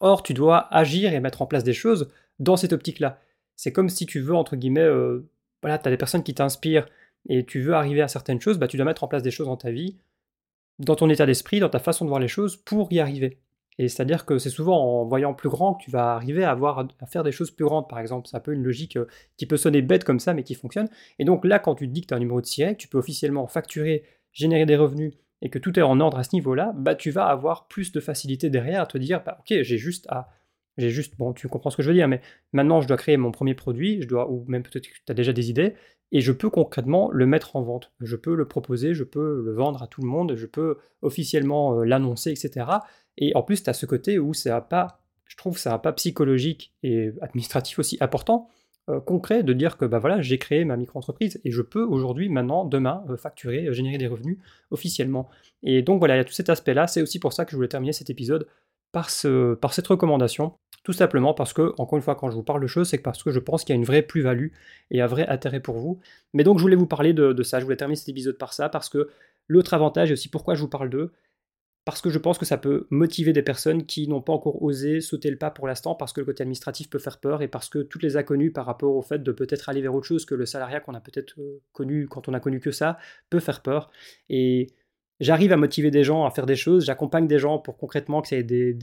Or, 0.00 0.22
tu 0.22 0.34
dois 0.34 0.72
agir 0.74 1.12
et 1.12 1.20
mettre 1.20 1.42
en 1.42 1.46
place 1.46 1.64
des 1.64 1.72
choses 1.72 2.10
dans 2.38 2.56
cette 2.56 2.72
optique-là. 2.72 3.18
C'est 3.54 3.72
comme 3.72 3.88
si 3.88 4.06
tu 4.06 4.20
veux, 4.20 4.34
entre 4.34 4.56
guillemets, 4.56 4.80
euh, 4.80 5.28
voilà, 5.62 5.78
tu 5.78 5.88
as 5.88 5.90
des 5.90 5.96
personnes 5.96 6.22
qui 6.22 6.34
t'inspirent 6.34 6.86
et 7.28 7.44
tu 7.44 7.60
veux 7.60 7.74
arriver 7.74 8.02
à 8.02 8.08
certaines 8.08 8.40
choses, 8.40 8.58
bah, 8.58 8.68
tu 8.68 8.76
dois 8.76 8.86
mettre 8.86 9.04
en 9.04 9.08
place 9.08 9.22
des 9.22 9.30
choses 9.30 9.46
dans 9.46 9.56
ta 9.56 9.70
vie, 9.70 9.96
dans 10.78 10.96
ton 10.96 11.08
état 11.08 11.26
d'esprit, 11.26 11.60
dans 11.60 11.68
ta 11.68 11.78
façon 11.78 12.04
de 12.04 12.10
voir 12.10 12.20
les 12.20 12.28
choses 12.28 12.56
pour 12.56 12.92
y 12.92 13.00
arriver. 13.00 13.38
C'est-à-dire 13.78 14.24
que 14.24 14.38
c'est 14.38 14.50
souvent 14.50 14.78
en 14.78 15.04
voyant 15.04 15.34
plus 15.34 15.50
grand 15.50 15.74
que 15.74 15.84
tu 15.84 15.90
vas 15.90 16.14
arriver 16.14 16.44
à, 16.44 16.50
avoir, 16.50 16.88
à 17.00 17.06
faire 17.06 17.22
des 17.22 17.32
choses 17.32 17.50
plus 17.50 17.64
grandes, 17.64 17.88
par 17.88 17.98
exemple. 17.98 18.26
C'est 18.28 18.36
un 18.36 18.40
peu 18.40 18.52
une 18.52 18.62
logique 18.62 18.96
euh, 18.96 19.06
qui 19.36 19.46
peut 19.46 19.58
sonner 19.58 19.82
bête 19.82 20.04
comme 20.04 20.18
ça, 20.18 20.32
mais 20.32 20.44
qui 20.44 20.54
fonctionne. 20.54 20.88
Et 21.18 21.24
donc 21.24 21.44
là, 21.44 21.58
quand 21.58 21.74
tu 21.74 21.86
te 21.86 21.92
dis 21.92 22.00
que 22.00 22.06
tu 22.06 22.14
as 22.14 22.16
un 22.16 22.20
numéro 22.20 22.40
de 22.40 22.46
siret, 22.46 22.76
tu 22.76 22.88
peux 22.88 22.98
officiellement 22.98 23.46
facturer, 23.46 24.04
générer 24.32 24.64
des 24.64 24.76
revenus, 24.76 25.12
et 25.42 25.50
que 25.50 25.58
tout 25.58 25.78
est 25.78 25.82
en 25.82 26.00
ordre 26.00 26.18
à 26.18 26.24
ce 26.24 26.34
niveau-là, 26.34 26.72
bah 26.74 26.94
tu 26.94 27.10
vas 27.10 27.26
avoir 27.26 27.68
plus 27.68 27.92
de 27.92 28.00
facilité 28.00 28.50
derrière 28.50 28.82
à 28.82 28.86
te 28.86 28.98
dire, 28.98 29.22
bah, 29.24 29.38
ok, 29.40 29.62
j'ai 29.62 29.78
juste 29.78 30.06
à... 30.08 30.28
J'ai 30.78 30.90
juste, 30.90 31.16
bon, 31.16 31.32
tu 31.32 31.48
comprends 31.48 31.70
ce 31.70 31.76
que 31.78 31.82
je 31.82 31.88
veux 31.88 31.94
dire, 31.94 32.06
mais 32.06 32.20
maintenant 32.52 32.82
je 32.82 32.88
dois 32.88 32.98
créer 32.98 33.16
mon 33.16 33.32
premier 33.32 33.54
produit, 33.54 34.02
je 34.02 34.08
dois, 34.08 34.30
ou 34.30 34.44
même 34.46 34.62
peut-être 34.62 34.86
que 34.86 34.94
tu 35.06 35.10
as 35.10 35.14
déjà 35.14 35.32
des 35.32 35.48
idées, 35.48 35.74
et 36.12 36.20
je 36.20 36.32
peux 36.32 36.50
concrètement 36.50 37.10
le 37.10 37.26
mettre 37.26 37.56
en 37.56 37.62
vente. 37.62 37.92
Je 38.00 38.14
peux 38.14 38.34
le 38.34 38.46
proposer, 38.46 38.92
je 38.92 39.04
peux 39.04 39.42
le 39.42 39.52
vendre 39.52 39.82
à 39.82 39.86
tout 39.86 40.02
le 40.02 40.08
monde, 40.08 40.34
je 40.36 40.46
peux 40.46 40.76
officiellement 41.00 41.80
euh, 41.80 41.84
l'annoncer, 41.84 42.30
etc. 42.30 42.66
Et 43.18 43.34
en 43.34 43.42
plus, 43.42 43.62
tu 43.62 43.70
as 43.70 43.74
ce 43.74 43.86
côté 43.86 44.18
où 44.18 44.34
c'est 44.34 44.50
pas, 44.68 45.00
je 45.24 45.36
trouve, 45.36 45.58
c'est 45.58 45.68
un 45.68 45.78
pas 45.78 45.92
psychologique 45.92 46.72
et 46.82 47.12
administratif 47.20 47.78
aussi 47.78 47.96
important, 48.00 48.48
euh, 48.88 49.00
concret, 49.00 49.42
de 49.42 49.52
dire 49.52 49.76
que 49.76 49.84
bah 49.84 49.98
voilà, 49.98 50.20
j'ai 50.22 50.38
créé 50.38 50.64
ma 50.64 50.76
micro-entreprise 50.76 51.40
et 51.44 51.50
je 51.50 51.62
peux 51.62 51.82
aujourd'hui, 51.82 52.28
maintenant, 52.28 52.64
demain, 52.64 53.04
euh, 53.10 53.16
facturer, 53.16 53.66
euh, 53.66 53.72
générer 53.72 53.98
des 53.98 54.06
revenus 54.06 54.38
officiellement. 54.70 55.28
Et 55.64 55.82
donc 55.82 55.98
voilà, 55.98 56.14
il 56.14 56.18
y 56.18 56.20
a 56.20 56.24
tout 56.24 56.32
cet 56.32 56.50
aspect-là. 56.50 56.86
C'est 56.86 57.02
aussi 57.02 57.18
pour 57.18 57.32
ça 57.32 57.44
que 57.44 57.50
je 57.50 57.56
voulais 57.56 57.68
terminer 57.68 57.92
cet 57.92 58.10
épisode 58.10 58.46
par, 58.92 59.10
ce, 59.10 59.54
par 59.54 59.74
cette 59.74 59.88
recommandation. 59.88 60.54
Tout 60.84 60.92
simplement 60.92 61.34
parce 61.34 61.52
que, 61.52 61.72
encore 61.78 61.96
une 61.96 62.02
fois, 62.02 62.14
quand 62.14 62.30
je 62.30 62.36
vous 62.36 62.44
parle 62.44 62.62
de 62.62 62.68
choses, 62.68 62.88
c'est 62.88 62.98
parce 62.98 63.24
que 63.24 63.32
je 63.32 63.40
pense 63.40 63.64
qu'il 63.64 63.74
y 63.74 63.76
a 63.76 63.80
une 63.80 63.84
vraie 63.84 64.02
plus-value 64.02 64.48
et 64.92 65.00
un 65.00 65.06
vrai 65.08 65.26
intérêt 65.26 65.58
pour 65.58 65.78
vous. 65.78 65.98
Mais 66.32 66.44
donc, 66.44 66.58
je 66.58 66.62
voulais 66.62 66.76
vous 66.76 66.86
parler 66.86 67.12
de, 67.12 67.32
de 67.32 67.42
ça. 67.42 67.58
Je 67.58 67.64
voulais 67.64 67.76
terminer 67.76 67.96
cet 67.96 68.08
épisode 68.08 68.38
par 68.38 68.52
ça 68.52 68.68
parce 68.68 68.88
que 68.88 69.08
l'autre 69.48 69.74
avantage, 69.74 70.10
et 70.10 70.12
aussi 70.12 70.28
pourquoi 70.28 70.54
je 70.54 70.60
vous 70.60 70.68
parle 70.68 70.90
d'eux, 70.90 71.12
parce 71.86 72.02
que 72.02 72.10
je 72.10 72.18
pense 72.18 72.36
que 72.36 72.44
ça 72.44 72.58
peut 72.58 72.88
motiver 72.90 73.32
des 73.32 73.42
personnes 73.42 73.86
qui 73.86 74.08
n'ont 74.08 74.20
pas 74.20 74.32
encore 74.32 74.60
osé 74.60 75.00
sauter 75.00 75.30
le 75.30 75.38
pas 75.38 75.52
pour 75.52 75.68
l'instant 75.68 75.94
parce 75.94 76.12
que 76.12 76.20
le 76.20 76.26
côté 76.26 76.42
administratif 76.42 76.90
peut 76.90 76.98
faire 76.98 77.20
peur 77.20 77.42
et 77.42 77.48
parce 77.48 77.68
que 77.68 77.78
toutes 77.78 78.02
les 78.02 78.16
inconnues 78.16 78.50
par 78.50 78.66
rapport 78.66 78.96
au 78.96 79.02
fait 79.02 79.22
de 79.22 79.30
peut-être 79.30 79.68
aller 79.68 79.80
vers 79.80 79.94
autre 79.94 80.04
chose 80.04 80.26
que 80.26 80.34
le 80.34 80.46
salariat 80.46 80.80
qu'on 80.80 80.94
a 80.94 81.00
peut-être 81.00 81.38
euh, 81.38 81.62
connu 81.72 82.08
quand 82.08 82.28
on 82.28 82.34
a 82.34 82.40
connu 82.40 82.58
que 82.58 82.72
ça 82.72 82.98
peut 83.30 83.38
faire 83.38 83.62
peur. 83.62 83.88
Et 84.28 84.66
j'arrive 85.20 85.52
à 85.52 85.56
motiver 85.56 85.92
des 85.92 86.02
gens 86.02 86.24
à 86.24 86.32
faire 86.32 86.46
des 86.46 86.56
choses, 86.56 86.84
j'accompagne 86.86 87.28
des 87.28 87.38
gens 87.38 87.60
pour 87.60 87.76
concrètement 87.76 88.20
que 88.20 88.26
ça 88.26 88.36
ait 88.36 88.42
des, 88.42 88.74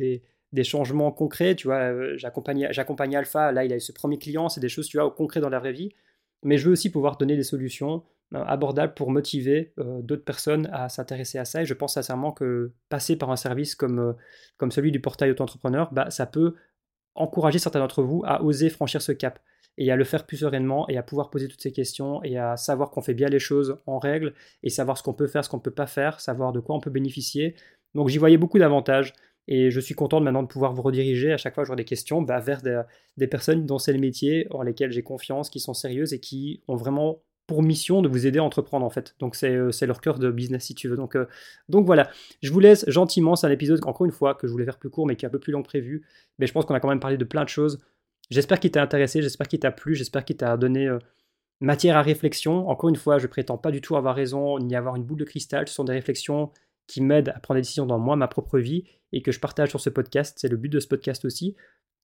des 0.53 0.63
changements 0.63 1.11
concrets. 1.11 1.55
Tu 1.55 1.67
vois, 1.67 2.15
j'accompagne 2.15 3.17
Alpha, 3.17 3.51
là, 3.51 3.65
il 3.65 3.73
a 3.73 3.75
eu 3.75 3.81
ce 3.81 3.91
premier 3.91 4.17
client, 4.17 4.47
c'est 4.47 4.61
des 4.61 4.69
choses, 4.69 4.87
tu 4.87 4.95
vois, 4.95 5.07
au 5.07 5.11
concret 5.11 5.41
dans 5.41 5.49
la 5.49 5.59
vraie 5.59 5.73
vie. 5.73 5.89
Mais 6.41 6.57
je 6.57 6.67
veux 6.67 6.71
aussi 6.71 6.89
pouvoir 6.89 7.17
donner 7.17 7.35
des 7.35 7.43
solutions 7.43 8.03
abordables 8.34 8.93
pour 8.93 9.11
motiver 9.11 9.74
d'autres 9.78 10.24
personnes 10.24 10.67
à 10.71 10.89
s'intéresser 10.89 11.38
à 11.38 11.45
ça. 11.45 11.61
Et 11.61 11.65
je 11.65 11.74
pense 11.74 11.93
sincèrement 11.93 12.32
que 12.32 12.71
passer 12.89 13.15
par 13.15 13.32
un 13.32 13.36
service 13.36 13.76
comme, 13.76 14.15
comme 14.57 14.71
celui 14.71 14.91
du 14.91 14.99
portail 14.99 15.32
auto-entrepreneur, 15.32 15.93
bah, 15.93 16.09
ça 16.09 16.26
peut 16.26 16.55
encourager 17.15 17.59
certains 17.59 17.80
d'entre 17.80 18.03
vous 18.03 18.24
à 18.26 18.43
oser 18.43 18.69
franchir 18.69 19.01
ce 19.01 19.11
cap 19.11 19.39
et 19.78 19.91
à 19.91 19.95
le 19.95 20.03
faire 20.03 20.26
plus 20.26 20.38
sereinement 20.38 20.88
et 20.89 20.97
à 20.97 21.03
pouvoir 21.03 21.30
poser 21.30 21.47
toutes 21.47 21.61
ces 21.61 21.71
questions 21.71 22.24
et 22.24 22.38
à 22.38 22.57
savoir 22.57 22.91
qu'on 22.91 23.01
fait 23.01 23.13
bien 23.13 23.28
les 23.28 23.39
choses 23.39 23.80
en 23.86 23.99
règle 23.99 24.34
et 24.61 24.69
savoir 24.69 24.97
ce 24.97 25.03
qu'on 25.03 25.13
peut 25.13 25.28
faire, 25.28 25.43
ce 25.43 25.49
qu'on 25.49 25.57
ne 25.57 25.61
peut 25.61 25.71
pas 25.71 25.88
faire, 25.88 26.19
savoir 26.19 26.51
de 26.51 26.59
quoi 26.59 26.76
on 26.76 26.80
peut 26.80 26.91
bénéficier. 26.91 27.55
Donc 27.95 28.09
j'y 28.09 28.17
voyais 28.17 28.38
beaucoup 28.38 28.59
d'avantages 28.59 29.13
et 29.47 29.71
je 29.71 29.80
suis 29.80 29.95
content 29.95 30.21
maintenant 30.21 30.43
de 30.43 30.47
pouvoir 30.47 30.74
vous 30.74 30.82
rediriger 30.82 31.34
à 31.34 31.38
chaque 31.38 31.53
fois 31.53 31.63
que 31.63 31.67
j'aurai 31.67 31.78
des 31.78 31.86
questions 31.86 32.21
bah, 32.21 32.39
vers 32.39 32.61
des, 33.17 33.28
personnes 33.28 33.65
dont 33.65 33.78
c'est 33.78 33.93
le 33.93 33.99
métier, 33.99 34.47
en 34.51 34.61
lesquelles 34.61 34.91
j'ai 34.91 35.03
confiance, 35.03 35.49
qui 35.49 35.59
sont 35.59 35.74
sérieuses 35.74 36.13
et 36.13 36.19
qui 36.19 36.61
ont 36.67 36.76
vraiment 36.76 37.21
pour 37.47 37.61
mission 37.61 38.01
de 38.01 38.07
vous 38.07 38.25
aider 38.25 38.39
à 38.39 38.43
entreprendre 38.43 38.85
en 38.85 38.89
fait. 38.89 39.15
Donc 39.19 39.35
c'est 39.35 39.53
euh, 39.53 39.71
leur 39.81 40.01
cœur 40.01 40.19
de 40.19 40.31
business 40.31 40.65
si 40.65 40.75
tu 40.75 40.87
veux. 40.87 40.95
Donc, 40.95 41.15
euh, 41.15 41.25
donc 41.69 41.85
voilà, 41.85 42.09
je 42.41 42.51
vous 42.51 42.59
laisse 42.59 42.85
gentiment, 42.89 43.35
c'est 43.35 43.47
un 43.47 43.51
épisode 43.51 43.83
encore 43.85 44.05
une 44.05 44.11
fois 44.11 44.35
que 44.35 44.47
je 44.47 44.51
voulais 44.51 44.65
faire 44.65 44.77
plus 44.77 44.89
court 44.89 45.05
mais 45.07 45.15
qui 45.15 45.25
est 45.25 45.27
un 45.27 45.31
peu 45.31 45.39
plus 45.39 45.51
long 45.51 45.61
que 45.61 45.67
prévu. 45.67 46.05
Mais 46.39 46.47
je 46.47 46.53
pense 46.53 46.65
qu'on 46.65 46.75
a 46.75 46.79
quand 46.79 46.89
même 46.89 46.99
parlé 46.99 47.17
de 47.17 47.25
plein 47.25 47.43
de 47.43 47.49
choses. 47.49 47.79
J'espère 48.29 48.59
qu'il 48.59 48.71
t'a 48.71 48.81
intéressé, 48.81 49.21
j'espère 49.21 49.47
qu'il 49.47 49.59
t'a 49.59 49.71
plu, 49.71 49.95
j'espère 49.95 50.23
qu'il 50.25 50.37
t'a 50.37 50.55
donné 50.57 50.87
euh, 50.87 50.99
matière 51.59 51.97
à 51.97 52.01
réflexion. 52.01 52.69
Encore 52.69 52.89
une 52.89 52.95
fois, 52.95 53.19
je 53.19 53.27
prétends 53.27 53.57
pas 53.57 53.71
du 53.71 53.81
tout 53.81 53.95
avoir 53.95 54.15
raison 54.15 54.57
ni 54.59 54.75
avoir 54.75 54.95
une 54.95 55.03
boule 55.03 55.19
de 55.19 55.25
cristal. 55.25 55.67
Ce 55.67 55.73
sont 55.73 55.83
des 55.83 55.93
réflexions 55.93 56.51
qui 56.87 57.01
m'aident 57.01 57.29
à 57.29 57.39
prendre 57.39 57.57
des 57.57 57.61
décisions 57.61 57.85
dans 57.85 57.99
moi, 57.99 58.15
ma 58.15 58.27
propre 58.27 58.59
vie, 58.59 58.83
et 59.11 59.21
que 59.21 59.31
je 59.31 59.39
partage 59.39 59.69
sur 59.69 59.79
ce 59.79 59.89
podcast. 59.89 60.37
C'est 60.39 60.49
le 60.49 60.57
but 60.57 60.69
de 60.69 60.79
ce 60.79 60.87
podcast 60.87 61.25
aussi. 61.25 61.55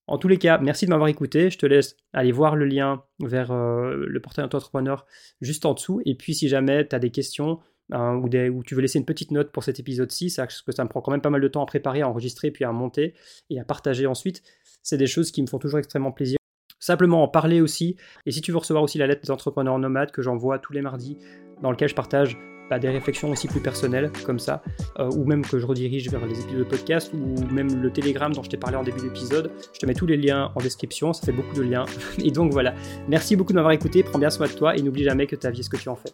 En 0.10 0.18
tous 0.18 0.28
les 0.28 0.40
cas, 0.40 0.58
merci 0.58 0.86
de 0.86 0.90
m'avoir 0.90 1.08
écouté. 1.08 1.52
Je 1.52 1.60
te 1.60 1.68
laisse 1.68 1.96
aller 2.14 2.32
voir 2.32 2.56
le 2.56 2.66
lien 2.66 3.04
vers 3.20 3.52
euh, 3.52 4.06
le 4.08 4.20
portail 4.20 4.44
entrepreneur 4.44 5.06
juste 5.40 5.68
en 5.68 5.76
dessous. 5.76 6.02
Et 6.04 6.16
puis, 6.16 6.34
si 6.34 6.50
jamais 6.50 6.88
tu 6.88 6.96
as 6.96 7.00
des 7.00 7.12
questions 7.12 7.60
hein, 7.92 8.16
ou, 8.16 8.64
tu 8.64 8.74
veux 8.74 8.82
laisser 8.82 8.98
une 8.98 9.06
petite 9.06 9.30
note 9.30 9.52
pour 9.52 9.64
cet 9.64 9.80
épisode-ci, 9.80 10.34
parce 10.36 10.64
que 10.64 10.72
ça 10.72 10.84
me 10.84 10.90
prend 10.90 11.02
quand 11.02 11.12
même 11.12 11.22
pas 11.22 11.30
mal 11.30 11.42
de 11.42 11.48
temps 11.48 11.62
à 11.62 11.68
préparer, 11.68 12.02
à 12.02 12.10
enregistrer, 12.10 12.50
puis 12.50 12.66
à 12.66 12.72
monter 12.72 13.14
et 13.52 13.60
à 13.60 13.64
partager 13.64 14.08
ensuite, 14.08 14.42
c'est 14.82 14.98
des 14.98 15.06
choses 15.06 15.30
qui 15.30 15.44
me 15.44 15.48
font 15.48 15.60
toujours 15.60 15.78
extrêmement 15.78 16.12
plaisir. 16.12 16.38
Simplement 16.80 17.22
en 17.22 17.28
parler 17.28 17.62
aussi. 17.62 17.96
Et 18.26 18.32
si 18.32 18.42
tu 18.42 18.52
veux 18.52 18.58
recevoir 18.58 18.84
aussi 18.84 18.98
la 18.98 19.06
lettre 19.06 19.22
des 19.22 19.30
entrepreneurs 19.30 19.78
nomades 19.78 20.10
que 20.10 20.24
j'envoie 20.24 20.58
tous 20.58 20.74
les 20.74 20.82
mardis, 20.82 21.20
dans 21.62 21.70
lequel 21.70 21.88
je 21.88 21.94
partage 21.96 22.36
des 22.78 22.90
réflexions 22.90 23.32
aussi 23.32 23.48
plus 23.48 23.62
personnelles 23.62 24.12
comme 24.26 24.38
ça, 24.38 24.62
euh, 25.00 25.10
ou 25.16 25.26
même 25.26 25.44
que 25.44 25.58
je 25.58 25.66
redirige 25.66 26.10
vers 26.10 26.26
les 26.26 26.40
épisodes 26.40 26.60
de 26.60 26.64
podcast, 26.64 27.12
ou 27.14 27.44
même 27.52 27.82
le 27.82 27.90
Telegram 27.90 28.32
dont 28.32 28.44
je 28.44 28.50
t'ai 28.50 28.58
parlé 28.58 28.78
en 28.78 28.84
début 28.84 29.02
d'épisode. 29.02 29.52
Je 29.74 29.80
te 29.80 29.86
mets 29.86 29.96
tous 29.96 30.06
les 30.06 30.18
liens 30.18 30.52
en 30.56 30.62
description, 30.62 31.14
ça 31.14 31.26
fait 31.26 31.32
beaucoup 31.32 31.56
de 31.56 31.64
liens. 31.64 31.86
Et 32.24 32.32
donc 32.32 32.52
voilà, 32.52 32.76
merci 33.08 33.36
beaucoup 33.36 33.54
de 33.54 33.56
m'avoir 33.56 33.74
écouté, 33.74 34.04
prends 34.04 34.20
bien 34.20 34.30
soin 34.30 34.48
de 34.48 34.54
toi 34.54 34.76
et 34.76 34.82
n'oublie 34.82 35.04
jamais 35.04 35.26
que 35.26 35.36
ta 35.36 35.50
vie 35.50 35.62
est 35.62 35.64
ce 35.64 35.70
que 35.70 35.78
tu 35.78 35.90
en 35.90 35.96
fais. 35.96 36.12